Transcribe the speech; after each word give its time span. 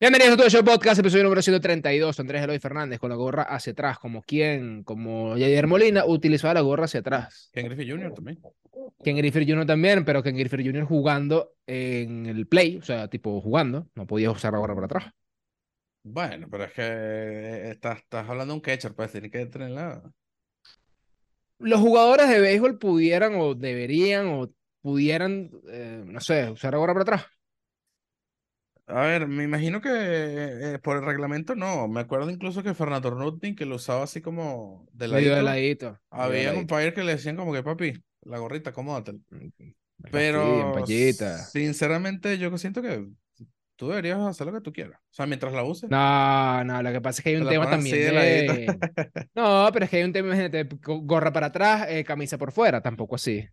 Bienvenidos 0.00 0.34
a 0.34 0.36
todo 0.36 0.48
show 0.48 0.64
podcast, 0.64 1.00
episodio 1.00 1.24
número 1.24 1.42
132. 1.42 2.20
Andrés 2.20 2.44
Eloy 2.44 2.60
Fernández 2.60 3.00
con 3.00 3.10
la 3.10 3.16
gorra 3.16 3.42
hacia 3.42 3.72
atrás, 3.72 3.98
como 3.98 4.22
quien, 4.22 4.84
como 4.84 5.30
Javier 5.30 5.66
Molina, 5.66 6.04
utilizaba 6.06 6.54
la 6.54 6.60
gorra 6.60 6.84
hacia 6.84 7.00
atrás. 7.00 7.50
Ken 7.52 7.66
Griffey 7.66 7.90
Jr. 7.90 8.14
también. 8.14 8.38
Ken 9.02 9.16
Griffey 9.16 9.44
Jr. 9.44 9.66
también, 9.66 10.04
pero 10.04 10.22
Ken 10.22 10.36
Griffey 10.36 10.64
Jr. 10.64 10.84
jugando 10.84 11.54
en 11.66 12.26
el 12.26 12.46
play, 12.46 12.76
o 12.76 12.82
sea, 12.82 13.08
tipo 13.08 13.40
jugando, 13.40 13.88
no 13.96 14.06
podía 14.06 14.30
usar 14.30 14.52
la 14.52 14.60
gorra 14.60 14.76
para 14.76 14.86
atrás. 14.86 15.04
Bueno, 16.04 16.46
pero 16.48 16.62
es 16.66 16.72
que 16.74 16.82
eh, 16.84 17.70
estás, 17.72 17.98
estás 17.98 18.28
hablando 18.28 18.52
de 18.52 18.58
un 18.58 18.60
catcher, 18.60 18.94
pues 18.94 19.10
tiene 19.10 19.32
que 19.32 19.46
tenerla. 19.46 20.00
Los 21.58 21.80
jugadores 21.80 22.28
de 22.28 22.40
béisbol 22.40 22.78
pudieran 22.78 23.34
o 23.34 23.56
deberían 23.56 24.28
o 24.28 24.48
pudieran, 24.80 25.50
eh, 25.68 26.04
no 26.06 26.20
sé, 26.20 26.48
usar 26.52 26.72
la 26.74 26.78
gorra 26.78 26.94
para 26.94 27.02
atrás. 27.02 27.37
A 28.88 29.02
ver, 29.02 29.26
me 29.28 29.44
imagino 29.44 29.80
que 29.82 29.90
eh, 29.92 30.78
por 30.82 30.96
el 30.96 31.04
reglamento 31.04 31.54
no. 31.54 31.88
Me 31.88 32.00
acuerdo 32.00 32.30
incluso 32.30 32.62
que 32.62 32.74
Fernando 32.74 33.10
Nutting, 33.10 33.54
que 33.54 33.66
lo 33.66 33.76
usaba 33.76 34.04
así 34.04 34.20
como 34.22 34.86
de 34.92 35.08
Medio 35.08 35.34
de 35.34 35.42
ladito. 35.42 35.86
ladito. 35.86 36.00
Había 36.10 36.52
un 36.52 36.58
umpire 36.60 36.94
que 36.94 37.04
le 37.04 37.12
decían 37.12 37.36
como 37.36 37.52
que, 37.52 37.62
papi, 37.62 37.92
la 38.22 38.38
gorrita, 38.38 38.70
acomódatela. 38.70 39.18
Sí, 39.30 39.74
Pero, 40.10 40.72
payita. 40.74 41.38
sinceramente, 41.38 42.38
yo 42.38 42.56
siento 42.56 42.80
que 42.80 43.06
tú 43.76 43.88
deberías 43.90 44.20
hacer 44.20 44.46
lo 44.46 44.54
que 44.54 44.60
tú 44.62 44.72
quieras. 44.72 44.98
O 45.00 45.14
sea, 45.14 45.26
mientras 45.26 45.52
la 45.52 45.64
uses. 45.64 45.90
No, 45.90 46.64
no, 46.64 46.82
lo 46.82 46.90
que 46.92 47.00
pasa 47.02 47.20
es 47.20 47.24
que 47.24 47.30
hay 47.30 47.36
un 47.36 47.48
tema 47.48 47.68
también 47.68 47.94
de 47.96 48.04
de... 48.04 48.12
ladito. 48.12 48.86
No, 49.34 49.68
pero 49.72 49.84
es 49.84 49.90
que 49.90 49.98
hay 49.98 50.04
un 50.04 50.12
tema, 50.14 50.28
imagínate, 50.28 50.64
go- 50.82 51.00
gorra 51.02 51.30
para 51.32 51.48
atrás, 51.48 51.86
eh, 51.90 52.04
camisa 52.04 52.38
por 52.38 52.52
fuera, 52.52 52.80
tampoco 52.80 53.16
así, 53.16 53.46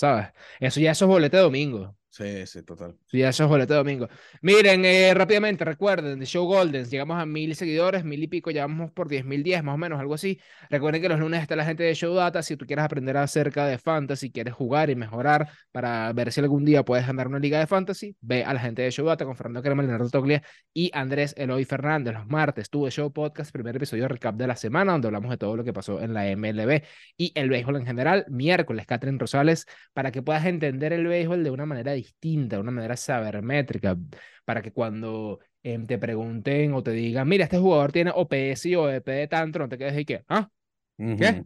¿sabes? 0.00 0.28
Eso 0.60 0.80
ya 0.80 0.92
eso 0.92 1.04
es 1.04 1.08
bolete 1.10 1.36
de 1.36 1.42
domingo. 1.42 1.97
Sí, 2.10 2.46
sí, 2.46 2.62
total. 2.62 2.96
Ya 3.12 3.28
eso 3.28 3.44
es 3.44 3.50
bolete 3.50 3.74
de 3.74 3.78
domingo. 3.78 4.08
Miren, 4.40 4.84
eh, 4.84 5.12
rápidamente, 5.14 5.64
recuerden, 5.64 6.18
The 6.18 6.24
Show 6.24 6.46
Golden, 6.46 6.86
llegamos 6.86 7.20
a 7.20 7.26
mil 7.26 7.54
seguidores, 7.54 8.02
mil 8.02 8.22
y 8.22 8.26
pico, 8.26 8.50
ya 8.50 8.62
vamos 8.66 8.90
por 8.90 9.08
diez 9.08 9.24
mil 9.26 9.42
diez, 9.42 9.62
más 9.62 9.74
o 9.74 9.78
menos, 9.78 10.00
algo 10.00 10.14
así. 10.14 10.40
Recuerden 10.70 11.02
que 11.02 11.08
los 11.10 11.20
lunes 11.20 11.42
está 11.42 11.54
la 11.54 11.66
gente 11.66 11.82
de 11.84 11.94
Show 11.94 12.14
Data, 12.14 12.42
si 12.42 12.56
tú 12.56 12.66
quieres 12.66 12.84
aprender 12.84 13.16
acerca 13.18 13.66
de 13.66 13.78
Fantasy, 13.78 14.32
quieres 14.32 14.54
jugar 14.54 14.88
y 14.90 14.96
mejorar 14.96 15.48
para 15.70 16.12
ver 16.14 16.32
si 16.32 16.40
algún 16.40 16.64
día 16.64 16.82
puedes 16.82 17.06
ganar 17.06 17.28
una 17.28 17.38
liga 17.38 17.60
de 17.60 17.66
Fantasy, 17.66 18.16
ve 18.20 18.42
a 18.42 18.54
la 18.54 18.60
gente 18.60 18.82
de 18.82 18.90
Show 18.90 19.06
Data 19.06 19.24
con 19.26 19.36
Fernando 19.36 19.62
Crema, 19.62 19.82
Leonardo 19.82 20.08
Toglia 20.08 20.42
y 20.72 20.90
Andrés 20.94 21.34
Eloy 21.36 21.64
Fernández. 21.66 22.14
Los 22.14 22.26
martes 22.26 22.70
tuve 22.70 22.90
Show 22.90 23.12
Podcast, 23.12 23.52
primer 23.52 23.76
episodio 23.76 24.08
recap 24.08 24.34
de 24.34 24.46
la 24.46 24.56
semana, 24.56 24.92
donde 24.92 25.08
hablamos 25.08 25.30
de 25.30 25.36
todo 25.36 25.56
lo 25.56 25.62
que 25.62 25.74
pasó 25.74 26.00
en 26.00 26.14
la 26.14 26.26
MLB 26.26 26.82
y 27.18 27.32
el 27.34 27.50
béisbol 27.50 27.76
en 27.76 27.86
general. 27.86 28.24
Miércoles, 28.28 28.86
Catherine 28.86 29.18
Rosales, 29.18 29.66
para 29.92 30.10
que 30.10 30.22
puedas 30.22 30.46
entender 30.46 30.92
el 30.94 31.06
béisbol 31.06 31.44
de 31.44 31.50
una 31.50 31.66
manera 31.66 31.92
distinta, 31.98 32.56
de 32.56 32.62
una 32.62 32.70
manera 32.72 32.96
sabermétrica, 32.96 33.96
para 34.44 34.62
que 34.62 34.72
cuando 34.72 35.40
em, 35.62 35.86
te 35.86 35.98
pregunten 35.98 36.74
o 36.74 36.82
te 36.82 36.92
digan, 36.92 37.28
mira, 37.28 37.44
este 37.44 37.58
jugador 37.58 37.92
tiene 37.92 38.12
OPS 38.14 38.68
y 38.68 38.74
OEP 38.76 39.28
tanto, 39.28 39.58
no 39.58 39.68
te 39.68 39.78
quedes 39.78 39.94
ahí 39.94 40.04
que, 40.04 40.24
¿ah? 40.28 40.50
¿Qué? 41.16 41.44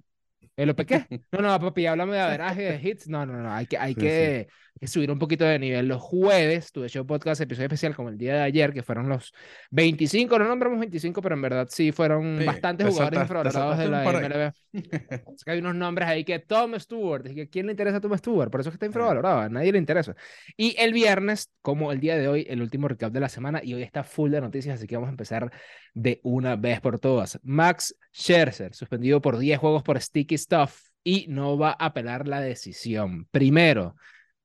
¿El 0.56 0.70
OP 0.70 0.84
qué? 0.84 1.06
No, 1.32 1.40
no, 1.40 1.58
papi, 1.58 1.86
háblame 1.86 2.14
de 2.14 2.20
averaje, 2.20 2.62
de 2.62 2.88
hits. 2.88 3.08
No, 3.08 3.24
no, 3.24 3.34
no, 3.34 3.52
hay 3.52 3.66
que, 3.66 3.78
hay 3.78 3.94
Sí, 3.94 4.00
que, 4.00 4.48
hay 4.48 4.80
que 4.80 4.86
subir 4.86 5.10
un 5.10 5.18
poquito 5.18 5.44
de 5.44 5.58
nivel. 5.58 5.88
Los 5.88 6.00
jueves 6.00 6.72
tuve 6.72 6.88
show 6.88 7.06
podcast, 7.06 7.40
episodio 7.40 7.66
especial 7.66 7.94
como 7.96 8.10
el 8.10 8.18
día 8.18 8.34
de 8.34 8.40
ayer, 8.42 8.72
que 8.72 8.82
fueron 8.82 9.08
los 9.08 9.32
25, 9.70 10.38
no 10.38 10.46
nombramos 10.46 10.78
25, 10.78 11.22
pero 11.22 11.34
en 11.34 11.42
verdad 11.42 11.68
sí 11.70 11.92
fueron 11.92 12.38
Sí, 12.38 12.44
bastantes 12.44 12.86
te 12.86 12.92
jugadores 12.92 13.20
infravalorados 13.20 13.78
de 13.78 13.88
la 13.88 14.04
MLB. 14.04 14.52
Es 15.34 15.44
que 15.44 15.50
hay 15.50 15.58
unos 15.58 15.74
nombres 15.74 16.08
ahí 16.08 16.24
que 16.24 16.38
Tom 16.38 16.78
Stewart, 16.78 17.24
dije, 17.24 17.48
¿quién 17.48 17.66
le 17.66 17.72
interesa 17.72 17.98
a 17.98 18.00
Tom 18.00 18.16
Stewart? 18.16 18.50
Por 18.50 18.60
eso 18.60 18.70
es 18.70 18.72
que 18.72 18.76
está 18.76 18.86
infravalorado, 18.86 19.40
a 19.40 19.48
nadie 19.48 19.72
le 19.72 19.78
interesa. 19.78 20.14
Y 20.56 20.74
el 20.78 20.92
viernes, 20.92 21.50
como 21.60 21.92
el 21.92 22.00
día 22.00 22.16
de 22.16 22.28
hoy, 22.28 22.46
el 22.48 22.62
último 22.62 22.88
recap 22.88 23.12
de 23.12 23.20
la 23.20 23.28
semana, 23.28 23.60
y 23.62 23.74
hoy 23.74 23.82
está 23.82 24.04
full 24.04 24.30
de 24.30 24.40
noticias, 24.40 24.76
así 24.78 24.86
que 24.86 24.96
vamos 24.96 25.08
a 25.08 25.10
empezar 25.10 25.50
de 25.94 26.20
una 26.22 26.56
vez 26.56 26.80
por 26.80 26.98
todas. 26.98 27.38
Max 27.42 27.94
Scherzer, 28.14 28.74
suspendido 28.74 29.20
por 29.20 29.38
10 29.38 29.58
juegos 29.58 29.82
por 29.82 30.00
Sticky 30.00 30.38
Stuff, 30.38 30.88
y 31.04 31.26
no 31.28 31.58
va 31.58 31.70
a 31.70 31.86
apelar 31.86 32.28
la 32.28 32.40
decisión. 32.40 33.26
Primero, 33.30 33.96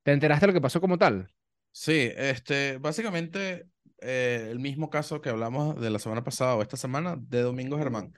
¿te 0.03 0.11
enteraste 0.13 0.45
de 0.45 0.47
lo 0.47 0.53
que 0.53 0.61
pasó 0.61 0.81
como 0.81 0.97
tal? 0.97 1.31
Sí, 1.72 2.11
este, 2.16 2.77
básicamente 2.79 3.67
eh, 4.01 4.47
el 4.51 4.59
mismo 4.59 4.89
caso 4.89 5.22
que 5.22 5.29
hablamos 5.29 5.79
de 5.79 5.89
la 5.91 6.00
semana 6.00 6.23
pasada 6.23 6.56
o 6.56 6.61
esta 6.61 6.77
semana 6.77 7.16
de 7.19 7.41
Domingo 7.41 7.77
Germán, 7.77 8.13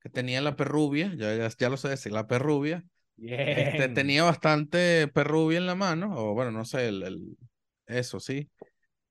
que 0.00 0.08
tenía 0.08 0.40
la 0.40 0.56
perrubia, 0.56 1.14
ya, 1.16 1.34
ya, 1.36 1.48
ya 1.48 1.68
lo 1.68 1.76
sé 1.76 1.88
decir, 1.88 2.12
la 2.12 2.26
perrubia, 2.26 2.84
este, 3.50 3.88
tenía 3.90 4.24
bastante 4.24 5.08
perrubia 5.08 5.58
en 5.58 5.66
la 5.66 5.74
mano, 5.76 6.12
o 6.16 6.34
bueno, 6.34 6.52
no 6.52 6.64
sé, 6.64 6.88
el, 6.88 7.02
el- 7.04 7.38
eso 7.86 8.20
sí. 8.20 8.50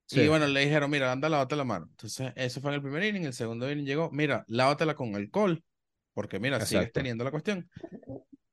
Sí. 0.08 0.22
Y 0.22 0.28
bueno, 0.28 0.48
le 0.48 0.62
dijeron, 0.62 0.92
mira, 0.92 1.12
anda, 1.12 1.30
lávate 1.30 1.56
la 1.56 1.64
mano. 1.66 1.88
Entonces, 1.92 2.34
eso 2.36 2.62
fue 2.62 2.72
en 2.72 2.76
el 2.76 2.82
primer 2.82 3.04
inning, 3.04 3.26
el 3.26 3.34
segundo 3.34 3.72
inning 3.72 3.86
llegó, 3.86 4.12
mira, 4.12 4.44
lávatela 4.48 4.96
con 4.96 5.16
alcohol, 5.16 5.64
porque 6.14 6.40
mira, 6.40 6.60
sigues 6.60 6.86
Exacto. 6.86 6.94
teniendo 6.94 7.24
la 7.24 7.32
cuestión. 7.32 7.70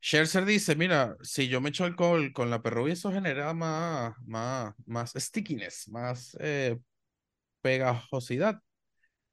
Scherzer 0.01 0.45
dice, 0.45 0.77
mira, 0.77 1.17
si 1.23 1.49
yo 1.49 1.61
me 1.61 1.71
echo 1.71 1.85
alcohol 1.85 2.33
con 2.33 2.51
la 2.51 2.63
perrubia, 2.63 2.93
eso 2.95 3.13
genera 3.13 3.53
más, 3.55 4.15
más, 4.27 4.75
más 4.87 5.13
stickiness, 5.17 5.89
más 5.89 6.37
eh, 6.41 6.79
pegajosidad 7.63 8.61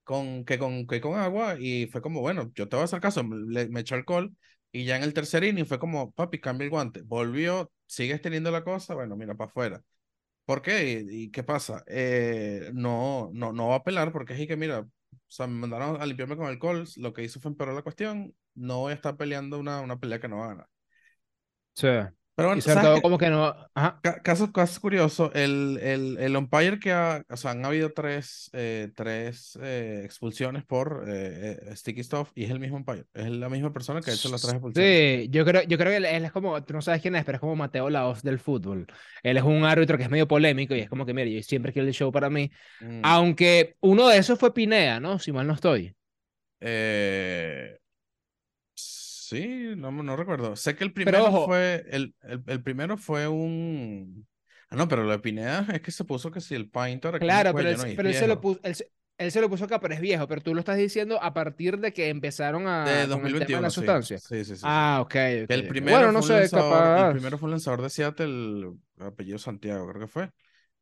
con, 0.04 0.46
que, 0.46 0.60
con, 0.60 0.88
que 0.88 1.02
con 1.02 1.20
agua. 1.20 1.58
Y 1.60 1.88
fue 1.88 2.02
como, 2.02 2.22
bueno, 2.22 2.52
yo 2.56 2.68
te 2.70 2.76
voy 2.76 2.82
a 2.84 2.86
hacer 2.86 3.02
caso, 3.02 3.24
le- 3.24 3.70
me 3.70 3.82
echó 3.82 3.96
alcohol. 3.96 4.36
Y 4.72 4.86
ya 4.86 4.98
en 4.98 5.04
el 5.04 5.14
tercer 5.14 5.44
inning 5.44 5.66
fue 5.66 5.80
como, 5.80 6.12
papi, 6.12 6.40
cambia 6.40 6.66
el 6.66 6.72
guante. 6.72 7.02
Volvió, 7.04 7.72
sigues 7.88 8.22
teniendo 8.22 8.52
la 8.52 8.64
cosa, 8.64 8.96
bueno, 8.96 9.16
mira, 9.16 9.36
para 9.36 9.50
afuera. 9.50 9.84
¿Por 10.46 10.62
qué? 10.62 11.06
¿Y, 11.10 11.32
qué 11.32 11.44
pasa? 11.44 11.84
Eh, 11.88 12.72
no, 12.74 13.32
no, 13.34 13.54
no 13.54 13.70
va 13.70 13.76
a 13.76 13.78
apelar 13.80 14.12
porque 14.12 14.34
es 14.40 14.48
que, 14.48 14.58
mira, 14.58 14.88
o 15.16 15.32
sea, 15.32 15.48
me 15.48 15.56
mandaron 15.60 16.02
a 16.02 16.06
limpiarme 16.06 16.38
con 16.38 16.48
alcohol, 16.48 16.86
lo 16.98 17.14
que 17.14 17.24
hizo 17.24 17.40
fue 17.40 17.52
empeorar 17.52 17.76
la 17.76 17.82
cuestión, 17.84 18.36
no 18.56 18.80
voy 18.80 18.92
a 18.92 18.96
estar 18.96 19.18
peleando 19.18 19.60
una, 19.60 19.82
una 19.82 20.00
pelea 20.00 20.20
que 20.20 20.28
no 20.28 20.38
va 20.38 20.46
a 20.46 20.50
ganar. 20.50 20.70
Sí. 21.76 21.88
Pero 22.36 22.50
bueno, 22.50 22.60
Y 22.60 22.62
sobre 22.62 22.74
¿sabes 22.76 22.82
todo 22.82 23.02
como 23.02 23.18
que 23.18 23.30
no... 23.30 23.56
Ajá. 23.76 24.00
Ca- 24.02 24.22
Caso, 24.22 24.52
caso 24.52 24.80
curioso, 24.82 25.32
el, 25.34 25.80
el, 25.82 26.18
el 26.20 26.36
umpire 26.38 26.80
que 26.80 26.92
ha, 26.92 27.24
o 27.30 27.38
sea, 27.38 27.52
han 27.52 27.66
habido 27.66 27.92
tres, 27.94 28.50
eh, 28.54 28.92
tres 28.96 29.58
eh, 29.62 30.02
expulsiones 30.06 30.64
por 30.66 31.06
eh, 31.08 31.58
eh, 31.72 31.76
sticky 31.76 32.04
stuff 32.04 32.32
y 32.36 32.44
es 32.46 32.52
el 32.52 32.60
mismo 32.60 32.78
umpire, 32.78 33.06
es 33.14 33.30
la 33.32 33.50
misma 33.50 33.74
persona 33.74 34.04
que 34.04 34.12
ha 34.12 34.14
hecho 34.14 34.30
las 34.30 34.42
tres 34.42 34.54
expulsiones. 34.56 34.98
Sí, 34.98 35.30
yo 35.32 35.46
creo, 35.46 35.64
yo 35.64 35.78
creo 35.78 35.90
que 35.92 35.98
él, 35.98 36.06
es 36.26 36.32
como, 36.34 36.62
tú 36.64 36.74
no 36.74 36.82
sabes 36.82 37.02
quién 37.02 37.16
es, 37.16 37.24
pero 37.24 37.38
es 37.38 37.40
como 37.40 37.56
Mateo 37.56 37.90
Laos 37.90 38.22
del 38.24 38.40
fútbol. 38.40 38.86
Él 39.24 39.38
es 39.38 39.44
un 39.44 39.64
árbitro 39.64 39.98
que 39.98 40.04
es 40.04 40.10
medio 40.10 40.28
polémico 40.28 40.76
y 40.76 40.82
es 40.82 40.90
como 40.90 41.06
que, 41.06 41.14
mire, 41.14 41.32
yo 41.34 41.42
siempre 41.44 41.72
quiero 41.72 41.88
el 41.88 41.94
show 41.94 42.12
para 42.12 42.30
mí. 42.30 42.52
Mm, 42.82 43.02
Aunque 43.02 43.78
uno 43.80 44.10
de 44.10 44.18
esos 44.18 44.38
fue 44.38 44.54
Pinea, 44.54 45.00
¿no? 45.00 45.18
Si 45.20 45.32
mal 45.32 45.48
no 45.48 45.54
estoy. 45.54 45.96
eh, 46.60 47.78
sí, 49.42 49.74
no, 49.78 49.92
no 49.92 50.16
recuerdo. 50.16 50.56
Sé 50.56 50.76
que 50.76 50.84
el 50.84 50.94
primero 50.94 51.28
ojo. 51.28 51.46
fue, 51.46 51.86
el, 51.90 52.16
el, 52.24 52.44
el 52.48 52.64
primero 52.64 52.98
fue 52.98 53.28
un... 53.28 54.28
Ah, 54.70 54.76
no, 54.76 54.88
pero 54.88 55.04
lo 55.04 55.12
de 55.12 55.20
Pineda 55.20 55.68
es 55.74 55.82
que 55.82 55.92
se 55.92 56.06
puso 56.06 56.32
que 56.32 56.42
si 56.42 56.56
el 56.56 56.70
Painter 56.70 57.16
el 57.16 57.22
Claro, 57.22 57.56
pero, 57.56 57.70
es 57.70 57.86
pero 57.96 58.10
él 58.10 58.16
se 58.16 58.28
lo 58.28 58.42
puso, 58.42 58.60
él, 58.64 58.76
él 59.18 59.32
se 59.32 59.42
lo 59.42 59.50
puso 59.50 59.66
acá, 59.66 59.80
pero 59.80 59.94
es 59.94 60.02
viejo. 60.02 60.28
Pero 60.28 60.42
tú 60.42 60.54
lo 60.54 60.60
estás 60.60 60.78
diciendo 60.78 61.22
a 61.22 61.34
partir 61.34 61.80
de 61.80 61.94
que 61.94 62.10
empezaron 62.10 62.68
a 62.68 63.06
De 63.06 63.08
con 63.10 63.26
el 63.26 63.36
tema 63.36 63.58
de 63.58 63.62
2021, 63.62 63.64
la 63.64 63.70
sustancia. 63.70 64.22
Sí, 64.22 64.44
sí, 64.46 64.56
sí, 64.56 64.56
sí. 64.58 64.74
Ah, 64.74 65.00
ok, 65.02 65.16
Que 65.48 65.54
ok, 65.56 65.56
el 65.56 65.68
primero 65.68 65.90
Bueno, 65.90 66.12
no 66.12 66.22
sé, 66.22 66.34
lanzador, 66.34 66.52
capaz. 66.52 66.96
el 66.96 67.10
primero 67.10 67.38
fue 67.38 67.48
un 67.48 67.52
lanzador 67.52 67.82
de 67.82 67.90
Seattle, 67.90 68.74
apellido 69.00 69.40
Santiago, 69.40 69.88
creo 69.90 70.02
que 70.02 70.08
fue. 70.08 70.32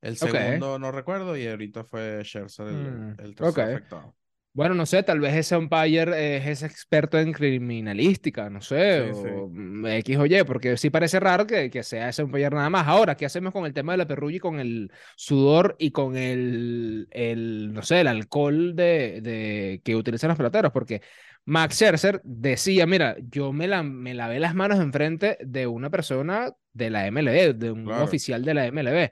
El 0.01 0.17
segundo 0.17 0.79
no 0.79 0.91
recuerdo 0.91 1.37
y 1.37 1.47
ahorita 1.47 1.85
fue 1.85 2.23
Scherzer 2.25 2.67
el, 2.69 3.03
Mm, 3.03 3.13
el 3.17 3.35
tercer 3.35 3.49
ok. 3.49 3.59
afectado. 3.63 4.15
Bueno, 4.55 4.75
no 4.75 4.85
sé, 4.85 5.01
tal 5.01 5.19
vez 5.19 5.33
ese 5.35 5.57
umpire 5.57 6.37
es 6.37 6.45
ese 6.45 6.67
experto 6.67 7.17
en 7.17 7.33
criminalística, 7.33 8.51
no 8.51 8.61
sé, 8.61 9.01
Sí, 9.11 9.11
o 9.11 9.49
mm, 9.51 9.87
X 9.87 10.17
o 10.17 10.25
Y, 10.27 10.43
porque 10.43 10.77
sí 10.77 10.91
parece 10.91 11.19
raro 11.19 11.47
que, 11.47 11.71
que 11.71 11.81
sea 11.81 12.09
ese 12.09 12.21
umpire 12.21 12.51
nada 12.51 12.69
más. 12.69 12.87
Ahora, 12.87 13.15
¿qué 13.17 13.25
hacemos 13.25 13.51
con 13.51 13.65
el 13.65 13.73
tema 13.73 13.93
de 13.93 13.97
la 13.97 14.07
perrulla 14.07 14.37
y 14.37 14.39
con 14.39 14.59
el 14.59 14.91
sudor 15.15 15.75
y 15.79 15.89
con 15.89 16.15
el, 16.15 17.07
el 17.09 17.73
no 17.73 17.81
sé, 17.81 18.01
el 18.01 18.07
alcohol 18.07 18.75
de, 18.75 19.21
de, 19.21 19.81
que 19.83 19.95
utilizan 19.95 20.27
los 20.27 20.37
peloteros? 20.37 20.71
Porque 20.71 21.01
Max 21.45 21.75
Scherzer 21.75 22.21
decía, 22.23 22.85
mira, 22.85 23.15
yo 23.31 23.51
me, 23.53 23.67
la, 23.67 23.81
me 23.81 24.13
lavé 24.13 24.39
las 24.39 24.53
manos 24.53 24.79
enfrente 24.79 25.37
de 25.41 25.65
una 25.65 25.89
persona 25.89 26.51
de 26.73 26.89
la 26.91 27.07
MLB, 27.07 27.53
de 27.55 27.71
un 27.71 27.85
Claro. 27.85 28.03
oficial 28.03 28.45
de 28.45 28.53
la 28.53 28.67
MLB. 28.67 29.11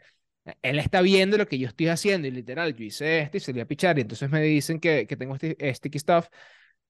Él 0.61 0.79
está 0.79 1.01
viendo 1.01 1.37
lo 1.37 1.47
que 1.47 1.59
yo 1.59 1.67
estoy 1.67 1.87
haciendo 1.87 2.27
y 2.27 2.31
literal, 2.31 2.75
yo 2.75 2.83
hice 2.85 3.19
esto 3.19 3.37
y 3.37 3.39
salí 3.39 3.59
a 3.59 3.67
pichar 3.67 3.97
y 3.97 4.01
entonces 4.01 4.29
me 4.29 4.41
dicen 4.41 4.79
que, 4.79 5.05
que 5.07 5.15
tengo 5.15 5.35
este, 5.35 5.73
sticky 5.73 5.99
stuff. 5.99 6.27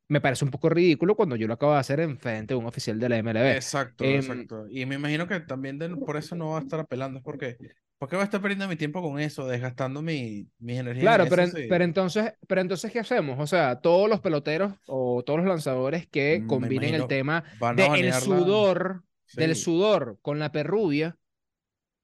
Me 0.08 0.20
parece 0.20 0.44
un 0.44 0.52
poco 0.52 0.70
ridículo 0.70 1.16
cuando 1.16 1.36
yo 1.38 1.48
lo 1.48 1.54
acabo 1.54 1.74
de 1.74 1.80
hacer 1.80 2.00
enfrente 2.02 2.54
de 2.54 2.58
un 2.60 2.66
oficial 2.66 3.00
de 3.00 3.10
la 3.10 3.18
MLB. 3.18 3.52
Exacto, 3.56 4.04
Em, 4.06 4.18
exacto. 4.18 4.66
Y 4.70 4.86
me 4.86 4.96
imagino 4.96 5.28
que 5.28 5.40
también 5.40 5.80
de- 5.80 5.90
por 5.90 6.18
eso 6.18 6.36
no 6.36 6.50
va 6.52 6.60
a 6.60 6.62
estar 6.62 6.80
apelando, 6.82 7.20
es 7.20 7.24
porque, 7.24 7.58
¿por 7.98 8.10
qué 8.10 8.16
va 8.18 8.24
a 8.24 8.26
estar 8.26 8.42
perdiendo 8.42 8.68
mi 8.68 8.76
tiempo 8.76 9.02
con 9.02 9.20
eso, 9.20 9.48
desgastando 9.48 10.02
mi, 10.02 10.50
mis 10.60 10.80
energías 10.80 11.04
Claro, 11.04 11.24
en 11.24 11.30
pero, 11.30 11.42
en- 11.44 11.52
sí. 11.52 11.66
pero 11.70 11.84
entonces, 11.84 12.34
pero 12.48 12.62
entonces, 12.62 12.92
¿qué 12.92 13.00
hacemos? 13.00 13.40
O 13.40 13.48
sea, 13.48 13.80
todos 13.82 14.10
los 14.10 14.20
peloteros 14.22 14.74
o 14.86 15.24
todos 15.24 15.40
los 15.40 15.48
lanzadores 15.48 16.08
que 16.08 16.46
combinen 16.46 16.94
el 16.94 17.08
tema 17.08 17.44
del 17.72 17.86
banearla. 17.86 18.14
sudor, 18.14 19.04
del 19.32 19.56
sudor 19.56 20.20
con 20.22 20.40
la 20.40 20.52
perrubia 20.52 21.18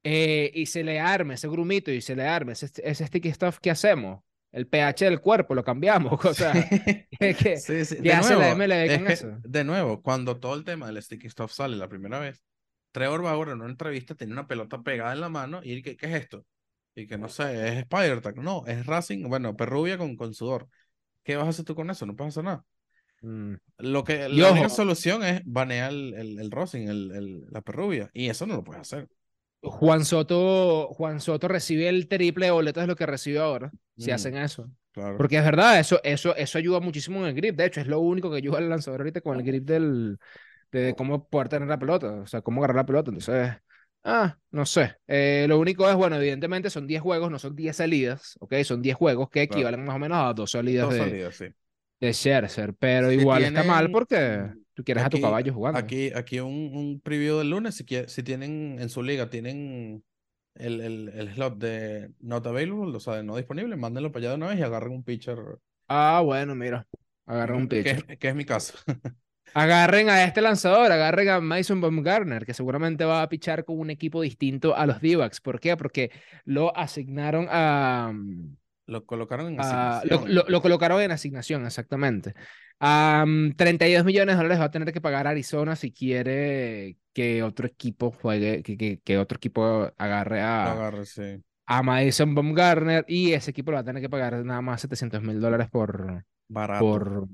eh, 0.10 0.52
y 0.54 0.66
se 0.68 0.84
le 0.84 1.00
arme 1.00 1.34
ese 1.36 1.48
grumito 1.48 1.92
y 1.92 2.02
se 2.02 2.16
le 2.16 2.24
arme 2.26 2.54
ese, 2.54 2.70
ese 2.84 3.06
sticky 3.08 3.32
stuff, 3.34 3.60
¿qué 3.62 3.72
hacemos? 3.72 4.22
el 4.54 4.66
pH 4.66 5.06
del 5.06 5.20
cuerpo, 5.20 5.54
lo 5.54 5.64
cambiamos. 5.64 6.14
O 6.26 6.34
sea, 6.34 6.54
¿qué, 7.20 7.36
qué- 7.36 7.58
Sí, 7.58 7.86
sí. 7.86 7.96
qué 7.98 8.02
De 8.02 8.14
hace 8.14 8.36
la 8.36 8.56
nuevo, 8.56 8.56
MLB 8.56 8.96
con 8.98 9.06
que, 9.08 9.14
eso? 9.14 9.28
de 9.44 9.64
nuevo, 9.64 10.02
cuando 10.02 10.40
todo 10.40 10.56
el 10.56 10.64
tema 10.64 10.88
del 10.88 11.02
sticky 11.04 11.30
stuff 11.30 11.52
sale 11.52 11.76
la 11.76 11.90
primera 11.90 12.20
vez, 12.20 12.44
Trevor 12.92 13.22
Bauer 13.22 13.50
en 13.50 13.62
una 13.62 13.70
entrevista 13.70 14.16
tenía 14.16 14.34
una 14.34 14.48
pelota 14.48 14.82
pegada 14.82 15.14
en 15.14 15.22
la 15.22 15.30
mano 15.30 15.60
y 15.64 15.74
él, 15.74 15.84
¿qué, 15.84 15.98
es 16.00 16.14
esto? 16.16 16.46
Y 16.96 17.06
que 17.06 17.18
no 17.18 17.28
sé, 17.30 17.68
es 17.68 17.76
Spider-Tag. 17.80 18.38
No, 18.38 18.66
es 18.66 18.86
Racing, 18.86 19.28
bueno, 19.28 19.56
Perrubia 19.56 19.98
con, 20.00 20.16
con 20.16 20.34
sudor. 20.34 20.68
¿Qué 21.24 21.36
vas 21.36 21.46
a 21.46 21.50
hacer 21.50 21.66
tú 21.66 21.76
con 21.76 21.90
eso? 21.92 22.06
No 22.08 22.16
puedes 22.16 22.34
hacer 22.34 22.46
nada. 22.46 22.64
Mm. 23.22 23.56
Lo 23.80 24.04
que, 24.04 24.28
Y 24.30 24.38
la 24.38 24.52
única 24.52 24.70
solución 24.70 25.24
es 25.24 25.42
banear 25.46 25.92
el, 25.92 26.14
el, 26.16 26.40
el 26.40 26.50
Racing, 26.52 26.88
el, 26.88 27.12
el- 27.12 27.46
la 27.52 27.62
Perrubia. 27.62 28.10
Y 28.14 28.30
eso 28.30 28.48
no 28.48 28.56
lo 28.56 28.64
puedes 28.64 28.82
hacer. 28.82 29.08
Juan 29.62 30.06
Soto, 30.06 30.88
Juan 30.94 31.20
Soto 31.20 31.48
recibe 31.48 31.90
el 31.90 32.08
triple 32.08 32.46
de 32.48 32.52
boletas 32.52 32.84
de 32.84 32.88
lo 32.88 32.96
que 32.96 33.06
recibe 33.06 33.40
ahora, 33.40 33.72
si 33.98 34.12
hacen 34.12 34.38
eso. 34.38 34.70
Claro. 34.92 35.18
Porque 35.18 35.38
es 35.38 35.44
verdad, 35.44 35.80
eso, 35.80 36.00
eso, 36.04 36.36
eso 36.36 36.58
ayuda 36.58 36.80
muchísimo 36.80 37.20
en 37.22 37.28
el 37.28 37.34
grip. 37.36 37.56
De 37.56 37.66
hecho, 37.66 37.82
es 37.82 37.88
lo 37.88 38.00
único 38.00 38.30
que 38.32 38.38
ayuda 38.38 38.60
al 38.60 38.70
lanzador 38.70 39.02
ahorita 39.02 39.22
con 39.22 39.38
el 39.38 39.44
grip 39.46 39.66
del, 39.66 40.20
de 40.72 40.96
cómo 40.98 41.28
poder 41.30 41.50
tener 41.50 41.68
la 41.68 41.80
pelota, 41.80 42.12
o 42.14 42.28
sea, 42.28 42.42
cómo 42.42 42.62
agarrar 42.62 42.78
la 42.78 42.86
pelota. 42.86 43.12
Entonces, 43.12 43.52
ah, 44.04 44.38
no 44.52 44.66
sé. 44.66 44.96
Eh, 45.08 45.46
lo 45.50 45.60
único 45.60 45.90
es, 45.90 45.96
bueno, 45.96 46.18
evidentemente 46.18 46.70
son 46.70 46.88
10 46.88 47.02
juegos, 47.02 47.32
no 47.32 47.40
son 47.40 47.56
10 47.56 47.76
salidas, 47.78 48.38
¿ok? 48.40 48.56
Son 48.64 48.82
10 48.82 48.96
juegos 48.96 49.30
que 49.30 49.48
Claro. 49.48 49.58
equivalen 49.60 49.86
más 49.86 49.96
o 49.96 50.00
menos 50.00 50.18
a 50.20 50.34
dos 50.34 50.52
salidas 50.52 50.86
Dos 50.86 50.94
de, 50.94 51.00
salidas, 51.00 51.36
sí. 51.36 51.46
de 52.00 52.14
Scherzer, 52.14 52.74
pero 52.76 53.10
Si 53.10 53.16
igual 53.16 53.44
está 53.44 53.64
mal 53.64 53.80
tienen- 53.86 53.92
porque 53.92 54.54
tú 54.78 54.84
quieres 54.84 55.04
a 55.04 55.10
tu 55.10 55.20
caballo 55.20 55.54
jugando. 55.54 55.80
Aquí, 55.80 56.12
aquí 56.16 56.40
un, 56.40 56.72
un 56.74 57.02
preview 57.02 57.38
del 57.40 57.50
lunes, 57.50 57.76
si, 57.76 57.84
quie- 57.86 58.08
si 58.08 58.24
tienen 58.24 58.78
en 58.80 58.90
su 58.90 59.04
liga, 59.04 59.30
tienen 59.30 60.04
el, 60.56 60.82
el, 60.82 61.10
el 61.10 61.34
slot 61.34 61.58
de 61.58 62.14
not 62.20 62.46
available, 62.48 62.96
o 62.96 63.00
sea, 63.00 63.16
de 63.16 63.24
no 63.24 63.36
disponible, 63.36 63.76
mándenlo 63.76 64.12
para 64.12 64.22
allá 64.22 64.30
de 64.32 64.36
una 64.38 64.48
vez 64.48 64.60
y 64.60 64.64
agarren 64.64 64.94
un 64.94 65.04
pitcher, 65.04 65.38
Ah, 65.88 66.22
bueno, 66.24 66.56
mira, 66.56 66.88
agarra 67.26 67.56
un 67.56 67.68
pitcher. 67.68 68.06
que 68.20 68.28
es 68.30 68.36
mi 68.36 68.46
caso. 68.46 68.78
Agarren 69.54 70.10
a 70.10 70.24
este 70.24 70.42
lanzador, 70.42 70.92
agarren 70.92 71.30
a 71.30 71.40
Mason 71.42 71.82
Baumgartner, 71.82 72.46
que 72.46 72.54
seguramente 72.54 73.06
va 73.06 73.24
a 73.24 73.30
pichar 73.30 73.66
con 73.66 73.80
un 73.80 73.90
equipo 73.90 74.22
distinto 74.22 74.76
a 74.76 74.86
los 74.86 75.02
D-backs. 75.02 75.42
¿Por 75.42 75.60
qué? 75.60 75.76
Porque 75.76 76.12
lo 76.46 76.76
asignaron 76.78 77.48
a, 77.50 78.14
Lo 78.88 79.06
colocaron 79.06 79.54
en 79.54 79.60
a- 79.60 80.02
lo, 80.06 80.18
asignación. 80.18 80.36
lo- 80.36 80.46
lo 80.48 80.62
colocaron 80.62 81.02
en 81.02 81.12
asignación, 81.12 81.66
exactamente. 81.66 82.34
A 82.80 83.26
32 83.58 84.06
millones 84.06 84.36
de 84.36 84.38
dólares 84.38 84.60
va 84.60 84.66
a 84.66 84.72
tener 84.72 84.94
que 84.94 85.02
pagar 85.02 85.28
Arizona 85.28 85.76
si 85.76 85.92
quiere 85.92 86.98
que 87.14 87.44
otro 87.44 87.68
equipo 87.68 88.12
juegue, 88.12 88.64
que, 88.64 88.78
que, 88.78 89.00
que 89.04 89.18
otro 89.18 89.38
equipo 89.38 89.92
agarre 89.98 90.40
Lo 90.40 90.46
a, 90.46 90.72
agarre, 90.74 91.06
sí. 91.06 91.44
a 91.66 91.84
Mason 91.84 92.36
Baumgartner 92.36 93.04
y 93.08 93.34
ese 93.34 93.52
equipo 93.52 93.72
lo 93.72 93.76
va 93.76 93.82
a 93.82 93.84
tener 93.84 94.02
que 94.02 94.10
pagar 94.10 94.46
nada 94.46 94.62
más 94.62 94.82
700 94.82 95.22
mil 95.24 95.40
dólares 95.42 95.70
por, 95.70 96.24
Barato. 96.48 96.86
por... 96.86 97.28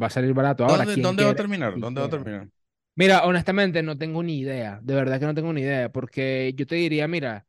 Va 0.00 0.06
a 0.06 0.10
salir 0.10 0.32
barato. 0.32 0.64
Ahora, 0.64 0.78
¿Dónde, 0.78 0.94
¿quién 0.94 1.02
dónde 1.02 1.24
va 1.24 1.30
a 1.30 1.34
terminar? 1.34 1.70
¿Quién 1.72 1.80
¿Dónde 1.82 2.00
va 2.00 2.06
a 2.06 2.10
terminar? 2.10 2.48
Mira, 2.94 3.24
honestamente 3.24 3.82
no 3.82 3.96
tengo 3.98 4.22
ni 4.22 4.38
idea, 4.38 4.80
de 4.82 4.94
verdad 4.94 5.20
que 5.20 5.26
no 5.26 5.34
tengo 5.34 5.52
ni 5.52 5.60
idea, 5.60 5.90
porque 5.92 6.52
yo 6.56 6.66
te 6.66 6.76
diría, 6.76 7.06
mira, 7.08 7.46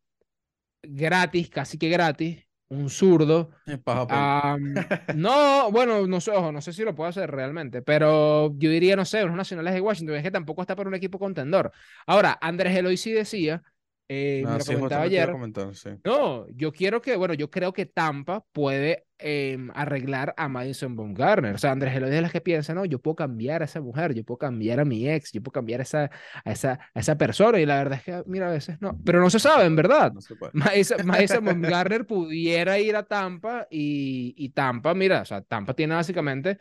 gratis, 0.81 1.49
casi 1.49 1.77
que 1.77 1.89
gratis, 1.89 2.45
un 2.73 2.89
zurdo. 2.89 3.51
No, 5.11 5.71
bueno, 5.71 6.07
no 6.07 6.19
sé, 6.21 6.31
ojo, 6.31 6.51
no 6.51 6.61
sé 6.61 6.73
si 6.73 6.83
lo 6.83 6.95
puedo 6.95 7.09
hacer 7.09 7.29
realmente, 7.29 7.81
pero 7.81 8.47
yo 8.57 8.69
diría, 8.69 8.95
no 8.95 9.05
sé, 9.05 9.23
unos 9.23 9.37
nacionales 9.37 9.73
de 9.73 9.81
Washington, 9.81 10.15
es 10.15 10.23
que 10.23 10.31
tampoco 10.31 10.61
está 10.61 10.75
para 10.75 10.89
un 10.89 10.95
equipo 10.95 11.19
contendor. 11.19 11.71
Ahora, 12.07 12.37
Andrés 12.41 12.75
Eloy 12.75 12.97
sí 12.97 13.11
decía, 13.11 13.63
eh, 14.13 14.45
Ah, 14.45 14.51
me 14.51 14.59
lo 14.59 14.65
sí, 14.65 14.73
comentaba 14.73 15.05
justamente 15.05 15.15
iba 15.15 15.25
a 15.25 15.27
ayer, 15.27 15.29
comentar, 15.29 15.75
sí. 15.75 15.89
no, 16.03 16.47
yo 16.49 16.71
quiero 16.73 17.01
que, 17.01 17.15
bueno, 17.15 17.33
yo 17.33 17.49
creo 17.49 17.73
que 17.73 17.85
Tampa 17.85 18.45
puede 18.51 19.05
em, 19.17 19.71
arreglar 19.73 20.33
a 20.37 20.49
Madison 20.49 20.95
Baumgartner. 20.95 21.55
O 21.55 21.57
sea, 21.57 21.71
Andrés 21.71 21.95
Eloy 21.95 22.09
es 22.09 22.15
de 22.15 22.21
las 22.21 22.31
que 22.33 22.41
piensa, 22.41 22.73
no, 22.73 22.85
yo 22.85 22.99
puedo 22.99 23.15
cambiar 23.15 23.61
a 23.61 23.65
esa 23.65 23.81
mujer, 23.81 24.13
yo 24.13 24.23
puedo 24.25 24.37
cambiar 24.39 24.79
a 24.81 24.85
mi 24.85 25.09
ex, 25.09 25.31
yo 25.31 25.41
puedo 25.41 25.53
cambiar 25.53 25.79
a 25.81 25.83
esa, 25.83 26.11
a 26.45 26.51
esa, 26.51 26.79
a 26.93 26.99
esa 26.99 27.17
persona. 27.17 27.59
Y 27.59 27.65
la 27.65 27.77
verdad 27.77 27.99
es 27.99 28.03
que, 28.05 28.23
mira, 28.27 28.49
a 28.49 28.51
veces 28.51 28.77
no. 28.81 28.99
Pero 29.05 29.21
no 29.21 29.29
se 29.29 29.39
sabe, 29.39 29.65
en 29.65 29.75
verdad. 29.77 30.11
No 30.13 30.21
se 30.21 30.35
puede. 30.35 30.51
Madison, 30.55 30.97
Madison 31.05 31.45
Baumgartner 31.45 32.05
pudiera 32.05 32.79
ir 32.79 32.95
a 32.97 33.03
Tampa 33.03 33.67
y, 33.71 34.33
y 34.37 34.49
Tampa, 34.49 34.93
mira, 34.93 35.21
o 35.21 35.25
sea, 35.25 35.41
Tampa 35.41 35.73
tiene 35.73 35.95
básicamente. 35.95 36.57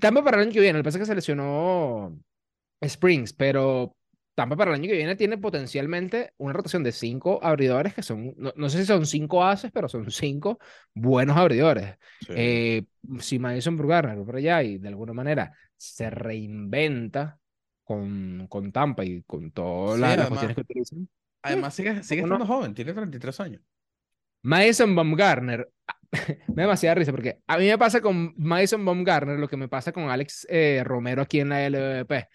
Tampa 0.00 0.22
para 0.24 0.36
el 0.38 0.44
año 0.44 0.52
que 0.52 0.60
viene, 0.60 0.82
pasa 0.82 0.98
es 0.98 1.02
que 1.02 1.06
se 1.06 1.14
lesionó 1.14 2.18
Springs, 2.80 3.32
pero 3.32 3.96
Tampa 4.34 4.56
para 4.56 4.70
el 4.70 4.76
año 4.80 4.88
que 4.88 4.96
viene 4.96 5.14
tiene 5.14 5.36
potencialmente 5.38 6.32
una 6.38 6.52
rotación 6.54 6.82
de 6.82 6.92
cinco 6.92 7.38
abridores 7.42 7.94
que 7.94 8.02
son, 8.02 8.32
no, 8.38 8.52
no 8.56 8.68
sé 8.70 8.78
si 8.78 8.86
son 8.86 9.04
cinco 9.06 9.44
ases, 9.44 9.70
pero 9.72 9.88
son 9.88 10.10
cinco 10.10 10.58
buenos 10.94 11.36
abridores. 11.36 11.96
Sí. 12.20 12.32
Eh, 12.34 12.84
si 13.20 13.38
Madison 13.38 13.76
va 13.78 14.24
por 14.24 14.36
allá 14.36 14.62
y 14.62 14.78
de 14.78 14.88
alguna 14.88 15.12
manera 15.12 15.52
se 15.76 16.08
reinventa 16.10 17.38
con, 17.84 18.46
con 18.48 18.72
Tampa 18.72 19.04
y 19.04 19.22
con 19.24 19.50
todas 19.50 19.96
Sí, 19.96 20.00
las, 20.00 20.10
además- 20.12 20.28
cuestiones 20.28 20.54
que 20.56 20.60
utilizan. 20.62 21.08
Además, 21.44 21.74
sigue, 21.74 22.02
sigue 22.04 22.22
¿cómo 22.22 22.28
no? 22.38 22.44
estando 22.44 22.54
joven, 22.54 22.74
tiene 22.74 22.92
33 22.94 23.40
años. 23.40 23.62
Madison 24.42 24.94
Baumgartner, 24.94 25.68
me 26.12 26.54
da 26.54 26.62
demasiada 26.62 26.94
risa 26.96 27.10
porque 27.12 27.38
a 27.46 27.58
mí 27.58 27.66
me 27.66 27.78
pasa 27.78 28.00
con 28.00 28.34
Madison 28.36 28.84
Baumgartner 28.84 29.38
lo 29.38 29.48
que 29.48 29.56
me 29.56 29.68
pasa 29.68 29.92
con 29.92 30.08
Alex 30.10 30.46
eh, 30.50 30.82
Romero 30.84 31.22
aquí 31.22 31.40
en 31.40 31.48
la 31.50 31.64
LVP. 31.68 32.28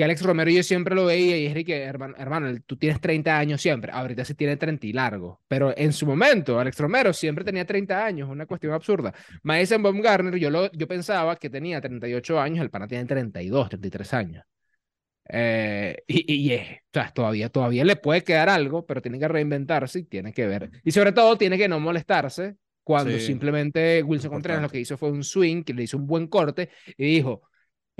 Que 0.00 0.04
Alex 0.04 0.22
Romero 0.22 0.50
yo 0.50 0.62
siempre 0.62 0.94
lo 0.94 1.04
veía 1.04 1.36
y 1.36 1.44
es 1.44 1.62
que, 1.62 1.76
hermano, 1.82 2.14
hermano, 2.16 2.58
tú 2.64 2.74
tienes 2.78 3.02
30 3.02 3.38
años 3.38 3.60
siempre, 3.60 3.92
ahorita 3.92 4.24
sí 4.24 4.32
tiene 4.32 4.56
30 4.56 4.86
y 4.86 4.94
largo, 4.94 5.42
pero 5.46 5.76
en 5.76 5.92
su 5.92 6.06
momento 6.06 6.58
Alex 6.58 6.78
Romero 6.78 7.12
siempre 7.12 7.44
tenía 7.44 7.66
30 7.66 8.02
años, 8.02 8.30
una 8.30 8.46
cuestión 8.46 8.72
absurda. 8.72 9.12
Madison 9.42 9.82
Baumgartner, 9.82 10.36
yo, 10.36 10.48
lo, 10.48 10.72
yo 10.72 10.88
pensaba 10.88 11.36
que 11.36 11.50
tenía 11.50 11.82
38 11.82 12.40
años, 12.40 12.62
el 12.62 12.70
pana 12.70 12.88
tiene 12.88 13.04
32, 13.04 13.68
33 13.68 14.14
años. 14.14 14.44
Eh, 15.28 16.02
y, 16.06 16.32
y 16.32 16.54
es, 16.54 16.78
o 16.78 16.94
sea, 16.94 17.12
todavía, 17.12 17.50
todavía 17.50 17.84
le 17.84 17.96
puede 17.96 18.24
quedar 18.24 18.48
algo, 18.48 18.86
pero 18.86 19.02
tiene 19.02 19.18
que 19.18 19.28
reinventarse 19.28 19.98
y 19.98 20.04
tiene 20.04 20.32
que 20.32 20.46
ver. 20.46 20.70
Y 20.82 20.92
sobre 20.92 21.12
todo 21.12 21.36
tiene 21.36 21.58
que 21.58 21.68
no 21.68 21.78
molestarse 21.78 22.56
cuando 22.82 23.12
Sí, 23.12 23.20
simplemente 23.20 24.02
Wilson 24.02 24.30
Contreras 24.30 24.62
lo 24.62 24.70
que 24.70 24.80
hizo 24.80 24.96
fue 24.96 25.10
un 25.10 25.24
swing, 25.24 25.62
que 25.62 25.74
le 25.74 25.82
hizo 25.82 25.98
un 25.98 26.06
buen 26.06 26.26
corte 26.26 26.70
y 26.96 27.04
dijo, 27.04 27.42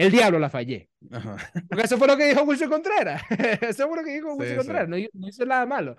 el 0.06 0.12
diablo 0.12 0.38
la 0.38 0.50
fallé. 0.50 0.88
Ajá. 1.10 1.36
Porque 1.68 1.84
eso 1.84 1.98
fue 1.98 2.06
lo 2.08 2.16
que 2.16 2.26
dijo 2.28 2.42
Wilson 2.42 2.70
Contreras. 2.70 3.22
eso 3.62 3.88
fue 3.88 3.98
lo 3.98 4.04
que 4.04 4.14
dijo 4.14 4.34
Wilson 4.34 4.48
sí. 4.48 4.56
Contreras. 4.56 4.88
No, 4.88 4.96
no 5.14 5.28
hizo 5.28 5.44
nada 5.46 5.66
malo. 5.66 5.96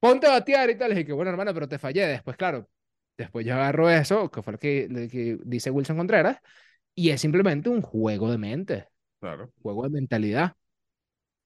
Ponte 0.00 0.26
a 0.26 0.30
batear 0.30 0.70
y 0.70 0.78
tal. 0.78 0.90
Le 0.90 0.96
dije, 0.96 1.12
bueno, 1.12 1.30
hermano, 1.30 1.52
pero 1.54 1.68
te 1.68 1.78
fallé. 1.78 2.06
Después, 2.06 2.36
claro, 2.36 2.68
después 3.16 3.44
yo 3.46 3.54
agarro 3.54 3.90
eso, 3.90 4.30
que 4.30 4.42
fue 4.42 4.52
lo 4.54 4.58
que, 4.58 4.88
lo 4.90 5.08
que 5.08 5.38
dice 5.44 5.70
Wilson 5.70 5.96
Contreras, 5.96 6.38
y 6.94 7.10
es 7.10 7.20
simplemente 7.20 7.68
un 7.68 7.82
juego 7.82 8.30
de 8.30 8.38
mente, 8.38 8.88
Claro. 9.20 9.52
juego 9.62 9.84
de 9.84 9.90
mentalidad. 9.90 10.52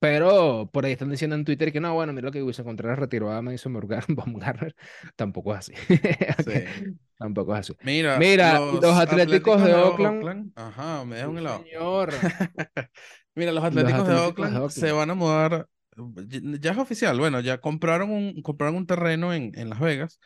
Pero 0.01 0.69
por 0.73 0.85
ahí 0.87 0.93
están 0.93 1.11
diciendo 1.11 1.37
en 1.37 1.45
Twitter 1.45 1.71
que 1.73 1.81
no, 1.81 1.93
bueno, 1.95 2.13
mira 2.13 2.27
lo 2.27 2.33
que 2.33 2.43
Wilson 2.43 2.65
Contreras 2.65 2.99
retiró 2.99 3.31
a 3.31 3.43
Madison 3.43 3.75
Baumgar- 3.75 4.05
Baumgartner. 4.09 4.75
Tampoco 5.15 5.53
es 5.55 5.59
así. 5.59 5.73
Sí. 6.45 6.97
Tampoco 7.19 7.55
es 7.55 7.61
así. 7.61 7.75
Mira, 7.83 8.19
Mira, 8.19 8.59
los 8.59 8.85
Atléticos 8.97 9.63
de 9.63 9.75
Oakland- 9.75 10.53
Ajá, 10.57 11.05
me 11.05 11.17
deja 11.17 11.29
un 11.29 11.39
helado. 11.39 11.63
Señor. 11.65 12.15
Mira, 13.35 13.53
los 13.53 13.63
Atléticos, 13.63 13.93
de, 13.93 14.01
Atléticos 14.03 14.09
de 14.09 14.15
Oakland 14.27 14.57
Oakland. 14.57 14.71
se 14.71 14.93
van 14.93 15.11
a 15.11 15.15
mudar. 15.15 15.69
Ya 16.27 16.57
ya 16.61 16.71
es 16.73 16.79
oficial. 16.79 17.19
Bueno, 17.19 17.41
ya 17.41 17.59
compraron 17.61 18.11
un, 18.11 18.41
compraron 18.43 18.77
un 18.77 18.87
terreno 18.87 19.35
en, 19.35 19.53
en 19.55 19.69
Las 19.69 19.81
Vegas. 19.81 20.19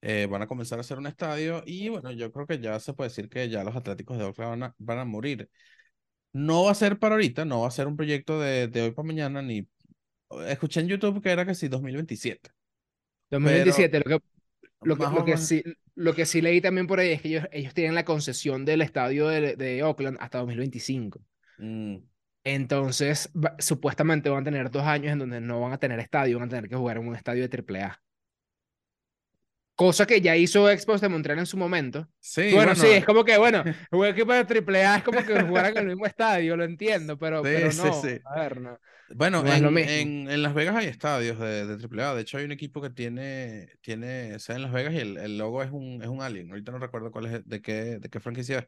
eh, 0.00 0.26
van 0.28 0.42
a 0.42 0.48
comenzar 0.48 0.78
a 0.78 0.80
hacer 0.80 0.98
un 0.98 1.06
estadio. 1.06 1.62
Y 1.64 1.88
bueno, 1.90 2.10
yo 2.10 2.32
creo 2.32 2.46
que 2.46 2.58
ya 2.58 2.80
se 2.80 2.92
puede 2.92 3.10
decir 3.10 3.28
que 3.28 3.48
ya 3.48 3.62
los 3.62 3.76
Atléticos 3.76 4.18
de 4.18 4.24
Oakland 4.24 4.50
van 4.50 4.62
a, 4.64 4.74
van 4.78 4.98
a 4.98 5.04
morir. 5.04 5.48
No 6.32 6.64
va 6.64 6.70
a 6.72 6.74
ser 6.74 6.98
para 6.98 7.14
ahorita, 7.14 7.44
no 7.44 7.60
va 7.62 7.68
a 7.68 7.70
ser 7.70 7.86
un 7.86 7.96
proyecto 7.96 8.40
de, 8.40 8.68
de 8.68 8.82
hoy 8.82 8.90
para 8.92 9.06
mañana. 9.06 9.42
Ni 9.42 9.68
escuché 10.48 10.80
en 10.80 10.88
YouTube 10.88 11.22
que 11.22 11.30
era 11.32 11.46
que 11.46 11.54
sí, 11.54 11.68
2027. 11.68 12.50
2027, 13.30 13.98
lo 14.06 14.20
que, 14.20 14.26
lo 14.82 14.96
que, 14.98 15.08
lo 15.08 15.24
que 15.24 15.36
sí, 15.38 15.62
lo 15.96 16.14
que 16.14 16.26
sí 16.26 16.40
leí 16.42 16.60
también 16.60 16.86
por 16.86 17.00
ahí 17.00 17.12
es 17.12 17.22
que 17.22 17.28
ellos, 17.28 17.46
ellos 17.52 17.74
tienen 17.74 17.94
la 17.94 18.04
concesión 18.04 18.64
del 18.64 18.82
estadio 18.82 19.28
de, 19.28 19.56
de 19.56 19.82
Oakland 19.84 20.18
hasta 20.20 20.38
2025. 20.38 21.20
Mm, 21.58 22.02
Entonces, 22.44 23.30
va- 23.36 23.56
supuestamente 23.58 24.28
van 24.30 24.42
a 24.42 24.44
tener 24.44 24.70
dos 24.70 24.82
años 24.84 25.12
en 25.12 25.18
donde 25.20 25.40
no 25.40 25.60
van 25.60 25.72
a 25.72 25.78
tener 25.78 26.00
estadio, 26.00 26.38
van 26.38 26.48
a 26.48 26.50
tener 26.50 26.68
que 26.68 26.76
jugar 26.76 26.96
en 26.98 27.06
un 27.08 27.14
estadio 27.16 27.42
de 27.42 27.48
AAA. 27.48 28.02
Cosa 29.74 30.06
que 30.06 30.20
ya 30.20 30.36
hizo 30.36 30.70
Expos 30.70 31.00
de 31.00 31.08
Montreal 31.08 31.38
en 31.38 31.46
su 31.46 31.56
momento. 31.56 32.08
Sí, 32.20 32.52
bueno, 32.54 32.74
sí, 32.74 32.86
bueno, 32.86 32.94
es 32.96 33.04
como 33.04 33.24
que, 33.24 33.36
bueno, 33.38 33.62
un 33.90 34.06
equipo 34.06 34.32
de 34.32 34.44
AAA 34.44 34.96
es 34.98 35.02
como 35.02 35.24
que 35.24 35.40
jugaran 35.40 35.72
en 35.72 35.78
el 35.78 35.86
mismo 35.86 36.06
estadio, 36.06 36.56
lo 36.56 36.64
entiendo, 36.64 37.18
pero, 37.18 37.42
Sí, 37.42 37.48
pero 37.50 37.72
sí, 37.72 37.78
no. 37.78 37.92
sí. 37.92 38.18
A 38.24 38.40
ver, 38.40 38.60
no. 38.60 38.78
Bueno, 39.14 39.44
No 39.44 39.52
en, 39.52 39.76
en, 39.78 40.30
en 40.30 40.42
Las 40.42 40.54
Vegas 40.54 40.76
hay 40.76 40.86
estadios 40.86 41.38
de, 41.38 41.66
de 41.66 41.76
AAA. 41.78 42.14
De 42.14 42.22
hecho, 42.22 42.38
hay 42.38 42.44
un 42.44 42.52
equipo 42.52 42.80
que 42.80 42.90
tiene, 42.90 43.68
tiene 43.82 44.38
sede 44.38 44.56
en 44.56 44.62
Las 44.62 44.72
Vegas 44.72 44.94
y 44.94 44.98
el, 44.98 45.16
el 45.18 45.36
logo 45.38 45.62
es 45.62 45.70
un, 45.70 46.00
es 46.02 46.08
un 46.08 46.22
alien. 46.22 46.50
Ahorita 46.50 46.72
no 46.72 46.78
recuerdo 46.78 47.10
cuál 47.10 47.26
es, 47.26 47.46
de 47.46 47.60
qué, 47.60 47.98
de 47.98 48.08
qué 48.08 48.20
franquicia 48.20 48.60
es. 48.60 48.66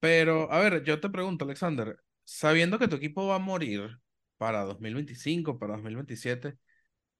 Pero, 0.00 0.52
a 0.52 0.60
ver, 0.60 0.84
yo 0.84 1.00
te 1.00 1.10
pregunto, 1.10 1.44
Alexander, 1.44 1.98
sabiendo 2.24 2.78
que 2.78 2.88
tu 2.88 2.96
equipo 2.96 3.26
va 3.26 3.36
a 3.36 3.38
morir 3.38 3.98
para 4.38 4.62
2025, 4.64 5.58
para 5.58 5.74
2027, 5.74 6.56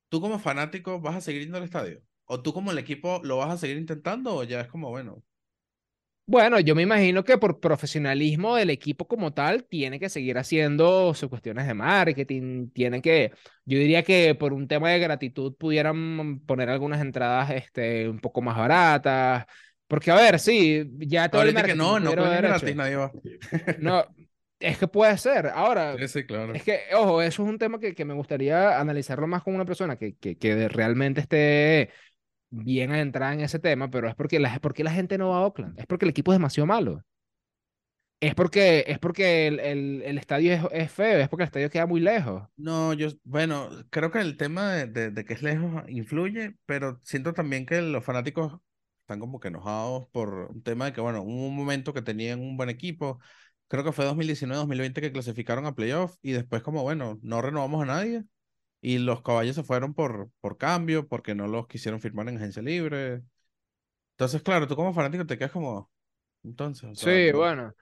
¿tú 0.08 0.20
como 0.20 0.38
fanático 0.38 1.00
vas 1.00 1.16
a 1.16 1.20
seguir 1.20 1.42
yendo 1.42 1.58
al 1.58 1.64
estadio? 1.64 2.02
¿O 2.32 2.40
tú 2.42 2.52
como 2.56 2.70
el 2.72 2.78
equipo 2.78 3.20
lo 3.24 3.36
vas 3.38 3.50
a 3.50 3.58
seguir 3.58 3.76
intentando 3.78 4.28
o 4.36 4.44
ya 4.44 4.60
es 4.60 4.68
como, 4.68 4.88
bueno, 4.90 5.22
Bueno, 6.26 6.60
yo 6.60 6.76
me 6.76 6.82
imagino 6.82 7.24
que 7.24 7.38
por 7.38 7.58
profesionalismo 7.58 8.54
del 8.54 8.70
equipo 8.70 9.08
como 9.08 9.32
tal, 9.34 9.64
tiene 9.64 9.98
que 9.98 10.08
seguir 10.08 10.38
haciendo 10.38 11.12
sus 11.12 11.28
cuestiones 11.28 11.66
de 11.66 11.74
marketing, 11.74 12.70
tiene 12.70 13.02
que, 13.02 13.32
yo 13.64 13.78
diría 13.78 14.04
que 14.04 14.36
por 14.36 14.52
un 14.52 14.68
tema 14.68 14.90
de 14.90 15.00
gratitud 15.00 15.56
pudieran 15.56 16.38
poner 16.46 16.68
algunas 16.70 17.00
entradas 17.00 17.50
este, 17.50 18.08
un 18.08 18.20
poco 18.20 18.42
más 18.42 18.56
baratas, 18.56 19.44
porque 19.88 20.12
a 20.12 20.14
ver, 20.14 20.38
sí, 20.38 20.88
ya 20.98 21.28
todo 21.28 21.42
el 21.42 21.52
que 21.52 21.74
no, 21.74 21.98
no 21.98 22.12
gratis, 22.12 22.76
nadie 22.76 22.94
va. 22.94 23.10
No, 23.80 24.04
es 24.60 24.78
que 24.78 24.86
puede 24.86 25.18
ser. 25.18 25.48
Ahora, 25.48 25.96
Sí, 25.98 26.06
sí, 26.06 26.24
claro. 26.26 26.54
es 26.54 26.62
que, 26.62 26.80
ojo, 26.94 27.22
eso 27.22 27.42
es 27.42 27.48
un 27.48 27.58
tema 27.58 27.80
que, 27.80 27.92
que 27.92 28.04
me 28.04 28.14
gustaría 28.14 28.78
analizarlo 28.78 29.26
más 29.26 29.42
con 29.42 29.54
una 29.56 29.64
persona 29.64 29.96
que, 29.96 30.14
que, 30.16 30.38
que 30.38 30.68
realmente 30.68 31.22
esté 31.22 31.90
bien 32.50 32.92
adentrada 32.92 33.34
en 33.34 33.40
ese 33.40 33.58
tema, 33.58 33.90
pero 33.90 34.08
es 34.08 34.14
porque 34.14 34.38
la, 34.38 34.58
porque 34.60 34.84
la 34.84 34.92
gente 34.92 35.18
no 35.18 35.30
va 35.30 35.38
a 35.38 35.40
Oakland. 35.46 35.78
Es 35.78 35.86
porque 35.86 36.04
el 36.04 36.10
equipo 36.10 36.32
es 36.32 36.36
demasiado 36.38 36.66
malo. 36.66 37.04
Es 38.20 38.34
porque, 38.34 38.84
es 38.86 38.98
porque 38.98 39.46
el, 39.46 39.60
el, 39.60 40.02
el 40.02 40.18
estadio 40.18 40.52
es, 40.52 40.62
es 40.72 40.92
feo, 40.92 41.18
es 41.20 41.28
porque 41.28 41.44
el 41.44 41.46
estadio 41.46 41.70
queda 41.70 41.86
muy 41.86 42.00
lejos. 42.00 42.42
No, 42.56 42.92
yo, 42.92 43.08
bueno, 43.24 43.70
creo 43.88 44.10
que 44.10 44.18
el 44.18 44.36
tema 44.36 44.72
de, 44.74 45.10
de, 45.10 45.24
que 45.24 45.32
es 45.32 45.42
lejos 45.42 45.82
influye, 45.88 46.54
pero 46.66 47.00
siento 47.02 47.32
también 47.32 47.64
que 47.64 47.80
los 47.80 48.04
fanáticos 48.04 48.60
están 49.00 49.20
como 49.20 49.40
que 49.40 49.48
enojados 49.48 50.06
por 50.12 50.50
un 50.50 50.62
tema 50.62 50.84
de 50.84 50.92
que, 50.92 51.00
bueno, 51.00 51.22
hubo 51.22 51.46
un 51.48 51.56
momento 51.56 51.94
que 51.94 52.02
tenían 52.02 52.40
un 52.40 52.58
buen 52.58 52.68
equipo, 52.68 53.18
creo 53.68 53.84
que 53.84 53.92
fue 53.92 54.04
2019-2020 54.04 55.00
que 55.00 55.12
clasificaron 55.12 55.64
a 55.64 55.74
playoff 55.74 56.16
y 56.20 56.32
después 56.32 56.62
como, 56.62 56.82
bueno, 56.82 57.18
no 57.22 57.40
renovamos 57.40 57.82
a 57.82 57.86
nadie 57.86 58.24
y 58.80 58.98
los 58.98 59.22
caballos 59.22 59.56
se 59.56 59.64
fueron 59.64 59.94
por, 59.94 60.30
por 60.40 60.58
cambio, 60.58 61.08
porque 61.08 61.34
no 61.34 61.46
los 61.48 61.66
quisieron 61.68 62.00
firmar 62.00 62.28
en 62.28 62.36
agencia 62.38 62.62
libre. 62.62 63.22
Entonces, 64.12 64.42
claro, 64.42 64.68
tú 64.68 64.76
como 64.76 64.94
fanático 64.94 65.26
te 65.26 65.38
quedas 65.38 65.52
como, 65.52 65.90
entonces, 66.44 66.90
o 66.90 66.96
sea, 66.96 67.20
Sí, 67.20 67.32
no. 67.32 67.32
bueno. 67.32 67.74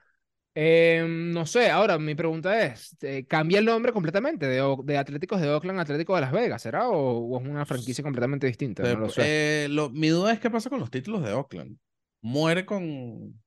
Eh, 0.55 1.05
no 1.07 1.45
sé, 1.45 1.71
ahora 1.71 1.99
mi 1.99 2.15
pregunta 2.15 2.63
es, 2.65 2.95
eh, 3.01 3.25
¿cambia 3.27 3.59
el 3.59 3.65
nombre 3.65 3.93
completamente 3.93 4.47
de, 4.47 4.61
O- 4.61 4.83
de 4.83 4.97
Atléticos 4.97 5.41
de 5.41 5.49
Oakland 5.49 5.79
a 5.79 5.83
Atlético 5.83 6.15
de 6.15 6.21
Las 6.21 6.31
Vegas? 6.33 6.61
¿Será? 6.63 6.89
¿O, 6.89 7.19
o 7.37 7.39
es 7.41 7.47
una 7.47 7.65
franquicia 7.65 8.03
completamente 8.03 8.47
distinta? 8.47 8.85
Eh, 8.85 8.87
No 8.87 8.99
lo 8.99 9.09
sé. 9.09 9.33
eh, 9.63 9.67
lo- 9.69 9.89
mi 9.89 10.07
duda 10.09 10.31
es 10.33 10.39
qué 10.39 10.49
pasa 10.49 10.69
con 10.69 10.79
los 10.79 10.89
títulos 10.91 11.23
de 11.23 11.33
Oakland. 11.33 11.77
¿Muere 12.21 12.65
con, 12.65 13.41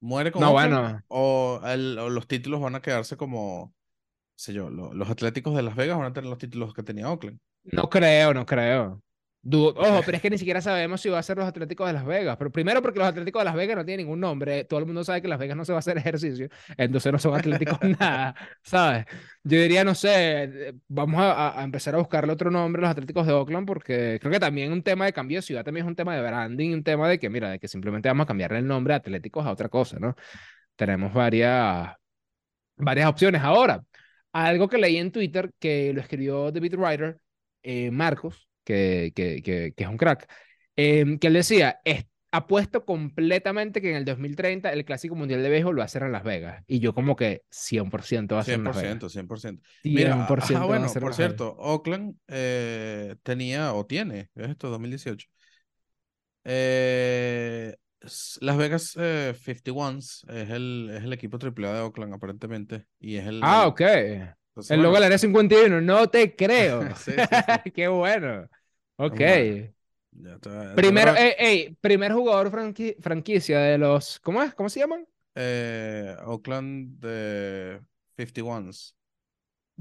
muere 0.00 0.32
con 0.32 0.44
No, 0.44 0.50
Oakland 0.50 0.78
bueno, 0.78 1.04
o, 1.08 1.60
el- 1.64 1.98
o 1.98 2.10
los 2.10 2.28
títulos 2.28 2.60
van 2.60 2.74
a 2.76 2.82
quedarse 2.82 3.16
como, 3.16 3.74
sé 4.40 4.52
yo, 4.54 4.70
lo- 4.70 4.92
los 4.94 5.10
Atléticos 5.10 5.54
de 5.56 5.62
Las 5.62 5.76
Vegas 5.76 5.98
van 5.98 6.06
a 6.08 6.12
tener 6.12 6.30
los 6.30 6.38
títulos 6.38 6.74
que 6.74 6.82
tenía 6.82 7.08
Oakland? 7.10 7.38
no 7.64 7.88
creo, 7.88 8.34
no 8.34 8.44
creo. 8.46 9.02
Ojo, 9.74 10.02
pero 10.04 10.16
es 10.16 10.22
que 10.22 10.28
ni 10.28 10.36
siquiera 10.36 10.60
sabemos 10.60 11.00
si 11.00 11.08
va 11.08 11.18
a 11.18 11.22
ser 11.22 11.38
los 11.38 11.46
Atléticos 11.46 11.86
de 11.86 11.94
Las 11.94 12.04
Vegas. 12.04 12.36
Pero 12.36 12.52
primero 12.52 12.82
porque 12.82 12.98
los 12.98 13.08
Atléticos 13.08 13.40
de 13.40 13.44
Las 13.46 13.54
Vegas 13.54 13.74
no 13.76 13.84
tienen 13.86 14.04
ningún 14.04 14.20
nombre. 14.20 14.64
Todo 14.64 14.80
el 14.80 14.86
mundo 14.86 15.02
sabe 15.02 15.22
que 15.22 15.28
Las 15.28 15.38
Vegas 15.38 15.56
no 15.56 15.64
se 15.64 15.72
va 15.72 15.78
a 15.78 15.80
hacer 15.80 15.96
ejercicio. 15.98 16.48
Entonces 16.76 17.10
no 17.10 17.18
son 17.18 17.34
Atléticos 17.34 17.78
nada, 17.98 18.34
¿sabes? 18.62 19.06
Yo 19.42 19.58
diría, 19.58 19.82
no 19.82 19.94
sé, 19.94 20.42
eh, 20.44 20.74
vamos 20.88 21.22
a 21.22 21.62
empezar 21.64 21.94
a 21.94 21.98
buscarle 21.98 22.32
otro 22.34 22.50
nombre 22.50 22.80
a 22.80 22.82
los 22.82 22.90
Atléticos 22.90 23.26
de 23.26 23.32
Oakland 23.32 23.66
porque 23.66 24.18
creo 24.20 24.30
que 24.32 24.40
también 24.40 24.72
un 24.72 24.82
tema 24.82 25.06
de 25.06 25.12
cambio 25.14 25.38
de 25.38 25.42
ciudad 25.42 25.64
también 25.64 25.86
es 25.86 25.88
un 25.88 25.96
tema 25.96 26.14
de 26.14 26.20
branding, 26.22 26.74
un 26.74 26.84
tema 26.84 27.08
de 27.08 27.18
que, 27.18 27.30
mira, 27.30 27.50
de 27.50 27.58
que 27.58 27.68
simplemente 27.68 28.08
vamos 28.10 28.24
a 28.24 28.26
cambiarle 28.26 28.58
el 28.58 28.66
nombre 28.66 28.92
de 28.92 28.96
Atléticos 28.98 29.46
a 29.46 29.52
otra 29.52 29.70
cosa, 29.70 29.98
¿no? 29.98 30.14
Tenemos 30.76 31.12
varias, 31.14 31.94
varias 32.76 33.08
opciones. 33.08 33.42
Ahora, 33.42 33.82
algo 34.32 34.68
que 34.68 34.78
leí 34.78 34.96
en 34.96 35.12
Twitter 35.12 35.50
que 35.58 35.92
lo 35.92 36.00
escribió 36.00 36.52
Beat 36.52 36.74
Writer, 36.74 37.20
eh, 37.62 37.90
Marcos, 37.90 38.48
que, 38.64 39.12
que, 39.14 39.42
que, 39.42 39.72
que 39.76 39.84
es 39.84 39.88
un 39.88 39.96
crack, 39.96 40.30
eh, 40.76 41.18
que 41.20 41.26
él 41.26 41.34
decía, 41.34 41.80
es, 41.84 42.04
apuesto 42.32 42.84
completamente 42.84 43.80
que 43.80 43.90
en 43.90 43.96
el 43.96 44.04
2030 44.04 44.72
el 44.72 44.84
Clásico 44.84 45.14
Mundial 45.14 45.42
de 45.42 45.48
Béisbol 45.48 45.78
va 45.78 45.84
a 45.84 45.88
ser 45.88 46.02
en 46.04 46.12
Las 46.12 46.22
Vegas. 46.22 46.62
Y 46.66 46.78
yo 46.78 46.94
como 46.94 47.16
que 47.16 47.42
100% 47.50 48.34
va 48.34 48.40
a 48.40 48.44
ser 48.44 48.54
en 48.54 48.64
Las 48.64 48.76
Vegas. 48.76 48.98
100%, 48.98 49.08
100%. 49.08 49.62
Mira, 49.84 50.14
100% 50.14 50.42
ajá, 50.42 50.54
va 50.54 50.76
a 50.76 50.78
bueno, 50.78 50.92
por 51.00 51.14
cierto, 51.14 51.56
Oakland 51.58 52.16
eh, 52.28 53.16
tenía 53.22 53.74
o 53.74 53.84
tiene, 53.86 54.30
es 54.34 54.50
esto, 54.50 54.70
2018. 54.70 55.28
Eh, 56.44 57.74
Las 58.40 58.56
Vegas 58.56 58.94
eh, 58.98 59.34
51s 59.36 60.22
es 60.28 60.50
el, 60.50 60.90
es 60.92 61.04
el 61.04 61.12
equipo 61.12 61.38
AAA 61.38 61.74
de 61.74 61.80
Oakland, 61.80 62.14
aparentemente. 62.14 62.86
Y 62.98 63.16
es 63.16 63.26
el. 63.26 63.42
Ah, 63.42 63.66
ok. 63.66 63.80
entonces, 63.80 64.70
El 64.70 64.82
logo 64.82 64.92
bueno, 64.92 64.94
del 64.94 65.04
Área 65.04 65.18
51, 65.18 65.80
no 65.80 66.08
te 66.08 66.34
creo. 66.34 66.82
sí, 66.96 67.12
sí, 67.12 67.36
sí. 67.46 67.70
Qué 67.74 67.88
bueno. 67.88 68.48
Ok. 68.96 69.20
Ya 70.12 70.34
está- 70.34 70.74
Primero, 70.74 71.12
primero, 71.12 71.16
ey, 71.16 71.32
ey, 71.38 71.76
primer 71.80 72.12
jugador 72.12 72.50
franqui- 72.50 72.96
franquicia 73.00 73.58
de 73.60 73.78
los, 73.78 74.18
¿cómo 74.20 74.42
es? 74.42 74.54
¿Cómo 74.54 74.68
se 74.68 74.80
llaman? 74.80 75.06
eh, 75.34 76.16
Oakland 76.26 76.98
de 77.00 77.80
51s. 78.16 78.94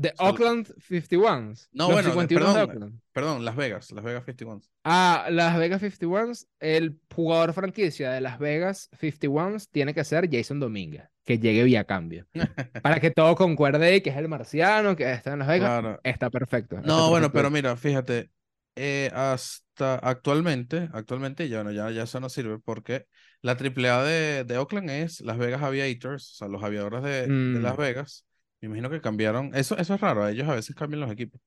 De 0.01 0.13
sea, 0.15 0.27
Oakland 0.29 0.67
51s. 0.79 1.67
no, 1.73 1.87
bueno, 1.91 2.03
de- 2.03 2.13
51 2.13 2.45
de 2.47 2.53
perdón, 2.53 2.69
Oakland. 2.69 3.01
perdón, 3.11 3.45
Las 3.45 3.55
Vegas, 3.57 3.91
Las 3.91 4.03
Vegas 4.03 4.23
51s. 4.25 4.69
Ah, 4.85 5.27
Las 5.29 5.57
Vegas 5.57 5.81
51s, 5.81 6.47
el 6.59 6.99
jugador 7.13 7.53
franquicia 7.53 8.09
de 8.11 8.21
Las 8.21 8.39
Vegas 8.39 8.89
51s 8.99 9.67
tiene 9.71 9.93
que 9.93 10.03
ser 10.05 10.29
Jason 10.31 10.59
Dominguez, 10.59 11.03
que 11.25 11.37
llegue 11.37 11.63
vía 11.63 11.83
cambio. 11.83 12.27
Para 12.81 12.99
que 13.01 13.11
todo 13.11 13.35
concuerde 13.35 13.95
y 13.97 14.01
que 14.01 14.09
es 14.11 14.17
el 14.17 14.29
marciano, 14.29 14.95
que 14.95 15.11
está 15.11 15.33
en 15.33 15.39
Las 15.39 15.47
Vegas, 15.49 15.81
Claro. 15.81 15.99
está 16.03 16.29
perfecto. 16.29 16.77
está 16.77 16.87
No, 16.87 17.09
bueno, 17.09 17.27
perfecto. 17.27 17.33
pero 17.33 17.51
mira, 17.51 17.75
fíjate, 17.75 18.29
eh, 18.75 19.11
hasta 19.13 19.95
actualmente, 19.95 20.89
actualmente 20.93 21.49
ya, 21.49 21.57
bueno, 21.63 21.71
ya, 21.71 21.91
ya 21.91 22.03
eso 22.03 22.19
no 22.21 22.29
sirve 22.29 22.57
porque 22.59 23.05
la 23.41 23.57
AAA 23.57 24.03
de, 24.03 24.43
de 24.45 24.57
Oakland 24.57 24.89
es 24.89 25.19
Las 25.21 25.37
Vegas 25.37 25.61
Aviators, 25.61 26.31
o 26.31 26.35
sea, 26.35 26.47
los 26.47 26.63
aviadores 26.63 27.03
de, 27.03 27.27
de 27.27 27.59
Las 27.59 27.75
Mm, 27.75 27.79
Vegas. 27.81 28.25
Me 28.61 28.67
imagino 28.67 28.89
que 28.89 29.01
cambiaron, 29.01 29.51
eso, 29.55 29.77
eso 29.77 29.93
es 29.95 30.01
raro, 30.01 30.27
ellos 30.27 30.47
a 30.47 30.55
veces 30.55 30.75
cambian 30.75 31.01
los 31.01 31.11
equipos. 31.11 31.41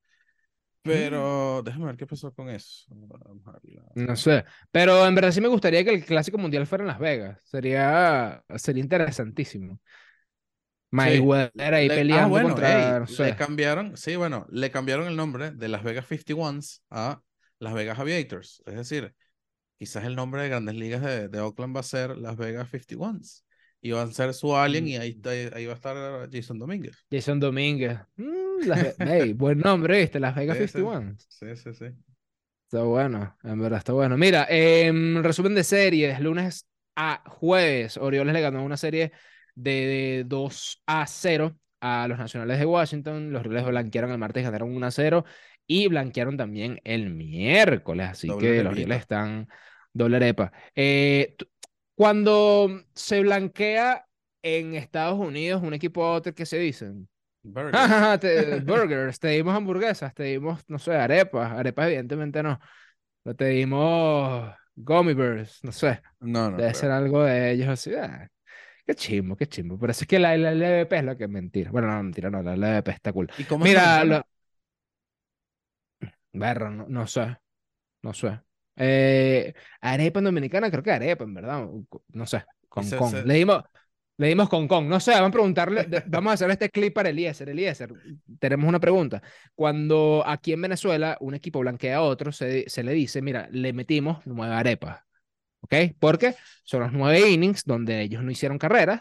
mm, 0.84 1.12
Pero 1.12 1.62
déjame 1.64 1.86
ver 1.86 1.96
qué 1.98 2.06
pasó 2.06 2.32
con 2.34 2.50
eso. 2.50 2.86
No 3.94 4.16
sé. 4.16 4.44
Pero 4.70 5.06
en 5.06 5.14
verdad 5.14 5.32
sí 5.32 5.40
me 5.40 5.48
gustaría 5.48 5.84
que 5.84 5.90
el 5.94 6.04
Clásico 6.04 6.38
Mundial 6.38 6.66
fuera 6.66 6.82
en 6.84 6.88
Las 6.88 6.98
Vegas. 6.98 7.38
Sería, 7.44 8.42
sería 8.56 8.82
interesantísimo. 8.82 9.78
Sí, 10.96 11.30
Mayweather 11.30 11.74
ahí 11.74 11.88
le- 11.88 12.06
ah, 12.10 12.26
peleando 12.26 12.28
bueno, 12.28 12.48
contra, 12.48 12.68
ey, 12.70 13.00
no 13.00 13.06
le 13.06 13.34
sé. 13.34 13.36
cambiaron, 13.36 13.96
sí, 13.96 14.14
bueno, 14.16 14.46
le 14.50 14.70
cambiaron 14.70 15.06
el 15.08 15.16
nombre 15.16 15.50
de 15.50 15.68
Las 15.68 15.82
Vegas 15.82 16.06
51s 16.06 16.80
a 16.90 17.22
Las 17.58 17.74
Vegas 17.74 17.98
Aviators. 17.98 18.62
Es 18.66 18.74
decir, 18.76 19.14
quizás 19.78 20.04
el 20.04 20.16
nombre 20.16 20.42
de 20.42 20.50
Grandes 20.50 20.76
Ligas 20.76 21.02
de, 21.02 21.28
de 21.28 21.40
Oakland 21.40 21.76
va 21.76 21.80
a 21.80 21.82
ser 21.84 22.18
Las 22.18 22.36
Vegas 22.36 22.70
51s. 22.70 23.44
Y 23.82 23.90
va 23.90 24.02
a 24.02 24.06
ser 24.06 24.32
su 24.32 24.56
alien 24.56 24.86
y 24.88 24.96
ahí, 24.96 25.20
Mm, 25.20 25.26
ahí, 25.54 25.66
va 25.66 25.72
a 25.72 25.76
estar 25.76 26.30
Jason 26.32 26.58
Domínguez. 26.58 26.96
Jason 27.10 27.38
Domínguez. 27.40 27.98
Mm, 28.16 28.66
Las 28.66 28.80
Ve- 28.82 28.96
ey, 29.04 29.32
buen 29.34 29.58
nombre, 29.58 29.98
¿viste? 30.00 30.18
Las 30.20 30.34
Vegas 30.34 30.56
Sí, 30.56 30.68
sí, 30.68 30.78
51. 30.78 31.16
sí, 31.28 31.56
sí, 31.56 31.74
sí. 31.74 31.86
Está 32.66 32.84
bueno, 32.84 33.36
en 33.42 33.60
verdad 33.60 33.78
está 33.78 33.92
bueno. 33.92 34.16
Mira, 34.16 34.46
em, 34.48 35.22
resumen 35.22 35.54
de 35.54 35.62
series, 35.62 36.18
lunes 36.20 36.66
a 36.96 37.22
jueves, 37.28 37.98
Orioles 37.98 38.32
le 38.32 38.40
ganó 38.40 38.64
una 38.64 38.78
serie 38.78 39.12
de, 39.54 39.70
de 39.72 40.24
2 40.26 40.82
a 40.86 41.06
0 41.06 41.58
a 41.80 42.08
los 42.08 42.18
Nacionales 42.18 42.58
de 42.58 42.64
Washington, 42.64 43.30
los 43.30 43.40
Orioles 43.40 43.66
blanquearon 43.66 44.10
el 44.12 44.18
martes, 44.18 44.42
ganaron 44.44 44.74
1 44.74 44.86
a 44.86 44.90
0 44.90 45.24
y 45.66 45.88
blanquearon 45.88 46.36
también 46.38 46.80
el 46.84 47.10
miércoles, 47.10 48.08
así 48.08 48.28
Doble 48.28 48.38
que 48.38 48.62
los 48.62 48.72
Orioles 48.72 49.00
están 49.00 49.48
doble 49.92 50.16
arepa. 50.16 50.52
Eh, 50.74 51.36
cuando 52.02 52.68
se 52.94 53.20
blanquea 53.20 54.06
en 54.42 54.74
Estados 54.74 55.18
Unidos 55.20 55.62
un 55.62 55.72
equipo 55.74 56.04
a 56.04 56.14
otro, 56.14 56.34
¿qué 56.34 56.46
se 56.46 56.58
dicen? 56.58 57.08
Burgers. 57.44 58.02
Ajá, 58.02 58.18
te- 58.20 58.60
burgers, 58.60 59.20
te 59.20 59.28
dimos 59.28 59.54
hamburguesas, 59.56 60.14
te 60.14 60.24
dimos, 60.24 60.62
no 60.68 60.78
sé, 60.78 60.94
arepas, 60.96 61.52
arepas 61.52 61.86
evidentemente 61.88 62.42
no, 62.42 62.60
pero 63.22 63.36
te 63.36 63.46
dimos 63.46 64.54
gummy 64.76 65.14
bears, 65.14 65.60
no 65.64 65.72
sé, 65.72 66.02
No, 66.20 66.50
no 66.50 66.62
debe 66.62 66.74
ser 66.74 66.90
algo 66.92 67.24
de 67.24 67.52
ellos 67.52 67.68
así, 67.68 67.94
ah, 67.94 68.28
qué 68.86 68.94
chimbo, 68.94 69.36
qué 69.36 69.46
chimbo, 69.48 69.78
por 69.78 69.90
eso 69.90 70.02
es 70.04 70.08
que 70.08 70.18
la, 70.20 70.36
la 70.38 70.52
LVP 70.52 70.98
es 70.98 71.04
lo 71.04 71.16
que 71.16 71.24
es 71.24 71.30
mentira, 71.30 71.70
bueno, 71.72 71.88
no, 71.88 72.02
mentira, 72.02 72.30
no, 72.30 72.42
la 72.42 72.54
LVP 72.54 72.90
está 72.92 73.12
cool. 73.12 73.30
¿Y 73.36 73.44
cómo 73.46 73.66
es 73.66 73.72
Mira, 73.72 74.04
lo, 74.04 74.22
berro, 76.32 76.70
no, 76.70 76.86
no 76.88 77.06
sé, 77.06 77.38
no 78.02 78.14
sé, 78.14 78.40
eh, 78.76 79.54
arepa 79.80 80.20
en 80.20 80.24
dominicana, 80.24 80.70
creo 80.70 80.82
que 80.82 80.92
arepa, 80.92 81.24
en 81.24 81.34
verdad, 81.34 81.68
no 82.12 82.26
sé, 82.26 82.44
con 82.68 82.84
se, 82.84 82.96
con, 82.96 83.10
se- 83.10 83.24
le 83.24 83.34
dimos... 83.34 83.62
Le 84.18 84.28
dimos 84.28 84.50
con 84.50 84.68
con. 84.68 84.88
No 84.88 85.00
sé, 85.00 85.12
vamos 85.12 85.30
a 85.30 85.32
preguntarle, 85.32 85.88
vamos 86.06 86.30
a 86.30 86.34
hacer 86.34 86.50
este 86.50 86.68
clip 86.68 86.94
para 86.94 87.08
Eliezer. 87.08 87.48
Eliezer, 87.48 87.92
tenemos 88.38 88.68
una 88.68 88.78
pregunta. 88.78 89.22
Cuando 89.54 90.22
aquí 90.24 90.52
en 90.52 90.60
Venezuela 90.60 91.16
un 91.20 91.34
equipo 91.34 91.60
blanquea 91.60 91.96
a 91.96 92.02
otro, 92.02 92.30
se, 92.30 92.68
se 92.68 92.84
le 92.84 92.92
dice, 92.92 93.22
mira, 93.22 93.48
le 93.50 93.72
metimos 93.72 94.18
nueve 94.26 94.54
arepas. 94.54 95.00
¿Ok? 95.62 95.74
Porque 95.98 96.36
son 96.62 96.82
los 96.82 96.92
nueve 96.92 97.30
innings 97.30 97.64
donde 97.64 98.02
ellos 98.02 98.22
no 98.22 98.30
hicieron 98.30 98.58
carreras 98.58 99.00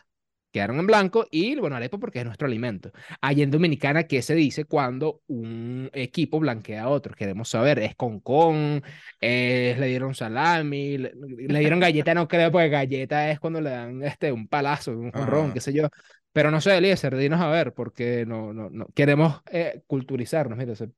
quedaron 0.51 0.79
en 0.79 0.87
blanco 0.87 1.25
y 1.31 1.55
bueno, 1.55 1.75
arepa 1.75 1.97
porque 1.97 2.19
es 2.19 2.25
nuestro 2.25 2.47
alimento. 2.47 2.91
Allá 3.21 3.43
en 3.43 3.51
Dominicana, 3.51 4.03
¿qué 4.03 4.21
se 4.21 4.35
dice 4.35 4.65
cuando 4.65 5.21
un 5.27 5.89
equipo 5.93 6.39
blanquea 6.39 6.83
a 6.83 6.89
otro? 6.89 7.15
Queremos 7.15 7.49
saber, 7.49 7.79
¿es 7.79 7.95
con 7.95 8.19
con? 8.19 8.83
¿Es, 9.19 9.77
¿Le 9.79 9.87
dieron 9.87 10.13
salami? 10.15 10.97
¿Le, 10.97 11.11
le 11.15 11.59
dieron 11.59 11.79
galleta? 11.81 12.13
No 12.13 12.27
creo, 12.27 12.51
porque 12.51 12.69
galleta 12.69 13.31
es 13.31 13.39
cuando 13.39 13.61
le 13.61 13.69
dan 13.69 14.03
este, 14.03 14.31
un 14.31 14.47
palazo, 14.47 14.91
un 14.91 15.11
jonrón, 15.11 15.51
Ah. 15.51 15.53
qué 15.53 15.61
sé 15.61 15.73
yo. 15.73 15.87
Pero 16.33 16.49
no 16.51 16.61
sé, 16.61 16.77
Eliezer, 16.77 17.15
dinos 17.17 17.41
a 17.41 17.49
ver, 17.49 17.73
porque 17.73 18.25
no, 18.25 18.53
no, 18.53 18.69
no. 18.69 18.87
Queremos 18.95 19.41
eh, 19.51 19.83
culturizarnos. 19.87 20.57
Mira, 20.57 20.73
ese 20.73 20.89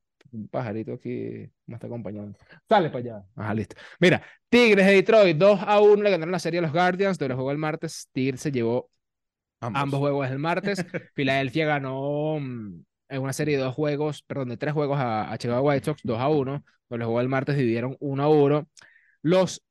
pajarito 0.51 0.93
aquí 0.93 1.49
me 1.65 1.75
está 1.75 1.87
acompañando. 1.87 2.37
Sale 2.67 2.89
para 2.89 2.99
allá. 2.99 3.25
Ajá, 3.35 3.53
listo. 3.53 3.75
Mira, 3.99 4.21
Tigres 4.49 4.85
de 4.85 4.93
Detroit 4.93 5.37
2 5.37 5.59
a 5.63 5.79
1 5.81 6.03
le 6.03 6.09
ganaron 6.11 6.31
la 6.31 6.39
serie 6.39 6.59
a 6.59 6.61
los 6.63 6.71
Guardians, 6.71 7.17
de 7.17 7.27
los 7.27 7.35
juegos 7.35 7.51
el 7.51 7.57
martes. 7.57 8.09
Tigres 8.11 8.41
se 8.41 8.51
llevó 8.51 8.89
Ambos. 9.63 9.81
ambos 9.81 9.99
juegos 9.99 10.29
el 10.29 10.39
martes. 10.39 10.85
Filadelfia 11.15 11.65
ganó 11.65 12.39
mm, 12.39 12.83
en 13.09 13.21
una 13.21 13.33
serie 13.33 13.57
de 13.57 13.63
dos 13.63 13.73
juegos, 13.75 14.21
perdón, 14.23 14.49
de 14.49 14.57
tres 14.57 14.73
juegos 14.73 14.99
a, 14.99 15.31
a 15.31 15.37
Chicago 15.37 15.61
White 15.61 15.85
Sox, 15.85 16.01
2 16.03 16.19
a 16.19 16.27
1. 16.27 16.63
Los 16.89 17.05
juegos 17.07 17.21
el 17.23 17.29
martes 17.29 17.57
dividieron 17.57 17.97
1 17.99 18.23
a 18.23 18.27
1. 18.29 18.69
Los 19.23 19.63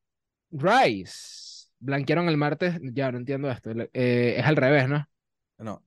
Rays 0.51 1.71
blanquearon 1.79 2.27
el 2.29 2.37
martes, 2.37 2.79
ya 2.81 3.11
no 3.11 3.17
entiendo 3.17 3.49
esto, 3.49 3.71
eh, 3.71 4.35
es 4.37 4.45
al 4.45 4.55
revés, 4.55 4.87
¿no? 4.89 5.05
No. 5.57 5.83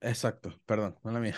Exacto, 0.00 0.60
perdón, 0.64 0.96
no 1.02 1.10
la 1.10 1.20
mía. 1.20 1.34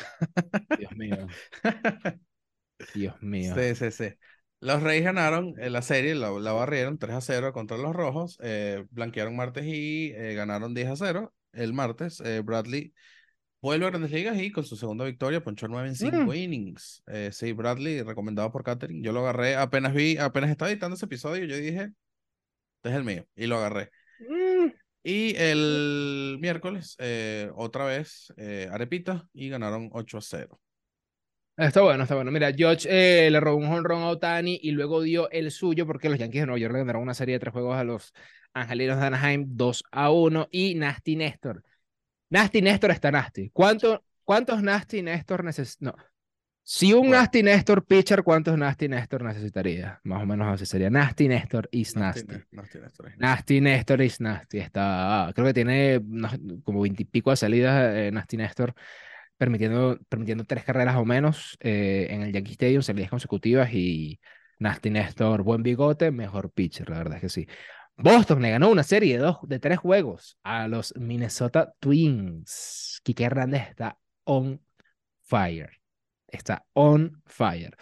Dios 0.78 0.92
mío, 0.96 1.26
Dios 2.94 3.22
mío. 3.22 3.54
Sí, 3.56 3.75
sí, 3.75 3.90
sí. 3.90 4.14
Los 4.60 4.82
Reyes 4.82 5.04
ganaron 5.04 5.54
eh, 5.58 5.70
la 5.70 5.80
serie, 5.80 6.14
la, 6.14 6.30
la 6.30 6.52
barrieron 6.52 6.99
3 6.99 7.14
a 7.14 7.20
0 7.22 7.52
contra 7.52 7.78
los 7.78 7.96
Rojos, 7.96 8.38
eh, 8.42 8.84
blanquearon 8.90 9.34
martes 9.34 9.64
y 9.64 10.12
eh, 10.14 10.34
ganaron 10.34 10.75
10 10.75 10.88
a 10.90 10.96
0 10.96 11.32
el 11.52 11.73
martes. 11.73 12.21
eh, 12.21 12.40
Bradley 12.45 12.92
vuelve 13.62 13.87
a 13.87 13.90
Grandes 13.90 14.11
Ligas 14.11 14.38
y 14.40 14.50
con 14.52 14.64
su 14.64 14.76
segunda 14.76 15.04
victoria 15.04 15.42
ponchó 15.42 15.69
9 15.69 15.88
en 15.88 15.95
5 15.97 16.16
Mm. 16.19 16.35
innings. 16.35 17.02
Eh, 17.07 17.30
sí, 17.33 17.52
Bradley, 17.52 18.02
recomendado 18.02 18.50
por 18.50 18.64
Catherine. 18.64 19.02
Yo 19.04 19.12
lo 19.12 19.21
agarré, 19.21 19.57
apenas 19.57 19.92
vi, 19.95 20.16
apenas 20.16 20.50
estaba 20.50 20.71
editando 20.71 20.97
ese 20.97 21.07
episodio, 21.07 21.45
yo 21.45 21.57
dije, 21.57 21.90
este 22.76 22.88
es 22.88 22.95
el 22.95 23.04
mío, 23.04 23.26
y 23.37 23.47
lo 23.47 23.57
agarré. 23.59 23.90
Mm, 24.21 24.69
Y 25.02 25.35
el 25.37 26.37
miércoles, 26.40 26.95
eh, 26.99 27.50
otra 27.54 27.85
vez, 27.87 28.33
eh, 28.37 28.69
Arepita, 28.71 29.26
y 29.33 29.49
ganaron 29.49 29.88
8 29.92 30.19
a 30.19 30.21
0. 30.23 30.61
Está 31.57 31.83
bueno, 31.83 32.02
está 32.04 32.14
bueno. 32.14 32.30
Mira, 32.30 32.52
George 32.54 32.87
eh, 32.90 33.30
le 33.30 33.40
robó 33.40 33.59
un 33.59 33.66
honrón 33.66 34.02
a 34.02 34.09
Otani 34.09 34.59
y 34.62 34.71
luego 34.73 35.02
dio 35.02 35.30
el 35.30 35.50
suyo 35.50 35.87
porque 35.87 36.09
los 36.09 36.19
Yankees 36.19 36.42
de 36.42 36.47
Nueva 36.47 36.59
York 36.59 36.73
le 36.73 36.78
ganaron 36.80 37.02
una 37.02 37.12
serie 37.14 37.35
de 37.35 37.38
tres 37.40 37.52
juegos 37.52 37.76
a 37.76 37.85
los 37.85 38.14
Angelinos 38.54 38.99
de 38.99 39.07
Anaheim 39.07 39.47
2 39.49 39.85
a 39.90 40.11
1 40.11 40.49
y 40.50 40.75
Nasty 40.75 41.16
Néstor. 41.16 41.62
Nasty 42.30 42.62
Néstor 42.62 42.90
está 42.90 43.11
nasty. 43.11 43.50
¿Cuánto, 43.50 44.04
¿Cuántos 44.25 44.62
Nasty 44.62 45.02
Néstor 45.02 45.45
necesita? 45.45 45.87
No. 45.87 45.95
Si 46.62 46.92
un 46.92 47.00
Bueno. 47.00 47.16
Nasty 47.16 47.42
Néstor 47.42 47.85
pitcher, 47.85 48.23
¿cuántos 48.23 48.57
Nasty 48.57 48.88
Néstor 48.88 49.25
necesitaría? 49.25 50.00
Más 50.04 50.23
o 50.23 50.26
menos 50.26 50.47
así 50.47 50.66
sería. 50.66 50.88
Nasty 50.88 51.26
Néstor 51.26 51.69
is 51.73 51.97
Nasty, 51.97 52.26
nasty. 52.26 52.47
Nasty 52.52 52.78
Néstor 52.78 53.09
es 53.09 53.19
Nasty 53.19 53.61
Néstor 53.61 54.02
is 54.02 54.21
nasty. 54.21 54.59
Está, 54.59 55.33
creo 55.35 55.49
que 55.49 55.54
tiene 55.54 56.00
como 56.62 56.83
veintipico 56.83 57.30
de 57.30 57.37
salidas 57.37 57.97
eh, 57.97 58.11
Nasty 58.12 58.37
Néstor, 58.37 58.75
permitiendo, 59.37 59.99
permitiendo 60.09 60.45
tres 60.45 60.62
carreras 60.62 60.95
o 60.97 61.04
menos 61.04 61.57
eh, 61.59 62.07
en 62.11 62.23
el 62.23 62.33
Yankee 62.33 62.52
Stadium, 62.52 62.83
salidas 62.83 63.11
consecutivas 63.11 63.73
y 63.73 64.21
Nasty 64.61 64.90
Néstor, 64.90 65.42
buen 65.42 65.64
bigote, 65.64 66.12
mejor 66.12 66.52
pitcher, 66.52 66.88
la 66.88 66.99
verdad 66.99 67.16
es 67.16 67.23
que 67.23 67.28
sí. 67.30 67.49
Boston 68.02 68.42
le 68.42 68.50
ganó 68.50 68.71
una 68.71 68.83
serie 68.83 69.19
de, 69.19 69.23
dos, 69.23 69.38
de 69.42 69.59
tres 69.59 69.78
juegos 69.78 70.38
a 70.42 70.69
los 70.69 70.95
Minnesota 70.97 71.75
Twins. 71.80 73.00
Quique 73.02 73.25
Hernández 73.25 73.69
está 73.71 73.99
on 74.25 74.61
fire. 75.23 75.71
Está 76.28 76.64
on 76.73 77.23
fire. 77.26 77.76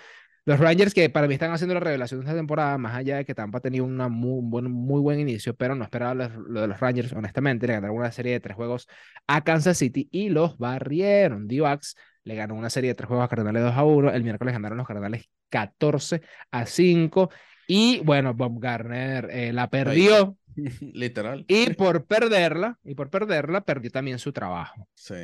Los 0.44 0.58
Rangers 0.58 0.94
que 0.94 1.10
para 1.10 1.28
mí 1.28 1.34
están 1.34 1.52
haciendo 1.52 1.75
la 1.75 1.80
revelación 1.80 2.20
de 2.20 2.26
esta 2.26 2.37
temporada, 2.37 2.78
más 2.78 2.96
allá 2.96 3.18
de 3.18 3.26
que 3.26 3.34
Tampa 3.34 3.58
ha 3.58 3.60
tenido 3.60 3.84
un 3.84 3.96
muy 3.96 5.00
buen 5.00 5.20
inicio, 5.20 5.54
pero 5.54 5.75
no 5.75 5.84
esperaba 5.84 6.14
lo, 6.14 6.28
de 6.60 6.66
los 6.66 6.80
Rangers, 6.80 7.12
honestamente, 7.12 7.66
le 7.66 7.75
ganaron 7.75 7.96
una 7.96 8.10
serie 8.10 8.32
de 8.32 8.40
tres 8.40 8.56
juegos 8.56 8.88
a 9.26 9.44
Kansas 9.44 9.76
City 9.76 10.08
y 10.10 10.31
los 10.31 10.57
barrieron. 10.57 11.48
D-Backs 11.48 11.96
le 12.24 12.35
ganó 12.35 12.54
una 12.54 12.70
serie 12.70 12.88
de 12.88 12.94
tres 12.94 13.09
juegos 13.09 13.26
a 13.26 13.28
Cardenales 13.28 13.62
2 13.62 13.74
a 13.74 13.85
1, 13.85 14.11
el 14.11 14.24
miércoles 14.24 14.54
ganaron 14.54 14.78
los 14.78 14.87
Cardenales 14.87 15.28
14 15.50 16.22
a 16.50 16.64
5 16.64 17.31
y 17.68 18.00
bueno, 18.00 18.35
Bob 18.35 18.59
Garner 18.59 19.28
eh, 19.31 19.52
la 19.52 19.70
perdió 19.70 20.37
Literal. 20.81 21.44
y 21.46 21.70
por 21.74 22.04
perderla, 22.07 22.78
y 22.83 22.94
por 22.96 23.11
perderla, 23.11 23.61
perdió 23.61 23.90
también 23.92 24.18
su 24.18 24.33
trabajo. 24.33 24.88
Sí. 24.96 25.14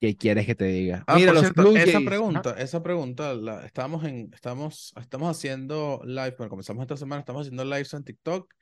¿Qué 0.00 0.16
quieres 0.16 0.46
que 0.46 0.54
te 0.54 0.64
diga? 0.64 1.04
Ah, 1.06 1.16
Mira, 1.16 1.32
los 1.32 1.42
cierto, 1.42 1.62
Blue 1.62 1.76
esa 1.76 1.92
Jays, 1.92 2.06
pregunta, 2.06 2.54
esa 2.58 2.82
pregunta, 2.82 3.34
la, 3.34 3.66
estamos 3.66 4.04
en, 4.04 4.30
estamos, 4.34 4.94
estamos 5.00 5.36
haciendo 5.36 6.00
live, 6.04 6.34
bueno, 6.38 6.48
comenzamos 6.50 6.82
esta 6.82 6.96
semana, 6.96 7.20
estamos 7.20 7.42
haciendo 7.42 7.64
lives 7.64 7.92
en 7.94 8.04
TikTok 8.04 8.52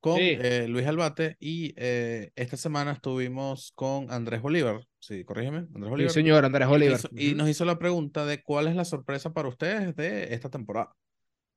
con 0.00 0.16
Sí. 0.18 0.38
eh, 0.40 0.66
Luis 0.68 0.86
Albate 0.86 1.36
y 1.40 1.74
eh, 1.76 2.30
esta 2.36 2.56
semana 2.56 2.92
estuvimos 2.92 3.72
con 3.74 4.10
Andrés 4.12 4.42
Bolívar, 4.42 4.80
sí, 5.00 5.24
corrígeme, 5.24 5.58
Andrés 5.74 5.90
Sí, 5.96 6.06
Bolívar. 6.06 6.12
señor, 6.12 6.44
Andrés 6.44 6.68
y, 6.68 6.70
nos 6.76 6.76
Oliver. 6.76 6.92
hizo, 6.94 7.08
y 7.16 7.34
nos 7.34 7.48
hizo 7.48 7.64
la 7.64 7.78
pregunta 7.78 8.24
de 8.24 8.42
cuál 8.42 8.68
es 8.68 8.76
la 8.76 8.84
sorpresa 8.84 9.32
para 9.32 9.48
ustedes 9.48 9.96
de 9.96 10.34
esta 10.34 10.50
temporada. 10.50 10.92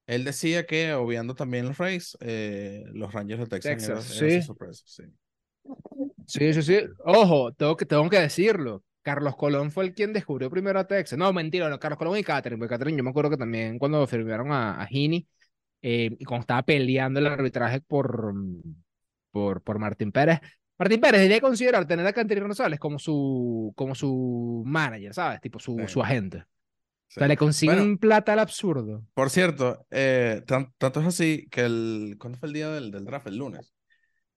Él 0.09 0.23
decía 0.23 0.65
que, 0.65 0.91
obviando 0.93 1.35
también 1.35 1.67
los 1.67 1.77
Rays, 1.77 2.17
eh, 2.21 2.83
los 2.93 3.13
Rangers 3.13 3.41
de 3.41 3.45
Texas, 3.45 3.77
Texas, 3.77 4.19
era 4.19 4.29
sí. 4.31 4.41
sorpresa, 4.41 4.83
sí. 4.87 5.03
Sí, 6.25 6.51
sí, 6.51 6.63
sí. 6.63 6.79
Ojo, 7.05 7.53
tengo 7.53 7.77
que, 7.77 7.85
tengo 7.85 8.09
que 8.09 8.19
decirlo. 8.19 8.83
Carlos 9.03 9.35
Colón 9.35 9.69
fue 9.69 9.83
el 9.83 9.93
quien 9.93 10.11
descubrió 10.11 10.49
primero 10.49 10.79
a 10.79 10.87
Texas. 10.87 11.17
No, 11.19 11.31
mentira, 11.31 11.69
no, 11.69 11.77
Carlos 11.79 11.99
Colón 11.99 12.17
y 12.17 12.23
Catherine, 12.23 12.57
porque 12.57 12.73
Catherine 12.73 12.97
yo 12.97 13.03
me 13.03 13.11
acuerdo 13.11 13.29
que 13.29 13.37
también 13.37 13.77
cuando 13.77 14.05
firmaron 14.07 14.51
a, 14.51 14.81
a 14.81 14.87
eh, 14.91 15.29
y 15.81 16.25
cuando 16.25 16.41
estaba 16.41 16.63
peleando 16.63 17.19
el 17.19 17.27
arbitraje 17.27 17.79
por, 17.81 18.33
por, 19.29 19.61
por 19.61 19.77
Martín 19.77 20.11
Pérez, 20.11 20.39
Martín 20.79 21.01
Pérez 21.01 21.21
debería 21.21 21.39
considerar 21.39 21.85
tener 21.85 22.07
a 22.07 22.13
Canterino 22.13 22.47
Rosales 22.47 22.79
como 22.79 22.97
su, 22.97 23.73
como 23.75 23.93
su 23.93 24.63
manager, 24.65 25.13
¿sabes? 25.13 25.39
Tipo 25.39 25.59
su, 25.59 25.77
Sí. 25.77 25.87
su 25.87 26.01
agente. 26.01 26.45
O 27.09 27.11
sea, 27.11 27.27
le 27.27 27.37
consiguen 27.37 27.85
Bueno, 27.87 27.99
plata 27.99 28.33
al 28.33 28.39
absurdo. 28.39 29.03
Por 29.13 29.29
cierto, 29.29 29.85
eh, 29.91 30.43
tan- 30.47 30.73
tanto 30.77 31.01
es 31.01 31.07
así 31.07 31.47
que 31.51 31.61
el, 31.61 32.15
¿cuándo 32.19 32.37
fue 32.39 32.47
el 32.47 32.53
día 32.53 32.69
del, 32.69 32.91
del 32.91 33.05
draft? 33.05 33.27
El 33.27 33.37
lunes. 33.37 33.73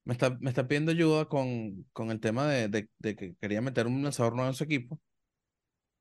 Me 0.05 0.15
está, 0.15 0.31
me 0.41 0.51
está 0.51 0.69
pidiendo 0.69 0.93
ayuda 0.93 1.27
con, 1.27 1.85
con 1.93 2.11
el 2.11 2.21
tema 2.21 2.47
de, 2.49 2.69
de, 2.69 2.91
de 2.99 3.17
que 3.17 3.37
quería 3.37 3.63
meter 3.63 3.87
un 3.87 4.03
lanzador 4.05 4.35
nuevo 4.35 4.49
en 4.51 4.55
su 4.57 4.65
equipo. 4.65 5.01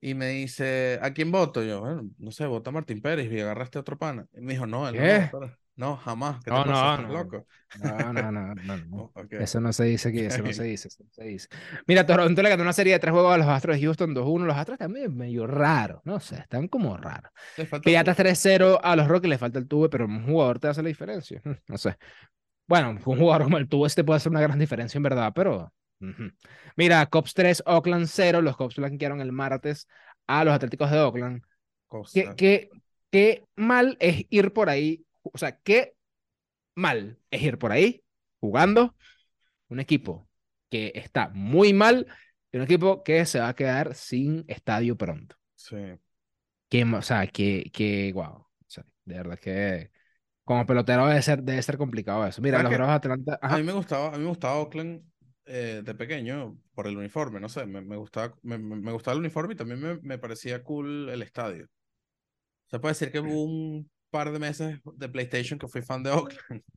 Y 0.04 0.16
me 0.16 0.30
dice, 0.30 1.00
¿a 1.02 1.14
quién 1.14 1.32
voto? 1.32 1.64
Yo, 1.64 1.82
bueno, 1.82 2.10
no 2.18 2.32
sé, 2.32 2.48
vota 2.48 2.72
a 2.72 2.74
Martín 2.74 3.02
Pérez 3.02 3.32
y 3.32 3.40
agarraste 3.40 3.78
a 3.78 3.82
otro 3.82 3.98
pana. 4.00 4.28
Y 4.34 4.42
me 4.42 4.54
dijo, 4.54 4.66
no, 4.66 4.88
él 4.90 4.98
no 4.98 5.06
¿Qué? 5.06 5.32
votar. 5.32 5.60
No, 5.82 5.98
jamás. 5.98 6.44
¿Qué 6.44 6.52
te 6.52 6.54
No, 6.54 6.64
pasa? 6.64 6.86
no, 6.86 6.92
¿Estás 6.92 7.08
no. 7.08 7.14
loco? 7.14 7.48
No, 7.74 8.14
no, 8.14 8.32
no, 8.32 8.54
no, 8.56 8.78
no. 8.78 9.04
Oh, 9.04 9.12
ok. 9.16 9.34
Eso 9.38 9.60
no 9.62 9.72
se 9.74 9.86
dice 9.86 10.10
aquí, 10.10 10.20
eso 10.20 10.44
no 10.44 10.52
se 10.52 10.64
dice, 10.66 10.90
eso 10.90 11.04
no 11.04 11.10
se 11.14 11.24
dice. 11.24 11.48
Mira, 11.88 12.06
Toronto 12.06 12.42
le 12.42 12.50
ganó 12.50 12.64
una 12.64 12.74
serie 12.74 12.94
de 12.94 13.00
tres 13.00 13.14
juegos 13.14 13.34
a 13.34 13.38
los 13.38 13.48
Astros 13.48 13.78
de 13.78 13.82
Houston 13.84 14.14
2-1. 14.14 14.46
Los 14.46 14.58
Astros 14.58 14.78
también 14.78 15.16
medio 15.16 15.48
raros, 15.48 16.02
no 16.04 16.20
sé, 16.20 16.36
están 16.40 16.68
como 16.68 16.98
raros. 16.98 17.32
Piratas 17.84 18.18
tu- 18.18 18.24
3-0 18.24 18.80
a 18.84 18.96
los 18.96 19.08
Rockies, 19.08 19.30
le 19.30 19.38
falta 19.38 19.58
el 19.60 19.68
tuve, 19.68 19.90
pero 19.90 20.06
un 20.06 20.26
jugador 20.26 20.60
te 20.60 20.68
hace 20.68 20.82
la 20.84 20.90
diferencia. 20.90 21.42
No 21.68 21.78
sé. 21.78 21.98
Bueno, 22.68 22.92
un 22.92 23.00
jugador 23.20 23.44
como 23.46 23.58
el 23.58 23.70
tuve 23.70 23.88
este 23.88 24.04
puede 24.04 24.18
hacer 24.18 24.32
una 24.32 24.42
gran 24.42 24.60
diferencia 24.60 24.98
en 25.00 25.04
verdad, 25.04 25.34
pero. 25.36 25.74
Mira, 26.76 27.06
Cops 27.08 27.34
3, 27.34 27.64
Oakland 27.66 28.08
0. 28.08 28.42
Los 28.42 28.58
Cops 28.58 28.76
blanquearon 28.78 29.22
el 29.22 29.32
martes 29.32 29.88
a 30.28 30.44
los 30.44 30.54
Atléticos 30.54 30.92
de 30.92 31.00
Oakland. 31.00 31.44
¿Qué, 32.14 32.34
qué, 32.36 32.70
qué 33.12 33.46
mal 33.56 33.98
es 34.00 34.26
ir 34.30 34.54
por 34.54 34.70
ahí? 34.70 35.06
O 35.24 35.38
sea, 35.38 35.60
qué 35.62 35.96
mal 36.76 37.20
es 37.32 37.42
ir 37.44 37.58
por 37.60 37.72
ahí 37.72 38.04
jugando 38.40 38.96
un 39.70 39.80
equipo 39.80 40.30
que 40.70 40.92
está 40.96 41.30
muy 41.34 41.74
mal 41.74 42.08
y 42.52 42.58
un 42.58 42.64
equipo 42.64 43.04
que 43.04 43.26
se 43.26 43.40
va 43.40 43.50
a 43.50 43.56
quedar 43.56 43.96
sin 43.96 44.46
estadio 44.48 44.98
pronto. 44.98 45.38
Sí. 45.56 45.78
Que, 46.70 46.84
o 46.86 47.02
sea, 47.02 47.28
que, 47.28 47.70
que, 47.74 48.12
wow. 48.14 48.26
O 48.38 48.48
sea, 48.68 48.86
de 49.06 49.16
verdad 49.16 49.40
que 49.40 49.92
como 50.46 50.66
pelotero 50.66 51.08
debe 51.08 51.22
ser, 51.22 51.44
debe 51.44 51.62
ser 51.64 51.78
complicado 51.78 52.28
eso. 52.28 52.42
Mira, 52.42 52.60
¿Sabes 52.60 52.64
los? 52.64 52.74
Bravos 52.74 52.96
Atlanta. 52.96 53.40
A 53.48 53.56
Ajá. 53.56 53.58
mí 53.58 53.64
me 53.64 53.74
gustaba, 53.74 54.10
a 54.10 54.12
mí 54.18 54.20
me 54.24 54.30
gustaba 54.30 54.58
Oakland 54.60 55.04
eh, 55.46 55.82
de 55.84 55.96
pequeño 55.96 56.60
por 56.74 56.88
el 56.88 56.98
uniforme, 56.98 57.40
no 57.40 57.50
sé, 57.50 57.66
me, 57.66 57.82
me 57.82 57.98
gustaba, 57.98 58.36
me, 58.44 58.58
me- 58.58 58.92
gustaba 58.94 59.14
el 59.16 59.20
uniforme 59.22 59.54
y 59.54 59.58
también 59.58 59.80
me, 59.82 59.96
me 60.02 60.18
parecía 60.20 60.64
cool 60.64 61.10
el 61.10 61.22
estadio. 61.22 61.68
Se 62.68 62.80
puede 62.80 62.94
decir 62.94 63.12
que 63.12 63.20
hubo 63.20 63.44
un 63.44 63.90
par 64.12 64.32
de 64.32 64.40
meses 64.40 64.80
de 64.84 65.10
PlayStation 65.10 65.58
que 65.60 65.68
fui 65.68 65.82
fan 65.82 66.04
de 66.04 66.12
Oakland. 66.12 66.64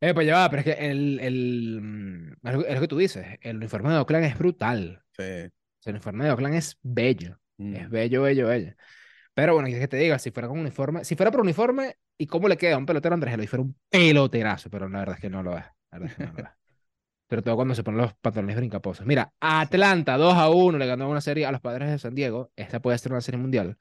Eh, 0.00 0.14
pues 0.14 0.28
ya 0.28 0.36
va, 0.36 0.48
pero 0.48 0.60
es 0.60 0.64
que 0.64 0.90
el, 0.90 1.18
el, 1.18 1.80
mm, 1.82 2.46
es 2.46 2.54
lo, 2.54 2.64
es 2.66 2.74
lo 2.74 2.80
que 2.80 2.86
tú 2.88 2.98
dices, 2.98 3.26
el 3.40 3.56
uniforme 3.56 3.90
de 3.90 3.96
Oakland 3.98 4.26
es 4.26 4.38
brutal. 4.38 5.02
Sí. 5.16 5.22
El 5.22 5.52
uniforme 5.86 6.24
de 6.24 6.30
Oakland 6.30 6.54
es 6.54 6.78
bello. 6.82 7.40
Es 7.72 7.88
Mm. 7.88 7.90
bello, 7.90 8.22
bello, 8.22 8.46
bello. 8.46 8.74
Pero 9.34 9.54
bueno, 9.54 9.68
¿qué 9.68 9.78
que 9.80 9.88
te 9.88 9.96
diga? 9.96 10.18
Si 10.20 10.30
fuera 10.30 10.48
con 10.48 10.58
uniforme, 10.60 11.04
si 11.04 11.16
fuera 11.16 11.30
por 11.32 11.40
uniforme, 11.40 11.96
¿y 12.16 12.26
cómo 12.28 12.48
le 12.48 12.56
queda 12.56 12.74
a 12.76 12.78
un 12.78 12.86
pelotero 12.86 13.14
Andrés 13.14 13.34
Eloy? 13.34 13.46
Fuera 13.48 13.62
un 13.64 13.76
peloterazo, 13.90 14.70
pero 14.70 14.88
la 14.88 15.00
verdad 15.00 15.16
es 15.16 15.20
que 15.20 15.30
no 15.30 15.42
lo 15.42 15.58
es. 15.58 15.64
La 15.90 15.98
verdad 15.98 16.10
es 16.10 16.16
que 16.16 16.22
no 16.24 16.32
lo 16.32 16.42
es. 16.44 16.50
Sobre 17.30 17.42
todo 17.42 17.56
cuando 17.56 17.74
se 17.74 17.84
ponen 17.84 18.00
los 18.00 18.14
pantalones 18.14 18.56
brincaposos. 18.56 19.06
Mira, 19.06 19.32
Atlanta 19.40 20.16
2 20.16 20.34
a 20.34 20.48
1 20.50 20.78
le 20.78 20.86
ganó 20.86 21.10
una 21.10 21.20
serie 21.20 21.46
a 21.46 21.52
los 21.52 21.60
padres 21.60 21.90
de 21.90 21.98
San 21.98 22.14
Diego. 22.14 22.52
Esta 22.56 22.80
puede 22.80 22.98
ser 22.98 23.12
una 23.12 23.20
serie 23.20 23.40
mundial. 23.40 23.76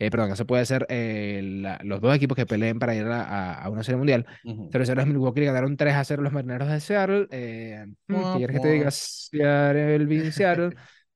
Eh, 0.00 0.10
perdón, 0.10 0.30
eso 0.30 0.46
puede 0.46 0.64
ser 0.64 0.86
eh, 0.88 1.40
la- 1.42 1.80
los 1.82 2.00
dos 2.00 2.14
equipos 2.14 2.36
que 2.36 2.46
peleen 2.46 2.78
para 2.78 2.94
ir 2.94 3.04
a, 3.06 3.54
a- 3.54 3.68
una 3.68 3.82
serie 3.82 3.96
mundial. 3.98 4.26
Ujú. 4.44 4.70
Pero 4.70 4.94
los 4.94 5.06
Milwaukee 5.06 5.40
le 5.40 5.46
ganaron 5.46 5.76
3 5.76 5.94
a 5.94 6.04
0 6.04 6.22
los 6.22 6.32
marineros 6.32 6.68
de 6.68 6.80
Seattle. 6.80 7.26
Eh, 7.30 7.84
hmm, 8.06 8.14
Mua, 8.14 8.32
¿qué 8.34 8.38
quieres 8.38 8.56
que 8.56 8.62
te 8.62 8.72
diga? 8.72 8.90
Seattle, 8.92 10.04
Vin 10.06 10.32
Seattle. 10.32 10.70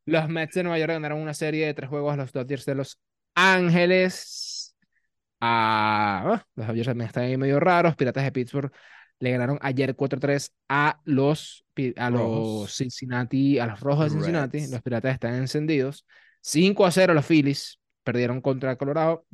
Los 0.04 0.28
Mets 0.28 0.54
de 0.54 0.62
Nueva 0.64 0.78
York 0.80 0.90
ganaron 0.92 1.20
una 1.20 1.32
serie 1.34 1.66
de 1.66 1.74
tres 1.74 1.88
juegos 1.88 2.12
a 2.12 2.16
los 2.16 2.32
Dodgers 2.32 2.64
de 2.64 2.74
Los 2.74 2.98
Ángeles. 3.36 4.74
Ah, 5.40 6.22
ah, 6.24 6.46
los 6.56 6.66
Dodgers 6.66 6.86
también 6.86 7.06
están 7.06 7.24
ahí 7.24 7.36
medio 7.36 7.60
raros. 7.60 7.94
Piratas 7.96 8.24
de 8.24 8.32
Pittsburgh 8.32 8.72
le 9.20 9.30
ganaron 9.30 9.58
ayer 9.62 9.94
4-3 9.94 10.52
a 10.68 11.00
los, 11.04 11.64
a 11.96 12.10
los 12.10 12.74
Cincinnati, 12.76 13.60
a 13.60 13.66
los 13.66 13.78
Rojos 13.80 14.06
de 14.06 14.10
Cincinnati. 14.10 14.58
Reds. 14.58 14.70
Los 14.72 14.82
Piratas 14.82 15.14
están 15.14 15.34
encendidos. 15.34 16.04
5 16.40 16.84
a 16.84 16.90
0 16.90 17.14
los 17.14 17.24
Phillies 17.26 17.78
perdieron 18.04 18.40
contra 18.40 18.76
Colorado. 18.76 19.26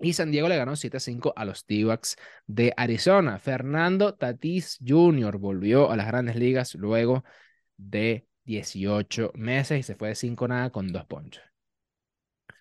Y 0.00 0.12
San 0.12 0.30
Diego 0.30 0.48
le 0.48 0.56
ganó 0.56 0.76
7-5 0.76 1.32
a 1.36 1.44
los 1.44 1.66
D-backs 1.66 2.16
de 2.46 2.72
Arizona. 2.76 3.38
Fernando 3.38 4.14
Tatis 4.14 4.78
Jr. 4.86 5.38
volvió 5.38 5.90
a 5.90 5.96
las 5.96 6.06
grandes 6.06 6.36
ligas 6.36 6.74
luego 6.76 7.24
de 7.76 8.26
18 8.44 9.32
meses 9.34 9.80
y 9.80 9.82
se 9.82 9.96
fue 9.96 10.08
de 10.08 10.14
5 10.14 10.48
nada 10.48 10.70
con 10.70 10.88
dos 10.92 11.04
ponches. 11.06 11.42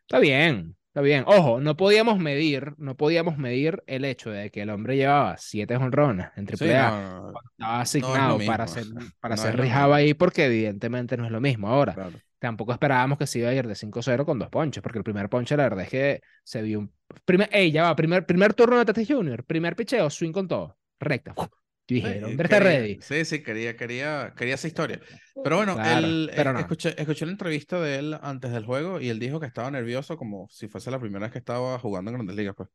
Está 0.02 0.20
bien, 0.20 0.78
está 0.88 1.02
bien. 1.02 1.24
Ojo, 1.28 1.60
no 1.60 1.76
podíamos 1.76 2.18
medir, 2.20 2.74
no 2.78 2.96
podíamos 2.96 3.38
medir 3.38 3.84
el 3.88 4.06
hecho 4.06 4.30
de 4.30 4.52
que 4.52 4.62
el 4.62 4.70
hombre 4.70 4.96
llevaba 4.96 5.38
7 5.38 5.76
honrones 5.76 6.30
en 6.36 6.46
Sí, 6.54 6.66
AAA. 6.66 6.92
no, 6.92 7.34
Estaba 7.52 7.82
asignado 7.82 8.38
para 8.46 8.68
ser, 8.68 8.86
para 9.20 9.36
No 9.36 9.42
ser 9.42 9.60
ahí 9.94 10.14
porque 10.14 10.46
evidentemente 10.46 11.18
no 11.18 11.26
es 11.26 11.32
lo 11.32 11.42
mismo. 11.42 11.68
Ahora, 11.68 11.94
claro. 11.94 12.22
Tampoco 12.40 12.72
esperábamos 12.74 13.18
que 13.18 13.28
se 13.28 13.40
iba 13.40 13.50
a 13.50 13.54
ir 13.54 13.68
de 13.68 13.76
5-0 13.76 14.26
con 14.26 14.40
dos 14.40 14.50
ponches, 14.50 14.82
porque 14.84 15.00
el 15.00 15.04
primer 15.04 15.30
ponche, 15.30 15.58
la 15.58 15.64
verdad 15.64 15.84
es 15.84 15.90
que 15.90 16.22
se 16.44 16.62
vio 16.62 16.80
un. 16.80 16.94
Primer, 17.26 17.50
ey, 17.52 17.72
ya 17.72 17.84
va, 17.84 17.96
primer, 17.96 18.26
primer 18.26 18.54
turno 18.54 18.78
de 18.78 18.86
Tatis 18.86 19.08
Jr., 19.08 19.44
primer 19.44 19.76
picheo, 19.76 20.10
swing 20.10 20.32
con 20.32 20.48
todo, 20.48 20.78
recta. 21.00 21.34
Yo 21.36 21.96
dije, 21.96 22.22
Sí, 22.26 22.36
está 22.38 22.60
ready. 22.60 23.00
Sí, 23.02 23.24
sí, 23.26 23.42
quería, 23.42 23.78
quería, 23.78 24.34
quería 24.36 24.56
esa 24.56 24.68
historia. 24.68 25.00
Pero 25.42 25.56
bueno, 25.56 25.76
Claro, 25.76 26.06
él, 26.06 26.32
pero 26.36 26.52
no. 26.52 26.60
escuché, 26.60 27.00
escuché 27.02 27.26
la 27.26 27.32
entrevista 27.32 27.80
de 27.80 28.00
él 28.00 28.18
antes 28.22 28.52
del 28.52 28.66
juego 28.66 29.00
y 29.00 29.08
él 29.10 29.20
dijo 29.20 29.40
que 29.40 29.46
estaba 29.46 29.72
nervioso 29.72 30.18
como 30.18 30.48
si 30.50 30.68
fuese 30.68 30.92
la 30.92 31.00
primera 31.00 31.26
vez 31.28 31.32
que 31.32 31.40
estaba 31.40 31.80
jugando 31.80 32.12
en 32.12 32.16
Grandes 32.16 32.36
Ligas. 32.36 32.56
Pues. 32.58 32.70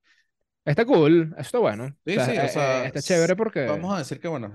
Está 0.64 0.86
cool, 0.86 1.34
está 1.36 1.58
bueno. 1.58 1.94
Sí, 2.06 2.12
O 2.12 2.24
sea, 2.24 2.26
sí, 2.26 2.38
o 2.38 2.42
eh, 2.42 2.48
sea, 2.48 2.84
está 2.86 3.02
chévere 3.02 3.36
porque. 3.36 3.66
Vamos 3.66 3.94
a 3.94 3.98
decir 3.98 4.18
que, 4.18 4.28
bueno, 4.28 4.50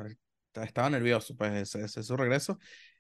estaba 0.56 0.90
nervioso, 0.90 1.36
pues 1.36 1.54
ese, 1.54 1.86
ese 1.86 2.00
es 2.00 2.08
su 2.08 2.18
regreso. 2.18 2.58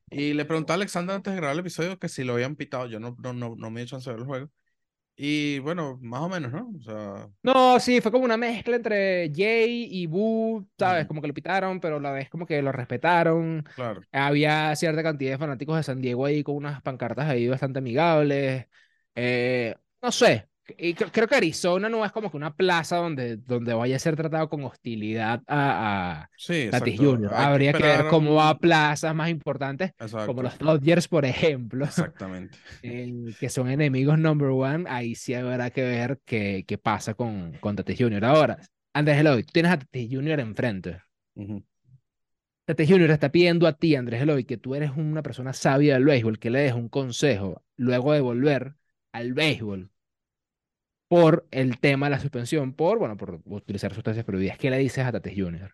Y 0.10 0.34
le 0.34 0.46
pregunté 0.46 0.72
a 0.74 0.76
Alexander 0.76 1.15
antes 1.15 1.34
de 1.34 1.38
grabar 1.38 1.54
el 1.56 1.60
episodio 1.62 2.00
que 2.00 2.10
si 2.10 2.24
lo 2.24 2.34
habían 2.34 2.56
pitado. 2.56 2.88
Yo 2.88 3.00
no, 3.00 3.15
no, 3.20 3.34
no, 3.34 3.56
no 3.56 3.70
me 3.72 3.82
dio 3.82 3.88
chance 3.89 4.10
de 4.10 4.13
ver 4.15 4.22
el 4.22 4.28
juego. 4.28 4.50
Y 5.17 5.60
bueno, 5.60 6.00
más 6.02 6.22
o 6.22 6.30
menos, 6.30 6.52
¿no? 6.54 6.72
O 6.78 6.82
sea, 6.82 7.30
No, 7.43 7.80
sí, 7.80 8.02
fue 8.02 8.12
como 8.12 8.26
una 8.26 8.36
mezcla 8.36 8.76
entre 8.76 9.32
Jay 9.34 9.88
y 9.89 10.06
Boo, 10.08 10.67
¿sabes? 10.78 11.06
Ujú. 11.06 11.08
Como 11.08 11.22
que 11.22 11.28
lo 11.30 11.34
pitaron, 11.34 11.80
pero 11.80 11.96
a 11.98 12.00
la 12.02 12.12
vez 12.12 12.30
como 12.30 12.46
que 12.46 12.62
lo 12.62 12.72
respetaron. 12.74 13.65
claro. 13.76 14.06
Había 14.12 14.76
cierta 14.76 15.02
cantidad 15.02 15.32
de 15.32 15.38
fanáticos 15.38 15.78
de 15.78 15.84
San 15.84 16.02
Diego 16.02 16.26
ahí 16.26 16.43
con 16.43 16.56
unas 16.58 16.82
pancartas 16.82 17.30
ahí 17.30 17.48
bastante 17.48 17.80
amigables. 17.80 18.67
Eh, 19.15 19.76
no 20.02 20.12
sé. 20.12 20.50
Y 20.78 20.94
creo 20.96 21.28
que 21.28 21.36
Arizona 21.36 21.88
no 21.88 22.04
es 22.04 22.12
como 22.12 22.30
que 22.30 22.38
una 22.38 22.54
plaza 22.54 22.98
donde, 22.98 23.38
donde 23.38 23.74
vaya 23.74 23.96
a 23.96 24.00
ser 24.00 24.16
tratado 24.16 24.50
con 24.50 24.64
hostilidad 24.66 25.42
a, 25.48 26.22
a 26.24 26.30
Sí, 26.36 26.68
Tatis. 26.70 27.00
Jr. 27.00 27.30
Que 27.30 27.36
Habría 27.36 27.74
que, 27.74 27.84
ver 27.84 28.08
cómo 28.08 28.36
va 28.36 28.50
a 28.50 28.58
plazas 28.58 29.16
más 29.16 29.30
importantes, 29.30 29.92
Exacto. 29.98 30.28
como 30.28 30.44
los 30.44 30.58
Dodgers, 30.58 31.08
por 31.08 31.24
ejemplo, 31.26 31.86
Exactamente. 31.86 32.58
eh, 32.84 33.14
que 33.40 33.50
son 33.50 33.70
enemigos 33.70 34.20
number 34.20 34.50
one. 34.50 34.86
Ahí 34.90 35.16
sí 35.16 35.34
habrá 35.34 35.70
que 35.70 35.84
ver 35.84 36.20
qué, 36.26 36.66
qué 36.68 36.78
pasa 36.78 37.14
con, 37.14 37.54
con 37.60 37.76
Tatis 37.76 37.98
Jr. 37.98 38.26
Ahora, 38.26 38.58
Andrés 38.94 39.20
Eloy, 39.20 39.44
tú 39.44 39.52
tienes 39.54 39.72
a 39.72 39.80
Tatis 39.80 40.10
Jr. 40.12 40.40
enfrente. 40.42 41.02
Ujú. 41.36 41.64
Tatis 42.66 42.90
Jr. 42.90 43.12
está 43.12 43.32
pidiendo 43.32 43.68
a 43.68 43.74
ti, 43.74 43.96
Andrés 43.96 44.22
Eloy, 44.22 44.44
que 44.44 44.58
tú 44.58 44.76
eres 44.76 44.92
una 44.98 45.24
persona 45.24 45.54
sabia 45.54 45.94
del 45.94 46.04
béisbol, 46.04 46.40
que 46.40 46.50
le 46.50 46.60
des 46.60 46.74
un 46.74 46.90
consejo 46.90 47.64
luego 47.78 48.12
de 48.12 48.20
volver 48.20 48.76
al 49.14 49.34
béisbol 49.34 49.92
por 51.08 51.48
el 51.52 51.80
tema 51.80 52.08
de 52.08 52.12
la 52.12 52.20
suspensión, 52.20 52.74
por, 52.74 53.00
bueno, 53.00 53.17
por 53.17 53.41
utilizar 53.46 53.93
sustancias 53.93 54.26
prohibidas. 54.26 54.58
¿Qué 54.58 54.70
le 54.70 54.78
dices 54.78 55.06
a 55.06 55.12
Tatis 55.12 55.34
Jr.? 55.38 55.74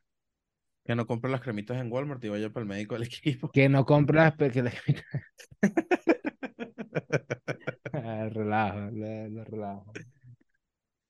Que 0.85 0.95
no 0.95 1.07
compre 1.07 1.31
las 1.31 1.41
cremitas 1.41 1.79
en 1.79 1.91
Walmart 1.91 2.23
y 2.25 2.29
vaya 2.29 2.49
para 2.49 2.63
el 2.63 2.69
médico 2.69 2.95
del 2.95 3.03
equipo. 3.07 3.49
Que 3.51 3.69
no 3.69 3.85
compras... 3.85 4.33
pe- 4.35 4.51
Que 4.51 4.63
le... 4.63 4.71
Ah, 7.93 8.27
relajo, 8.31 8.89
le 8.91 9.43
relajo. 9.45 9.85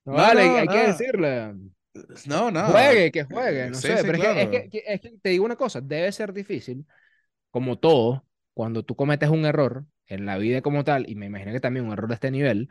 No, 0.06 0.14
vale, 0.14 0.46
no, 0.46 0.56
hay 0.58 0.68
que 0.68 0.76
no. 0.76 0.88
decirle. 0.88 1.54
No, 2.28 2.52
no. 2.52 2.66
Juegue, 2.68 3.12
que 3.12 3.24
juegue, 3.24 3.70
no 3.70 3.76
Sí, 3.76 3.88
sé, 3.88 3.98
sí, 3.98 4.04
pero 4.06 4.18
es 4.18 4.24
que- 4.24 4.30
es, 4.30 4.34
claro. 4.34 4.52
que, 4.52 4.70
que- 4.70 4.84
es 4.86 5.02
que 5.02 5.12
te 5.22 5.30
digo 5.30 5.46
una 5.46 5.56
cosa, 5.56 5.80
debe 5.82 6.12
ser 6.12 6.34
difícil, 6.34 6.86
como 7.52 7.78
todo, 7.80 8.26
cuando 8.54 8.84
tú 8.84 8.96
cometes 8.96 9.30
un 9.30 9.46
error 9.46 9.86
en 10.08 10.26
la 10.26 10.38
vida 10.38 10.62
como 10.62 10.84
tal, 10.84 11.10
y 11.10 11.16
me 11.16 11.28
imagino 11.28 11.52
que 11.54 11.60
también 11.62 11.86
un 11.86 11.94
error 11.94 12.08
de 12.10 12.16
este 12.16 12.32
nivel, 12.32 12.70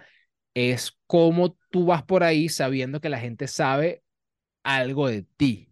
es 0.55 0.99
cómo 1.07 1.57
tú 1.71 1.87
vas 1.87 2.03
por 2.05 2.25
ahí 2.25 2.49
sabiendo 2.49 3.01
que 3.01 3.09
la 3.09 3.21
gente 3.21 3.47
sabe 3.49 4.03
algo 4.65 5.09
de 5.09 5.25
ti, 5.37 5.71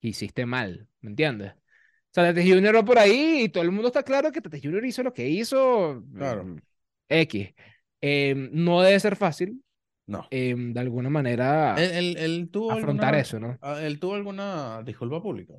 que 0.00 0.08
hiciste 0.08 0.46
mal, 0.46 0.88
¿me 1.00 1.10
entiendes? 1.10 1.52
O 1.54 2.12
sea, 2.14 2.24
Tatis 2.34 2.52
Junior 2.52 2.76
va 2.76 2.84
por 2.84 2.98
ahí 2.98 3.44
y 3.44 3.48
todo 3.50 3.64
el 3.64 3.70
mundo 3.72 3.88
está 3.88 4.02
claro 4.02 4.32
que 4.32 4.40
Tatis 4.40 4.62
Junior 4.62 4.84
hizo 4.86 5.02
lo 5.02 5.12
que 5.14 5.28
hizo, 5.28 6.02
Claro. 6.16 6.44
mm, 6.44 6.58
X. 7.08 7.54
Eh, 8.00 8.34
no 8.52 8.82
debe 8.82 8.98
ser 9.00 9.16
fácil, 9.16 9.62
No. 10.06 10.26
eh, 10.30 10.54
de 10.56 10.80
alguna 10.80 11.10
manera, 11.10 11.76
Él, 11.78 11.90
él- 11.92 12.16
él 12.18 12.48
tuvo 12.50 12.72
afrontar 12.72 13.14
alguna, 13.14 13.20
eso, 13.22 13.38
¿no? 13.40 13.58
ah, 13.62 13.80
él 13.82 14.00
tuvo 14.00 14.14
alguna 14.14 14.82
disculpa 14.84 15.22
pública. 15.22 15.54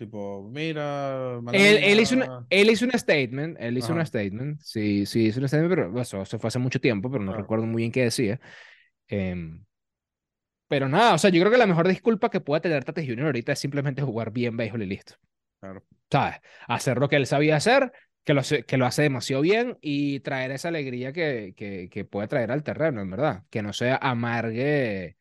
Tipo, 0.00 0.42
mira, 0.50 1.40
Él, 1.50 1.78
él 1.82 2.00
hizo 2.00 2.14
una, 2.14 2.32
él 2.48 2.70
hizo 2.70 2.84
un 2.84 2.92
statement, 2.92 3.56
él 3.60 3.76
hizo 3.78 3.92
un 3.92 3.98
Ajá. 3.98 4.06
statement, 4.06 4.60
sí, 4.60 5.04
sí, 5.06 5.26
hizo 5.26 5.40
un 5.40 5.48
statement, 5.48 5.70
pero 5.74 6.00
eso, 6.00 6.22
eso 6.22 6.38
fue 6.38 6.48
hace 6.48 6.58
mucho 6.60 6.80
tiempo, 6.80 7.10
pero 7.10 7.24
no 7.24 7.32
recuerdo 7.32 7.66
muy 7.66 7.82
bien 7.82 7.92
qué 7.92 8.04
decía. 8.04 8.40
Em, 9.08 9.64
pero 10.68 10.88
nada, 10.88 11.14
o 11.14 11.18
sea, 11.18 11.30
yo 11.30 11.40
creo 11.40 11.50
que 11.52 11.58
la 11.58 11.66
mejor 11.66 11.88
disculpa 11.88 12.30
que 12.30 12.40
pueda 12.40 12.60
tener 12.60 12.84
Tatis 12.84 13.04
Junior 13.08 13.26
ahorita 13.26 13.52
es 13.52 13.58
simplemente 13.58 14.02
jugar 14.02 14.30
bien 14.32 14.56
béisbol 14.56 14.82
y 14.82 14.86
listo. 14.86 15.14
Claro. 15.60 15.84
¿Sabes? 16.10 16.36
Hacer 16.68 16.98
lo 16.98 17.08
que 17.08 17.16
él 17.16 17.26
sabía 17.26 17.56
hacer, 17.56 17.92
que 18.24 18.34
lo, 18.34 18.40
hace- 18.40 18.64
que 18.64 18.76
lo 18.76 18.86
hace 18.86 19.02
demasiado 19.02 19.42
bien 19.42 19.78
y 19.80 20.20
traer 20.20 20.50
esa 20.52 20.68
alegría 20.68 21.12
que, 21.12 21.54
que, 21.56 21.88
que 21.90 22.04
puede 22.04 22.28
traer 22.28 22.50
al 22.52 22.62
terreno, 22.64 23.00
en 23.00 23.10
verdad. 23.10 23.44
Que 23.50 23.62
no 23.62 23.72
sea 23.72 23.96
amargue 23.96 25.16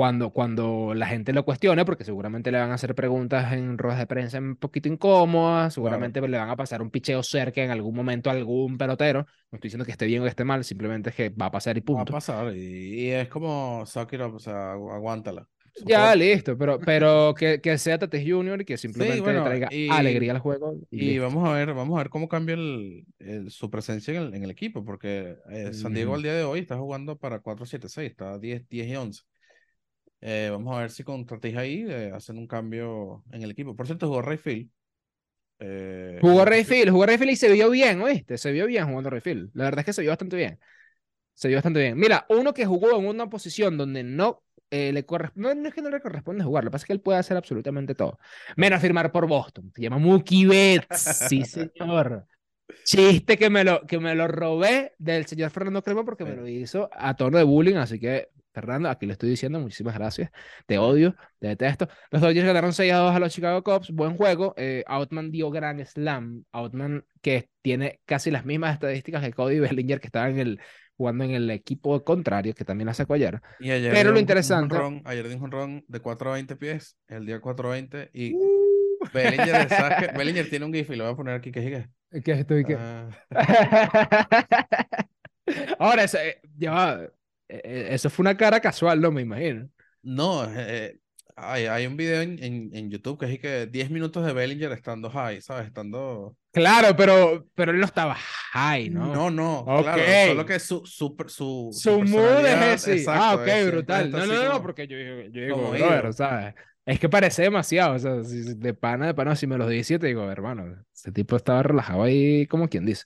cuando, 0.00 0.30
cuando 0.32 0.94
la 0.94 1.06
gente 1.06 1.32
lo 1.34 1.44
cuestione, 1.44 1.84
porque 1.84 2.04
seguramente 2.04 2.50
le 2.50 2.58
van 2.58 2.70
a 2.70 2.74
hacer 2.74 2.94
preguntas 2.94 3.52
en 3.52 3.76
ruedas 3.76 3.98
de 3.98 4.06
prensa 4.06 4.38
un 4.38 4.56
poquito 4.56 4.88
incómodas, 4.88 5.74
seguramente 5.74 6.20
le 6.26 6.38
van 6.38 6.48
a 6.48 6.56
pasar 6.56 6.80
un 6.80 6.90
picheo 6.90 7.22
cerca 7.22 7.62
en 7.62 7.70
algún 7.70 7.94
momento 7.94 8.30
a 8.30 8.32
algún 8.32 8.78
pelotero. 8.78 9.26
No 9.50 9.56
estoy 9.56 9.68
diciendo 9.68 9.84
que 9.84 9.92
esté 9.92 10.06
bien 10.06 10.22
o 10.22 10.24
que 10.24 10.30
esté 10.30 10.44
mal, 10.44 10.64
simplemente 10.64 11.10
es 11.10 11.16
que 11.16 11.28
va 11.28 11.46
a 11.46 11.50
pasar 11.50 11.76
y 11.76 11.80
Va 11.80 11.84
a 11.84 11.86
punto. 11.86 12.12
pasar 12.14 12.56
y, 12.56 12.60
y 13.04 13.10
es 13.10 13.28
como, 13.28 13.82
up, 13.82 14.34
o 14.34 14.38
sea, 14.38 14.74
agu- 14.74 14.92
aguántala. 14.94 15.46
Ya, 15.86 16.14
listo, 16.14 16.58
pero, 16.58 16.78
pero 16.80 17.34
que, 17.34 17.60
que 17.60 17.78
sea 17.78 17.98
Tatis 17.98 18.22
Junior 18.30 18.60
y 18.60 18.64
que 18.64 18.76
simplemente 18.76 19.20
bueno, 19.22 19.44
traiga 19.44 19.68
y- 19.70 19.88
alegría 19.88 20.32
al 20.32 20.38
juego. 20.40 20.74
Y, 20.90 21.10
Y 21.12 21.18
vamos 21.18 21.48
a 21.48 21.52
ver, 21.52 21.72
vamos 21.74 21.94
a 21.96 22.02
ver 22.02 22.10
cómo 22.10 22.28
cambia 22.28 22.54
el, 22.54 23.04
el- 23.18 23.50
su 23.50 23.70
presencia 23.70 24.12
en 24.14 24.22
el, 24.22 24.34
en 24.34 24.44
el 24.44 24.50
equipo, 24.50 24.84
porque 24.84 25.36
eh, 25.50 25.72
San 25.72 25.94
Diego 25.94 26.10
Ujú. 26.10 26.16
al 26.16 26.22
día 26.22 26.34
de 26.34 26.44
hoy 26.44 26.60
está 26.60 26.76
jugando 26.76 27.16
para 27.18 27.40
4-7-6, 27.40 28.10
está 28.10 28.38
10, 28.38 28.68
10 28.68 28.88
y 28.88 28.96
11. 28.96 29.22
Eh, 30.20 30.48
vamos 30.50 30.76
a 30.76 30.80
ver 30.80 30.90
si 30.90 31.02
con 31.02 31.24
Tatis 31.24 31.56
ahí 31.56 31.84
eh, 31.88 32.12
hacen 32.14 32.38
un 32.38 32.46
cambio 32.46 33.24
en 33.32 33.42
el 33.42 33.50
equipo. 33.50 33.74
Por 33.74 33.86
cierto, 33.86 34.06
jugó 34.06 34.22
Rayfield. 34.22 34.68
Eh, 35.62 36.18
Jugó 36.20 36.44
Rayfield, 36.44 36.90
jugó 36.90 37.06
Rayfield 37.06 37.32
y 37.32 37.36
se 37.36 37.52
vio 37.52 37.68
bien, 37.70 38.00
¿oíste? 38.00 38.38
Se 38.38 38.50
vio 38.50 38.66
bien 38.66 38.86
jugando 38.86 39.10
Rayfield. 39.10 39.50
La 39.54 39.64
verdad 39.64 39.80
es 39.80 39.86
que 39.86 39.92
se 39.92 40.02
vio 40.02 40.10
bastante 40.10 40.36
bien. 40.36 40.58
Se 41.34 41.48
vio 41.48 41.58
bastante 41.58 41.80
bien. 41.80 41.98
Mira, 41.98 42.26
uno 42.28 42.54
que 42.54 42.66
jugó 42.66 42.98
en 42.98 43.06
una 43.06 43.28
posición 43.28 43.76
donde 43.76 44.02
no 44.02 44.42
eh, 44.70 44.92
le 44.92 45.04
corresponde, 45.04 45.54
no, 45.54 45.62
no 45.62 45.68
es 45.68 45.74
que 45.74 45.82
no 45.82 45.90
le 45.90 46.00
corresponde 46.00 46.44
jugar, 46.44 46.64
lo 46.64 46.70
que 46.70 46.72
pasa 46.72 46.84
es 46.84 46.86
que 46.86 46.92
él 46.92 47.00
puede 47.00 47.18
hacer 47.18 47.36
absolutamente 47.36 47.94
todo. 47.94 48.18
Menos 48.56 48.80
firmar 48.80 49.10
por 49.12 49.26
Boston. 49.26 49.72
Se 49.74 49.82
llama 49.82 49.98
Mookie 49.98 50.46
Betts. 50.46 51.26
Sí, 51.28 51.44
señor. 51.44 52.26
Chiste 52.84 53.36
que 53.36 53.50
me 53.50 53.64
lo, 53.64 53.84
que 53.86 53.98
me 53.98 54.14
lo 54.14 54.28
robé 54.28 54.94
del 54.98 55.26
señor 55.26 55.50
Fernando 55.50 55.82
Crema 55.82 56.04
porque 56.04 56.24
me 56.24 56.36
lo 56.36 56.46
hizo 56.46 56.88
a 56.92 57.14
tono 57.14 57.36
de 57.38 57.44
bullying, 57.44 57.76
así 57.76 57.98
que 57.98 58.28
Fernando, 58.52 58.88
aquí 58.88 59.06
le 59.06 59.12
estoy 59.12 59.30
diciendo 59.30 59.60
muchísimas 59.60 59.94
gracias. 59.94 60.30
Te 60.66 60.78
odio, 60.78 61.14
te 61.38 61.48
detesto. 61.48 61.88
Los 62.10 62.20
Dodgers 62.20 62.46
ganaron 62.46 62.72
6 62.72 62.92
a 62.92 62.96
2 62.96 63.14
a 63.14 63.18
los 63.20 63.32
Chicago 63.32 63.62
Cubs. 63.62 63.90
Buen 63.90 64.16
juego. 64.16 64.54
Eh, 64.56 64.82
Outman 64.86 65.30
dio 65.30 65.50
gran 65.50 65.84
slam. 65.86 66.44
Outman 66.52 67.04
que 67.20 67.48
tiene 67.62 68.00
casi 68.06 68.30
las 68.30 68.44
mismas 68.44 68.74
estadísticas 68.74 69.22
que 69.22 69.32
Cody 69.32 69.60
Bellinger, 69.60 70.00
que 70.00 70.08
estaba 70.08 70.28
en 70.28 70.38
el, 70.38 70.60
jugando 70.96 71.24
en 71.24 71.30
el 71.30 71.50
equipo 71.50 72.02
contrario, 72.02 72.54
que 72.54 72.64
también 72.64 72.86
la 72.86 72.94
sacó 72.94 73.14
ayer. 73.14 73.40
Y 73.60 73.70
ayer 73.70 73.92
Pero 73.92 74.10
lo 74.12 74.18
interesante- 74.18 74.76
ayer 75.04 75.26
dio 75.28 75.36
un 75.36 75.40
jonrón 75.40 75.84
de 75.86 76.00
4 76.00 76.30
a 76.30 76.34
20 76.34 76.56
pies, 76.56 76.96
el 77.08 77.26
día 77.26 77.40
4 77.40 77.68
a 77.68 77.72
20, 77.72 78.10
y 78.12 78.34
Bellinger, 79.14 79.68
¿sabes 79.68 79.98
qué? 79.98 80.18
Bellinger 80.18 80.50
tiene 80.50 80.64
un 80.64 80.72
GIF 80.72 80.90
y 80.90 80.96
lo 80.96 81.04
voy 81.04 81.12
a 81.12 81.16
poner 81.16 81.34
aquí 81.34 81.52
que 81.52 81.62
sigue. 81.62 81.88
¿Qué 82.24 82.32
es 82.32 82.38
esto 82.40 82.58
y 82.58 82.64
qué? 82.64 82.76
Ah, 82.78 83.08
Ahora, 85.78 86.04
eh, 86.04 86.40
ya 86.56 87.08
eso 87.64 88.10
fue 88.10 88.22
una 88.22 88.36
cara 88.36 88.60
casual, 88.60 89.00
no 89.00 89.10
me 89.10 89.22
imagino. 89.22 89.68
no, 90.02 90.44
eh, 90.54 90.98
hay, 91.36 91.64
hay 91.66 91.86
un 91.86 91.96
video 91.96 92.20
en, 92.20 92.42
en, 92.42 92.70
en 92.74 92.90
YouTube 92.90 93.18
que 93.18 93.32
es 93.32 93.38
que 93.40 93.66
10 93.66 93.90
minutos 93.90 94.26
de 94.26 94.32
Bellinger 94.34 94.72
estando 94.72 95.08
high, 95.10 95.40
¿sabes? 95.40 95.66
Estando... 95.66 96.36
Claro, 96.52 96.94
pero, 96.96 97.46
pero 97.54 97.70
él 97.72 97.78
no 97.78 97.86
estaba 97.86 98.14
high, 98.52 98.90
¿no? 98.90 99.14
No, 99.14 99.30
no, 99.30 99.60
Ok. 99.60 99.82
claro, 99.84 100.28
solo 100.28 100.44
que 100.44 100.58
su, 100.58 100.84
su, 100.84 101.16
su, 101.28 101.68
Su 101.72 102.02
mood 102.02 102.44
es 102.44 102.86
ese. 102.88 103.04
ah, 103.08 103.36
exacto, 103.36 103.36
ok, 103.42 103.46
es 103.46 103.52
siempre 103.54 103.70
brutal. 103.70 104.10
No, 104.10 104.26
no, 104.26 104.34
no, 104.44 104.48
como- 104.48 104.62
porque 104.62 104.86
yo, 104.86 104.96
yo, 104.98 105.30
digo, 105.30 105.70
brother. 105.70 106.12
¿sabes? 106.12 106.54
Es 106.84 106.98
que 106.98 107.08
parece 107.08 107.42
demasiado, 107.42 107.94
o 107.94 107.98
sea, 107.98 108.14
de 108.16 108.74
pana, 108.74 109.06
de 109.06 109.14
pana, 109.14 109.36
si 109.36 109.46
me 109.46 109.56
los 109.56 109.68
dice, 109.70 109.98
te 109.98 110.08
digo, 110.08 110.28
hermano, 110.30 110.84
ese 110.92 111.12
tipo 111.12 111.36
estaba 111.36 111.62
relajado 111.62 112.02
ahí, 112.02 112.46
como 112.48 112.68
quien 112.68 112.84
dice. 112.84 113.04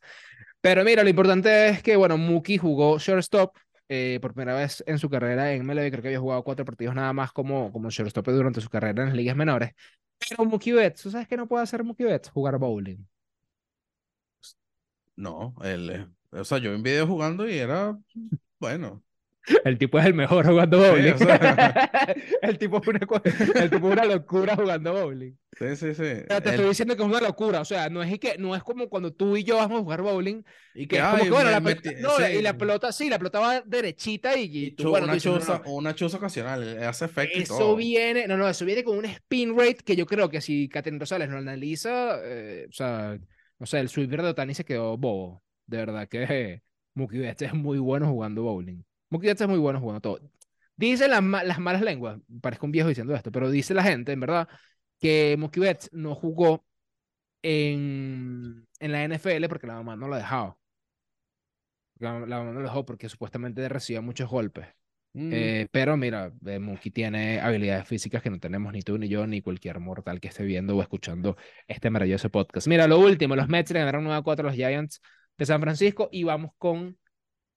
Pero 0.61 0.83
mira, 0.85 1.03
lo 1.03 1.11
importante 1.11 1.69
es 1.69 1.83
que, 1.83 1.97
bueno, 1.97 2.17
Mookie 2.17 2.57
jugó 2.59 2.99
shortstop 2.99 3.55
eh, 3.89 4.19
por 4.21 4.35
primera 4.35 4.57
vez 4.57 4.83
en 4.87 4.99
su 4.99 5.11
carrera 5.11 5.53
en 5.53 5.63
MLB, 5.63 5.91
creo 5.91 6.03
que 6.03 6.09
había 6.09 6.21
jugado 6.21 6.43
cuatro 6.45 6.65
partidos 6.65 6.95
nada 6.95 7.13
más 7.13 7.33
como, 7.33 7.73
como 7.73 7.91
shortstop 7.91 8.27
durante 8.29 8.61
su 8.61 8.69
carrera 8.71 9.03
en 9.03 9.09
las 9.09 9.17
ligas 9.17 9.37
menores. 9.37 9.73
Pero 10.19 10.45
Mookie 10.45 10.73
Betts, 10.73 11.03
¿tú 11.03 11.11
sabes 11.11 11.29
qué 11.29 11.37
no 11.37 11.47
puede 11.49 11.65
hacer 11.65 11.85
Mookie 11.85 12.05
Betts? 12.05 12.31
Jugar 12.31 12.59
bowling. 12.59 13.05
No, 15.17 15.55
él, 15.63 16.09
o 16.31 16.45
sea, 16.45 16.59
yo 16.59 16.71
vi 16.71 16.77
un 16.77 16.83
video 16.83 17.07
jugando 17.07 17.49
y 17.49 17.57
era, 17.59 17.97
bueno, 18.59 19.03
El 19.65 19.79
tipo 19.79 19.99
es 19.99 20.07
el 20.07 20.15
mejor 20.15 20.47
jugando 20.47 20.83
Sí, 20.83 20.89
bowling. 20.91 21.13
o 21.13 21.19
sea. 21.19 22.15
el, 22.43 22.59
tipo 22.59 22.81
es 22.81 22.89
una, 22.89 23.01
cu- 23.01 23.21
el 23.25 23.71
tipo 23.71 23.89
es 23.89 23.93
una 23.93 24.05
locura 24.07 24.57
jugando 24.57 24.93
bowling. 24.93 25.33
sí, 25.59 25.77
sí, 25.77 25.95
sí. 25.95 26.03
Te 26.27 26.37
estoy 26.51 26.69
diciendo 26.69 26.97
que 26.97 27.03
es 27.03 27.09
una 27.09 27.21
locura, 27.21 27.61
o 27.61 27.65
sea, 27.65 27.89
no 27.91 28.03
es, 28.03 28.19
que, 28.19 28.37
no 28.39 28.55
es 28.57 28.63
como 28.63 28.89
cuando 28.89 29.13
tú 29.13 29.37
y 29.37 29.45
yo 29.45 29.57
vamos 29.57 29.79
a 29.81 29.83
jugar 29.83 30.03
bowling, 30.03 30.43
y 30.75 30.87
que 30.87 30.97
que, 30.97 30.97
es 30.97 31.03
como 31.05 31.17
ay, 31.17 31.25
que, 31.25 31.31
bueno, 31.31 31.47
me 31.47 31.53
la 31.53 31.61
pelota, 31.61 31.91
metí- 31.91 32.01
no, 32.01 32.11
sí, 32.17 32.23
y 32.39 32.43
la 32.43 32.57
pelota, 32.57 32.93
sí, 32.93 33.09
la 33.11 33.19
pelota 33.19 33.41
va 33.41 33.61
derechita 33.61 34.37
y, 34.37 34.71
tú, 34.73 34.89
bueno, 34.91 35.05
una 35.05 35.15
dices, 35.15 35.31
no, 35.33 35.39
chuza, 35.39 35.63
no, 35.65 35.73
una 35.75 35.91
ocasional, 35.91 36.83
hace 36.83 37.05
efecto 37.05 37.39
y 37.39 37.43
eso 37.43 37.59
todo. 37.59 37.77
viene, 37.77 38.27
no, 38.27 38.37
no, 38.37 38.49
eso 38.49 38.65
viene 38.65 38.83
con 38.83 38.97
un 38.99 39.05
spin 39.05 39.57
rate 39.57 39.77
que 39.85 39.97
yo 39.97 40.07
creo 40.07 40.29
que 40.31 40.41
si 40.41 40.69
Catherine 40.69 40.99
Rosales 41.01 41.29
lo 41.29 41.39
analiza, 41.39 42.19
eh, 42.25 42.67
o 42.69 42.73
sea, 42.73 43.19
no 43.59 43.67
sé, 43.67 43.79
el 43.81 43.89
sweeper 43.89 44.23
de 44.23 44.29
Otani 44.31 44.55
se 44.55 44.65
quedó 44.65 44.97
bobo, 44.97 45.43
de 45.67 45.77
verdad 45.79 46.09
que 46.09 46.23
eh, 46.29 46.63
Mookie 46.95 47.19
Betts 47.19 47.43
es 47.43 47.55
muy 47.55 47.79
bueno 47.79 48.07
jugando 48.09 48.43
bowling. 48.43 48.83
Mookie 49.15 49.29
Betts 49.29 49.43
es 49.43 49.49
muy 49.49 49.59
bueno 49.59 49.81
jugando 49.81 50.01
todo. 50.01 50.21
Dicen 50.77 51.11
las, 51.11 51.23
las 51.47 51.59
malas 51.61 51.83
lenguas, 51.83 52.19
parezco 52.41 52.67
un 52.67 52.73
viejo 52.73 52.89
diciendo 52.89 53.15
esto, 53.15 53.31
pero 53.31 53.51
dice 53.51 53.75
la 53.75 53.85
gente, 53.85 54.13
en 54.13 54.21
verdad, 54.21 54.49
que 55.01 55.37
Mookie 55.39 55.61
Betts 55.61 55.91
no 55.93 56.15
jugó 56.17 56.65
en, 57.43 58.67
en 58.81 58.93
la 58.93 59.05
NFL 59.05 59.47
porque 59.49 59.67
la 59.67 59.75
mamá 59.75 59.97
no 59.97 60.09
lo 60.09 60.17
dejaba. 60.17 60.57
La, 61.99 62.19
la 62.21 62.39
mamá 62.39 62.53
no 62.53 62.61
lo 62.61 62.63
dejó 62.69 62.85
porque 62.85 63.09
supuestamente 63.09 63.69
recibía 63.69 64.01
muchos 64.01 64.29
golpes. 64.29 64.67
Mm, 65.13 65.31
Eh, 65.33 65.69
pero 65.71 65.97
mira, 65.97 66.33
eh, 66.45 66.59
Mookie 66.59 66.91
tiene 66.91 67.41
habilidades 67.41 67.87
físicas 67.87 68.21
que 68.23 68.31
no 68.31 68.41
tenemos 68.41 68.73
ni 68.73 68.83
tú, 68.83 68.99
ni 68.99 69.09
yo, 69.09 69.27
ni 69.29 69.43
cualquier 69.43 69.79
mortal 69.79 70.21
que 70.21 70.29
esté 70.29 70.43
viendo 70.45 70.77
o 70.77 70.83
escuchando 70.83 71.37
este 71.69 71.89
maravilloso 71.91 72.31
podcast. 72.31 72.67
Mira, 72.67 72.89
lo 72.89 72.99
último, 72.99 73.37
los 73.37 73.49
Mets 73.49 73.71
le 73.71 73.79
ganaron 73.79 74.03
9 74.05 74.19
a 74.19 74.23
4 74.23 74.49
a 74.49 74.51
los 74.51 74.57
Giants 74.57 75.01
de 75.39 75.47
San 75.47 75.61
Francisco 75.61 76.09
y 76.11 76.25
vamos 76.25 76.51
con 76.59 76.99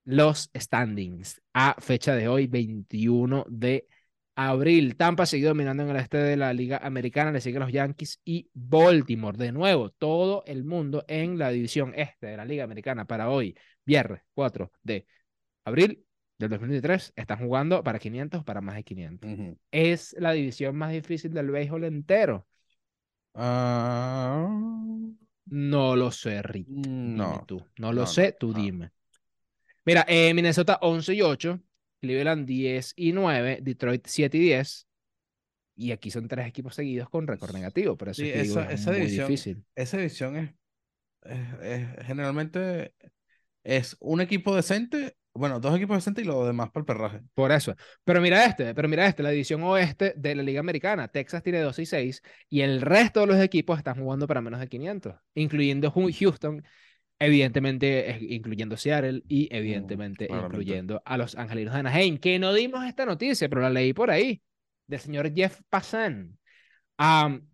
los 0.08 0.50
standings 0.56 1.42
a 1.54 1.76
fecha 1.80 2.16
de 2.16 2.30
hoy, 2.30 2.48
21 2.48 3.46
de 3.50 3.88
abril. 4.36 4.96
Tampa 4.96 5.26
sigue 5.26 5.48
dominando 5.48 5.84
en 5.84 5.90
el 5.90 5.98
este 5.98 6.18
de 6.18 6.38
la 6.38 6.54
Liga 6.54 6.80
Americana, 6.82 7.32
le 7.32 7.42
siguen 7.42 7.60
los 7.62 7.72
Yankees 7.74 8.22
y 8.24 8.50
Baltimore. 8.54 9.38
De 9.38 9.52
nuevo, 9.52 9.90
todo 9.92 10.44
el 10.46 10.64
mundo 10.64 11.04
en 11.10 11.38
la 11.38 11.50
división 11.50 11.94
este 11.96 12.28
de 12.28 12.38
la 12.38 12.46
Liga 12.46 12.64
Americana 12.64 13.06
para 13.06 13.30
hoy, 13.30 13.58
viernes 13.86 14.22
4 14.34 14.72
de 14.82 15.06
abril 15.66 16.06
del 16.38 16.50
2023, 16.52 17.14
están 17.16 17.40
jugando 17.40 17.84
para 17.84 18.00
500, 18.00 18.46
para 18.46 18.62
más 18.62 18.76
de 18.76 18.84
500. 18.86 19.34
ujú. 19.34 19.58
Es 19.72 20.16
la 20.20 20.32
división 20.32 20.76
más 20.78 20.92
difícil 20.94 21.34
del 21.34 21.52
béisbol 21.52 21.84
entero. 21.86 22.48
Ah, 23.36 24.48
No 25.50 25.96
lo 25.96 26.12
sé, 26.12 26.42
Rick. 26.42 26.70
Dime 27.02 27.40
no, 27.40 27.46
tú. 27.46 27.62
No 27.78 27.92
lo 27.94 28.06
no, 28.06 28.06
sé, 28.06 28.34
tú 28.34 28.54
no. 28.54 28.54
dime. 28.54 28.92
Mira, 29.88 30.06
eh, 30.10 30.34
Minnesota 30.34 30.80
11 30.82 31.14
y 31.16 31.22
8, 31.22 31.62
Cleveland 32.02 32.46
10 32.46 32.92
y 32.98 33.14
9, 33.14 33.60
Detroit 33.62 34.06
7 34.06 34.38
y 34.38 34.42
10. 34.42 34.86
Y 35.78 35.92
aquí 35.94 36.12
son 36.12 36.28
tres 36.28 36.46
equipos 36.46 36.76
seguidos 36.76 37.10
con 37.10 37.26
récord 37.26 37.54
negativo, 37.54 37.96
por 37.96 38.10
eso 38.10 38.22
Sí, 38.22 38.28
es 38.28 38.34
que 38.34 38.42
digo, 38.44 38.60
esa- 38.60 38.72
es 38.74 38.82
esa 38.82 38.92
muy 38.92 39.00
división- 39.00 39.28
difícil. 39.30 39.64
esa 39.76 39.98
división 39.98 40.36
es, 40.36 40.50
es- 41.24 41.62
es- 41.62 42.06
generalmente 42.06 42.94
es 43.64 43.96
un 44.02 44.20
equipo 44.20 44.54
decente, 44.56 45.16
bueno, 45.34 45.62
dos 45.62 45.74
equipos 45.78 45.96
decentes 45.98 46.26
y 46.26 46.28
lo 46.28 46.46
demás 46.46 46.70
para 46.72 46.82
el 46.82 46.86
perraje. 46.86 47.22
Por 47.34 47.54
eso. 47.54 47.74
Pero 48.04 48.20
mira 48.20 48.44
este, 48.46 48.76
pero 48.76 48.90
mira 48.90 49.06
este, 49.08 49.24
la 49.24 49.30
división 49.30 49.64
oeste 49.64 50.14
de 50.18 50.36
la 50.36 50.44
Liga 50.44 50.60
Americana. 50.60 51.08
Texas 51.08 51.44
tiene 51.44 51.60
2 51.62 51.80
y 51.80 51.86
6 51.86 52.22
y 52.50 52.60
el 52.62 52.82
resto 52.82 53.22
de 53.22 53.28
los 53.28 53.40
equipos 53.40 53.78
están 53.78 53.96
jugando 54.02 54.28
para 54.28 54.42
menos 54.42 54.60
de 54.60 54.68
500, 54.68 55.16
incluyendo 55.36 55.92
Houston, 55.92 56.62
evidentemente 57.20 58.18
incluyendo 58.22 58.78
Seattle 58.78 59.24
y 59.28 59.48
evidentemente 59.56 60.28
claramente. 60.28 60.58
incluyendo 60.58 61.02
a 61.06 61.18
los 61.18 61.36
Angelinos 61.36 61.74
de 61.74 61.80
Anaheim, 61.80 62.18
que 62.18 62.40
no 62.40 62.54
dimos 62.54 62.86
esta 62.86 63.06
noticia, 63.06 63.50
pero 63.50 63.62
la 63.62 63.70
leí 63.70 63.94
por 63.94 64.12
ahí, 64.12 64.42
del 64.88 65.00
señor 65.00 65.34
Jeff 65.34 65.60
Passan. 65.70 66.38
Am, 66.98 67.48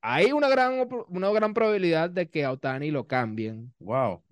hay 0.00 0.32
una 0.32 0.48
gran, 0.48 0.88
una 1.08 1.30
gran 1.30 1.54
probabilidad 1.54 2.10
de 2.10 2.28
que 2.28 2.44
a 2.44 2.52
Otani 2.52 2.90
lo 2.90 3.06
cambien 3.06 3.72
Wow. 3.78 4.22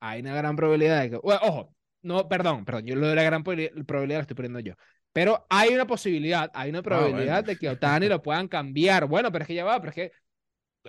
hay 0.00 0.20
una 0.20 0.34
gran 0.34 0.56
probabilidad 0.56 1.02
de 1.02 1.10
que. 1.10 1.16
Bueno, 1.18 1.40
ojo, 1.44 1.74
no, 2.02 2.28
perdón, 2.28 2.64
perdón, 2.64 2.84
yo 2.86 2.96
lo 2.96 3.06
de 3.08 3.14
la 3.14 3.22
gran 3.22 3.44
probabili- 3.44 3.84
probabilidad 3.86 4.18
lo 4.18 4.22
estoy 4.22 4.36
poniendo 4.36 4.60
yo. 4.60 4.74
Pero 5.12 5.46
hay 5.50 5.68
una 5.74 5.86
posibilidad, 5.86 6.50
hay 6.54 6.70
una 6.70 6.82
probabilidad 6.82 7.44
bueno. 7.44 7.46
de 7.48 7.56
que 7.56 7.68
Otani 7.68 8.08
lo 8.08 8.22
puedan 8.22 8.48
cambiar. 8.48 9.06
Bueno, 9.06 9.30
pero 9.30 9.42
es 9.42 9.48
que 9.48 9.54
ya 9.54 9.64
va, 9.64 9.78
pero 9.78 9.90
es 9.90 9.94
que 9.94 10.12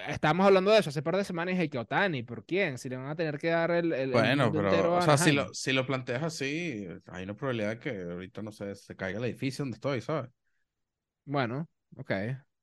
estamos 0.08 0.46
hablando 0.46 0.72
de 0.72 0.80
eso 0.80 0.90
hace 0.90 1.02
par 1.02 1.18
de 1.18 1.24
semanas 1.24 1.54
y 1.54 1.58
dije 1.58 1.70
que 1.70 1.78
Otani, 1.80 2.24
¿por 2.24 2.46
quién? 2.46 2.78
Si 2.78 2.90
le 2.90 2.98
van 2.98 3.08
a 3.08 3.16
tener 3.16 3.38
que 3.38 3.50
dar 3.50 3.72
el, 3.72 3.94
el, 3.94 4.12
Bueno, 4.12 4.52
pero, 4.52 4.96
o 4.96 5.02
sea, 5.02 5.18
si 5.18 5.32
lo, 5.32 5.54
si 5.54 5.74
lo 5.74 5.86
planteas 5.86 6.24
así, 6.24 6.88
hay 7.08 7.24
una 7.24 7.36
probabilidad 7.36 7.78
que 7.78 8.02
ahorita, 8.02 8.42
no 8.42 8.52
sé, 8.52 8.76
se 8.76 8.96
caiga 8.96 9.20
el 9.20 9.26
edificio 9.26 9.64
donde 9.64 9.76
estoy, 9.76 10.02
¿sabes? 10.02 10.30
Bueno, 11.26 11.70
ok. 11.96 12.12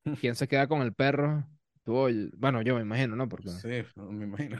¿Quién 0.19 0.35
se 0.35 0.47
queda 0.47 0.67
con 0.67 0.81
el 0.81 0.93
perro? 0.93 1.47
Tú, 1.83 2.07
bueno, 2.37 2.61
yo 2.61 2.75
me 2.75 2.81
imagino, 2.81 3.15
¿no? 3.15 3.27
Porque... 3.27 3.49
Sí, 3.49 3.83
me 3.95 4.25
imagino. 4.25 4.59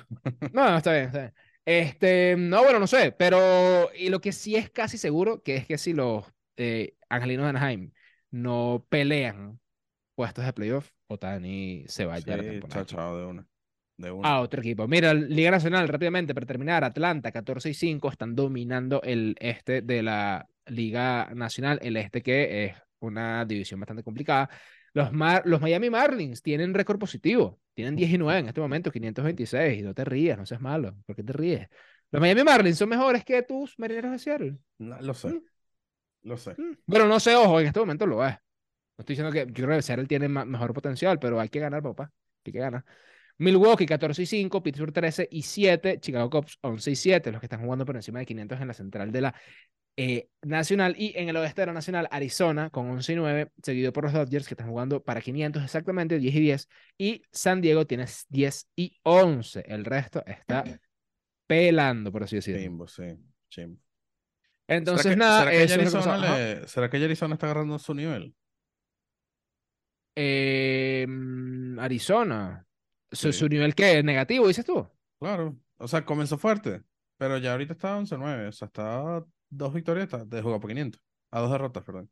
No, 0.53 0.69
no, 0.69 0.77
está 0.77 0.93
bien, 0.93 1.05
está 1.05 1.19
bien. 1.19 1.33
Este, 1.63 2.35
no, 2.37 2.63
bueno, 2.63 2.79
no 2.79 2.87
sé, 2.87 3.11
pero 3.11 3.93
y 3.93 4.09
lo 4.09 4.19
que 4.19 4.31
sí 4.31 4.55
es 4.55 4.71
casi 4.71 4.97
seguro 4.97 5.43
que 5.43 5.57
es 5.57 5.67
que 5.67 5.77
si 5.77 5.93
los 5.93 6.25
eh, 6.57 6.95
Angelinos 7.07 7.43
de 7.43 7.49
Anaheim 7.49 7.91
no 8.31 8.85
pelean 8.89 9.59
puestos 10.21 10.45
de 10.45 10.53
playoff, 10.53 10.89
Otani 11.07 11.83
se 11.87 12.05
va 12.05 12.19
ya 12.19 12.37
la 12.37 12.43
Sí, 12.43 12.49
temporada. 12.49 12.85
chao, 12.85 12.97
chao, 12.97 13.17
de 13.17 13.25
una. 13.25 13.47
De 13.97 14.11
una. 14.11 14.29
A 14.29 14.41
otro 14.41 14.61
equipo. 14.61 14.87
Mira, 14.87 15.13
Liga 15.13 15.51
Nacional, 15.51 15.87
rápidamente, 15.87 16.33
para 16.33 16.45
terminar, 16.45 16.83
Atlanta 16.83 17.31
14 17.31 17.69
y 17.69 17.73
5 17.73 18.09
están 18.09 18.35
dominando 18.35 19.01
el 19.03 19.35
este 19.39 19.81
de 19.81 20.03
la 20.03 20.47
Liga 20.67 21.29
Nacional, 21.33 21.79
el 21.81 21.97
este 21.97 22.21
que 22.21 22.65
es 22.65 22.73
una 22.99 23.45
división 23.45 23.79
bastante 23.79 24.03
complicada. 24.03 24.49
Los, 24.93 25.11
Mar- 25.11 25.43
los 25.45 25.61
Miami 25.61 25.89
Marlins 25.89 26.41
tienen 26.41 26.73
récord 26.73 26.99
positivo, 26.99 27.59
tienen 27.73 27.95
10 27.95 28.11
y 28.11 28.17
9 28.17 28.39
en 28.39 28.47
este 28.47 28.61
momento, 28.61 28.91
526, 28.91 29.79
y 29.79 29.81
no 29.83 29.93
te 29.93 30.03
rías, 30.05 30.37
no 30.37 30.45
seas 30.45 30.61
malo, 30.61 30.95
¿por 31.05 31.15
qué 31.15 31.23
te 31.23 31.33
ríes? 31.33 31.67
Los 32.11 32.21
Miami 32.21 32.43
Marlins 32.43 32.77
son 32.77 32.89
mejores 32.89 33.23
que 33.23 33.41
tus 33.43 33.79
Marineros 33.79 34.11
de 34.11 34.19
Seattle. 34.19 34.57
No, 34.79 34.99
lo 35.01 35.13
sé. 35.13 35.29
Mm. 35.29 35.41
Lo 36.23 36.37
sé. 36.37 36.51
Mm. 36.51 36.73
Bueno, 36.85 37.07
no 37.07 37.19
sé, 37.19 37.35
ojo, 37.35 37.59
en 37.59 37.67
este 37.67 37.79
momento 37.79 38.05
lo 38.05 38.25
es. 38.25 38.35
No 39.01 39.03
estoy 39.03 39.15
diciendo 39.15 39.31
que 39.33 39.51
yo 39.51 39.65
creo 39.65 39.77
que 39.77 39.81
Seattle 39.81 40.05
tiene 40.05 40.27
ma- 40.27 40.45
mejor 40.45 40.73
potencial, 40.73 41.17
pero 41.17 41.39
hay 41.39 41.49
que 41.49 41.59
ganar, 41.59 41.81
papá. 41.81 42.11
Hay 42.45 42.53
que 42.53 42.59
ganar. 42.59 42.85
Milwaukee 43.39 43.87
14 43.87 44.21
y 44.21 44.25
5, 44.27 44.61
Pittsburgh 44.61 44.93
13 44.93 45.27
y 45.31 45.41
7, 45.41 45.99
Chicago 45.99 46.29
Cubs 46.29 46.59
11 46.61 46.91
y 46.91 46.95
7, 46.95 47.31
los 47.31 47.39
que 47.41 47.47
están 47.47 47.61
jugando 47.63 47.83
por 47.83 47.95
encima 47.95 48.19
de 48.19 48.27
500 48.27 48.61
en 48.61 48.67
la 48.67 48.73
central 48.75 49.11
de 49.11 49.21
la 49.21 49.35
eh, 49.97 50.27
Nacional. 50.43 50.93
Y 50.99 51.13
en 51.17 51.29
el 51.29 51.35
oeste 51.37 51.63
de 51.63 51.65
la 51.67 51.73
Nacional, 51.73 52.07
Arizona 52.11 52.69
con 52.69 52.91
11 52.91 53.13
y 53.13 53.15
9, 53.15 53.51
seguido 53.63 53.91
por 53.91 54.03
los 54.03 54.13
Dodgers 54.13 54.47
que 54.47 54.53
están 54.53 54.69
jugando 54.69 55.01
para 55.03 55.19
500 55.19 55.63
exactamente, 55.63 56.19
10 56.19 56.35
y 56.35 56.39
10. 56.41 56.69
Y 56.99 57.23
San 57.31 57.59
Diego 57.61 57.87
tiene 57.87 58.05
10 58.29 58.67
y 58.75 58.99
11. 59.01 59.63
El 59.65 59.83
resto 59.83 60.23
está 60.27 60.63
pelando, 61.47 62.11
por 62.11 62.21
así 62.23 62.35
decirlo. 62.35 62.61
Chimbo, 62.61 62.87
sí. 62.87 63.17
Chimbo. 63.49 63.79
Entonces, 64.67 65.03
¿Será 65.03 65.15
que, 65.15 65.19
nada, 65.19 65.39
será 65.39 65.51
que 65.51 65.73
Arizona 65.73 66.17
le- 66.17 66.67
¿será 66.67 66.89
que 66.89 66.97
Arizona 66.97 67.33
está 67.33 67.47
agarrando 67.47 67.79
su 67.79 67.93
nivel? 67.93 68.33
Eh, 70.15 71.07
Arizona. 71.79 72.65
¿Su, 73.11 73.31
Sí. 73.33 73.39
su 73.39 73.49
nivel 73.49 73.75
qué? 73.75 74.01
¿Negativo, 74.03 74.47
dices 74.47 74.65
tú? 74.65 74.87
Claro. 75.19 75.57
O 75.77 75.87
sea, 75.87 76.05
comenzó 76.05 76.37
fuerte, 76.37 76.81
pero 77.17 77.37
ya 77.37 77.51
ahorita 77.51 77.73
está 77.73 77.97
11-9. 77.97 78.47
O 78.47 78.51
sea, 78.51 78.67
está 78.67 79.25
dos 79.49 79.73
victorias 79.73 80.05
está- 80.05 80.23
de 80.25 80.41
jugar 80.41 80.59
por 80.61 80.69
500. 80.69 81.01
A 81.31 81.39
dos 81.41 81.51
derrotas, 81.51 81.83
perdón. 81.83 82.09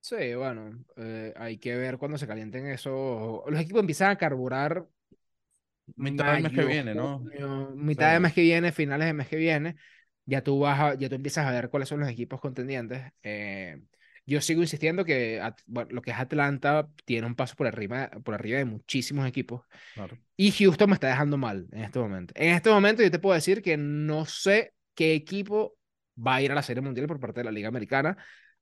Sí, 0.00 0.34
bueno, 0.34 0.84
eh, 0.96 1.32
hay 1.36 1.58
que 1.58 1.76
ver 1.76 1.96
cuando 1.98 2.18
se 2.18 2.26
calienten 2.26 2.66
eso. 2.66 3.42
Los 3.48 3.60
equipos 3.60 3.80
empiezan 3.80 4.10
a 4.10 4.16
carburar 4.18 4.86
Mitad 5.96 6.32
del 6.34 6.42
mes 6.42 6.52
que 6.52 6.56
mayo, 6.58 6.68
viene, 6.68 6.94
¿no? 6.94 7.18
junio, 7.18 7.72
mitad 7.74 8.08
del 8.08 8.18
Sí. 8.18 8.22
mes 8.22 8.32
que 8.34 8.40
viene, 8.42 8.72
finales 8.72 9.06
del 9.06 9.14
mes 9.16 9.28
que 9.28 9.36
viene, 9.36 9.76
ya 10.26 10.42
tú 10.42 10.58
vas 10.60 10.80
a- 10.80 10.94
ya 10.94 11.08
tú 11.08 11.14
empiezas 11.14 11.46
a 11.46 11.50
ver 11.52 11.68
cuáles 11.70 11.88
son 11.88 12.00
los 12.00 12.08
equipos 12.08 12.40
contendientes. 12.40 13.02
Eh, 13.22 13.82
yo 14.26 14.40
sigo 14.40 14.62
insistiendo 14.62 15.04
que 15.04 15.40
bueno, 15.66 15.90
lo 15.92 16.02
que 16.02 16.10
es 16.10 16.18
Atlanta 16.18 16.88
tiene 17.04 17.26
un 17.26 17.34
paso 17.34 17.54
por 17.56 17.66
arriba, 17.66 18.10
por 18.24 18.34
arriba 18.34 18.58
de 18.58 18.64
muchísimos 18.64 19.26
equipos. 19.26 19.62
Claro. 19.94 20.16
Y 20.36 20.50
Houston 20.50 20.88
me 20.90 20.94
está 20.94 21.08
dejando 21.08 21.36
mal 21.36 21.66
en 21.72 21.84
este 21.84 21.98
momento. 21.98 22.34
En 22.36 22.54
este 22.54 22.70
momento 22.70 23.02
yo 23.02 23.10
te 23.10 23.18
puedo 23.18 23.34
decir 23.34 23.62
que 23.62 23.76
no 23.76 24.24
sé 24.24 24.72
qué 24.94 25.14
equipo 25.14 25.76
va 26.16 26.36
a 26.36 26.42
ir 26.42 26.52
a 26.52 26.54
la 26.54 26.62
Serie 26.62 26.82
Mundial 26.82 27.06
por 27.06 27.20
parte 27.20 27.40
de 27.40 27.44
la 27.44 27.52
Liga 27.52 27.68
Americana, 27.68 28.16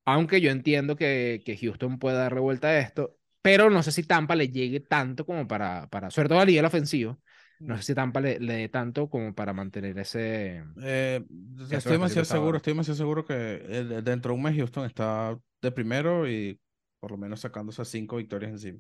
aunque 0.04 0.40
yo 0.40 0.50
entiendo 0.50 0.96
que, 0.96 1.42
que 1.44 1.56
Houston 1.56 1.98
puede 1.98 2.16
darle 2.16 2.40
vuelta 2.40 2.68
a 2.68 2.78
esto, 2.78 3.16
pero 3.40 3.70
no 3.70 3.82
sé 3.82 3.92
si 3.92 4.02
Tampa 4.02 4.34
le 4.34 4.48
llegue 4.48 4.80
tanto 4.80 5.24
como 5.24 5.46
para, 5.46 5.88
para 5.88 6.10
sobre 6.10 6.28
todo 6.28 6.40
a 6.40 6.44
nivel 6.46 6.64
ofensivo, 6.64 7.20
no 7.60 7.76
sé 7.76 7.82
si 7.84 7.94
Tampa 7.94 8.20
le, 8.20 8.40
le 8.40 8.54
dé 8.54 8.68
tanto 8.68 9.08
como 9.08 9.34
para 9.34 9.52
mantener 9.52 9.96
ese... 9.98 10.64
Eh, 10.82 11.24
estoy 11.60 11.76
es 11.76 11.84
demasiado 11.84 12.24
seguro, 12.24 12.56
estoy 12.56 12.72
demasiado 12.72 12.96
seguro 12.96 13.24
que 13.24 13.34
eh, 13.34 13.84
de- 13.84 14.02
dentro 14.02 14.32
de 14.32 14.36
un 14.36 14.42
mes 14.42 14.56
Houston 14.56 14.84
está 14.86 15.38
de 15.62 15.72
primero 15.72 16.28
y 16.28 16.58
por 17.00 17.12
lo 17.12 17.16
menos 17.16 17.40
sacando 17.40 17.72
esas 17.72 17.88
cinco 17.88 18.16
victorias 18.16 18.52
encima. 18.52 18.78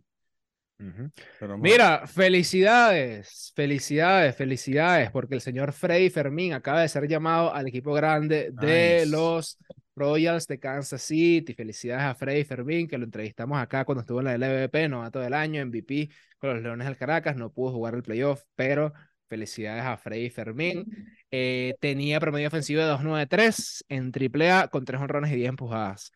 Pero. 1.38 1.56
Mira, 1.58 2.06
felicidades, 2.06 3.52
felicidades, 3.54 4.34
felicidades, 4.34 5.10
porque 5.10 5.36
el 5.36 5.40
señor 5.40 5.72
Freddy 5.72 6.10
Fermín 6.10 6.54
acaba 6.54 6.82
de 6.82 6.88
ser 6.88 7.06
llamado 7.06 7.54
al 7.54 7.68
equipo 7.68 7.92
grande 7.92 8.50
de 8.52 9.00
Nice. 9.00 9.06
los 9.06 9.58
Royals 9.94 10.48
de 10.48 10.58
Kansas 10.58 11.02
City. 11.02 11.54
Felicidades 11.54 12.04
a 12.04 12.14
Freddy 12.14 12.44
Fermín, 12.44 12.88
que 12.88 12.98
lo 12.98 13.04
entrevistamos 13.04 13.58
acá 13.58 13.84
cuando 13.84 14.00
estuvo 14.00 14.20
en 14.20 14.24
la 14.24 14.34
LVP, 14.34 14.88
novato 14.88 15.20
del 15.20 15.34
año, 15.34 15.64
MVP 15.64 16.10
con 16.38 16.54
los 16.54 16.62
Leones 16.62 16.86
del 16.88 16.96
Caracas, 16.96 17.36
no 17.36 17.52
pudo 17.52 17.72
jugar 17.72 17.94
el 17.94 18.02
playoff, 18.02 18.42
pero 18.56 18.92
felicidades 19.28 19.84
a 19.84 19.96
Freddy 19.96 20.30
Fermín. 20.30 20.84
Eh, 21.30 21.74
tenía 21.78 22.18
promedio 22.18 22.48
ofensivo 22.48 22.82
de 22.82 22.88
2.93 22.88 23.84
en 23.88 24.10
AAA 24.12 24.68
con 24.68 24.84
3 24.84 25.00
honrones 25.00 25.30
y 25.30 25.36
10 25.36 25.50
empujadas 25.50 26.12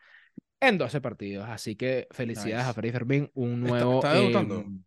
en 0.61 0.79
12 0.79 1.01
partidos. 1.01 1.49
Así 1.49 1.77
que 1.77 2.09
felicidades 2.11 2.67
a. 2.67 2.75
Freddy 2.75 2.93
Fermín, 2.93 3.31
un 3.35 3.67
¿Está- 3.67 3.69
nuevo... 3.69 3.95
está 3.97 4.15
debutando? 4.15 4.61
em, 4.61 4.85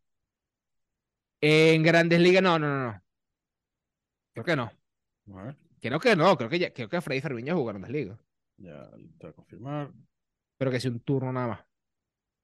en 1.41 1.83
Grandes 1.83 2.19
Ligas, 2.19 2.43
no, 2.43 2.59
no, 2.59 2.67
no, 2.67 2.83
no. 2.93 3.03
Creo 4.33 4.45
que 4.45 4.55
no. 4.55 4.71
Creo 5.81 5.99
que 5.99 6.15
no. 6.15 6.37
Creo 6.37 6.49
que, 6.49 6.59
ya, 6.59 6.73
creo 6.73 6.89
que 6.89 7.01
Freddy 7.01 7.21
Fermín 7.21 7.45
ya 7.45 7.53
jugó 7.53 7.67
Grandes 7.67 7.91
Ligas. 7.91 8.19
Ya 8.57 8.89
te 8.91 8.97
voy 9.21 9.29
a 9.29 9.33
confirmar. 9.33 9.91
Pero 10.57 10.71
que 10.71 10.79
sí 10.79 10.87
un 10.87 10.99
turno 10.99 11.31
nada 11.31 11.47
más. 11.47 11.65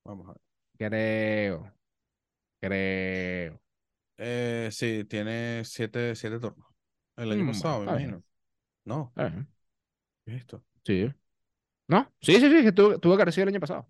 Vamos 0.06 0.30
a 0.30 0.34
ver. 0.34 0.42
Creo. 0.78 1.74
Creo. 2.62 3.62
Eh, 4.18 4.70
sí, 4.72 5.06
tiene 5.06 5.64
siete, 5.66 6.16
siete 6.16 6.40
turnos. 6.40 6.68
El 7.18 7.32
año 7.32 7.46
Mm, 7.46 7.48
pasado, 7.48 7.80
me 7.80 7.86
está 7.86 7.92
imagino. 7.92 8.24
No, 8.86 9.14
Está. 9.16 9.48
¿qué 10.26 10.32
es 10.34 10.38
esto? 10.42 10.64
Sí. 10.86 11.12
¿No? 11.88 12.12
Sí, 12.22 12.34
sí, 12.40 12.50
sí, 12.50 12.64
que 12.64 12.72
tuvo, 12.72 13.00
tuvo 13.00 13.18
que 13.18 13.26
recibir 13.26 13.48
el 13.48 13.54
año 13.56 13.60
pasado. 13.62 13.88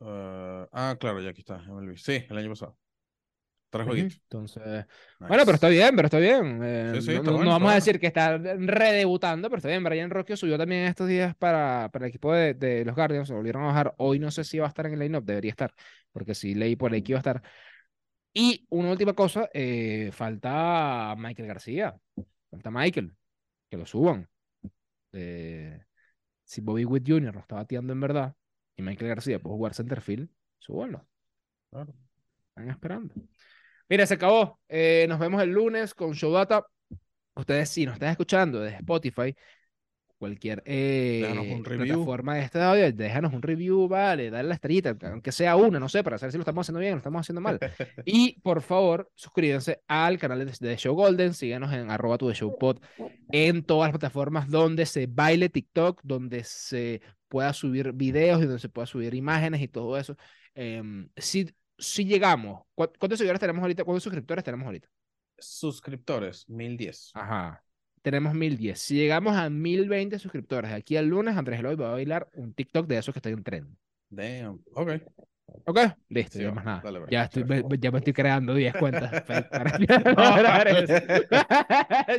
Eh, 0.00 0.66
ah, 0.72 0.96
claro, 0.98 1.20
ya 1.20 1.30
aquí 1.30 1.40
está. 1.40 1.56
MLB. 1.66 1.96
Sí, 1.96 2.24
el 2.28 2.38
año 2.38 2.50
pasado. 2.50 2.76
Tres 3.70 3.86
jueguitos. 3.86 4.20
Entonces, 4.22 4.86
bueno, 5.28 5.42
pero 5.44 5.54
está 5.56 5.68
bien, 5.68 5.94
pero 5.94 6.06
está 6.06 6.18
bien. 6.18 6.60
Eh, 6.64 6.92
Sí, 6.94 7.02
sí, 7.02 7.10
no, 7.10 7.16
está 7.18 7.30
no- 7.32 7.32
no 7.32 7.36
bueno, 7.38 7.50
está 7.50 7.52
vamos 7.52 7.68
a 7.70 7.72
bueno. 7.72 7.74
decir 7.74 8.00
que 8.00 8.06
está 8.06 8.38
redebutando, 8.38 9.50
pero 9.50 9.58
está 9.58 9.68
bien. 9.68 9.84
Brian 9.84 10.10
Rocky 10.10 10.36
subió 10.38 10.56
también 10.56 10.84
estos 10.84 11.06
días 11.06 11.34
para, 11.36 11.90
para 11.92 12.06
el 12.06 12.08
equipo 12.10 12.32
de, 12.32 12.54
de 12.54 12.84
los 12.86 12.94
Guardians. 12.94 13.28
Se 13.28 13.34
volvieron 13.34 13.64
a 13.64 13.66
bajar. 13.66 13.94
Hoy 13.98 14.18
no 14.18 14.30
sé 14.30 14.44
si 14.44 14.58
va 14.58 14.66
a 14.66 14.68
estar 14.68 14.86
en 14.86 14.94
el 14.94 15.00
line-up, 15.00 15.24
debería 15.24 15.50
estar, 15.50 15.74
porque 16.12 16.34
si 16.34 16.54
leí 16.54 16.76
por 16.76 16.92
ahí 16.94 17.02
que 17.02 17.12
iba 17.12 17.18
a 17.18 17.20
estar. 17.20 17.42
Y 18.32 18.66
una 18.70 18.90
última 18.92 19.14
cosa, 19.14 19.48
eh, 19.52 20.10
falta 20.12 21.14
Michael 21.18 21.48
García. 21.48 21.96
Falta 22.50 22.70
Michael, 22.70 23.14
que 23.70 23.76
lo 23.78 23.86
suban. 23.86 24.28
Eh, 25.12 25.80
si 26.44 26.60
Bobby 26.60 26.84
Witt 26.84 27.06
Jr. 27.06 27.34
no 27.34 27.40
está 27.40 27.56
bateando 27.56 27.92
en 27.92 28.00
verdad 28.00 28.34
y 28.76 28.82
Michael 28.82 29.08
García 29.08 29.38
puede 29.38 29.56
jugar 29.56 29.74
centerfield, 29.74 30.28
súbanlo. 30.58 31.06
Claro. 31.70 31.94
Están 32.48 32.70
esperando. 32.70 33.14
Mira, 33.88 34.06
se 34.06 34.14
acabó. 34.14 34.60
Eh, 34.68 35.06
nos 35.08 35.18
vemos 35.18 35.42
el 35.42 35.50
lunes 35.50 35.94
con 35.94 36.12
Showdata. 36.12 36.64
Ustedes, 37.34 37.68
si 37.68 37.86
nos 37.86 37.94
están 37.94 38.10
escuchando 38.10 38.60
desde 38.60 38.78
Spotify, 38.78 39.34
cualquier 40.18 40.62
eh, 40.66 41.54
un 41.54 41.62
plataforma 41.76 42.34
de 42.34 42.42
este 42.42 42.60
audio, 42.60 42.92
déjanos 42.92 43.32
un 43.32 43.40
review, 43.42 43.88
vale, 43.88 44.30
dale 44.30 44.48
la 44.48 44.54
estrellita, 44.54 44.96
aunque 45.10 45.32
sea 45.32 45.56
una, 45.56 45.78
no 45.80 45.88
sé, 45.88 46.02
para 46.04 46.18
saber 46.18 46.32
si 46.32 46.38
lo 46.38 46.42
estamos 46.42 46.64
haciendo 46.66 46.80
bien 46.80 46.92
o 46.92 46.96
lo 46.96 46.98
estamos 46.98 47.20
haciendo 47.20 47.40
mal. 47.40 47.58
Y 48.04 48.40
por 48.40 48.62
favor, 48.62 49.10
suscríbanse 49.14 49.82
al 49.86 50.18
canal 50.18 50.44
de, 50.44 50.52
de 50.68 50.76
Show 50.76 50.94
Golden, 50.94 51.34
síganos 51.34 51.72
en 51.72 51.90
arroba 51.90 52.18
tu 52.18 52.28
de 52.28 52.34
Show 52.34 52.56
Pod 52.58 52.80
en 53.30 53.62
todas 53.62 53.88
las 53.88 53.92
plataformas 53.98 54.48
donde 54.48 54.86
se 54.86 55.06
baile 55.06 55.48
TikTok, 55.48 56.00
donde 56.02 56.44
se 56.44 57.00
pueda 57.28 57.52
subir 57.52 57.92
videos 57.92 58.40
y 58.40 58.44
donde 58.46 58.58
se 58.60 58.68
pueda 58.68 58.86
subir 58.86 59.14
imágenes 59.14 59.60
y 59.60 59.68
todo 59.68 59.96
eso. 59.98 60.16
Em, 60.54 61.08
si, 61.16 61.48
si 61.78 62.04
llegamos, 62.04 62.62
¿cu- 62.74 62.90
¿cuántos 62.98 63.18
seguidores 63.18 63.40
tenemos 63.40 63.62
ahorita? 63.62 63.84
¿Cuántos 63.84 64.02
suscriptores 64.02 64.42
tenemos 64.44 64.66
ahorita? 64.66 64.88
Suscriptores, 65.38 66.48
1010. 66.48 67.10
Ajá. 67.14 67.62
Tenemos 68.02 68.34
1010. 68.34 68.78
Si 68.80 68.94
llegamos 68.94 69.36
a 69.36 69.48
1020 69.50 70.18
suscriptores 70.18 70.72
aquí 70.72 70.96
al 70.96 71.06
lunes, 71.06 71.36
Andrés 71.36 71.60
Eloy 71.60 71.76
va 71.76 71.88
a 71.88 71.92
bailar 71.92 72.28
un 72.34 72.52
TikTok 72.54 72.86
de 72.86 72.98
esos 72.98 73.12
que 73.12 73.18
están 73.18 73.32
en 73.32 73.42
tren. 73.42 73.76
Damn. 74.10 74.60
Ok. 74.74 74.90
¿Ok? 75.64 75.78
Listo, 76.10 76.38
Sí, 76.38 76.44
más 76.46 76.64
nada. 76.64 76.80
Dale, 76.84 77.00
ya, 77.10 77.24
estoy, 77.24 77.44
me- 77.44 77.62
ya 77.78 77.90
me 77.90 77.98
estoy 77.98 78.12
creando 78.12 78.54
10 78.54 78.74
cuentas. 78.76 79.24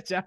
Chao. 0.04 0.26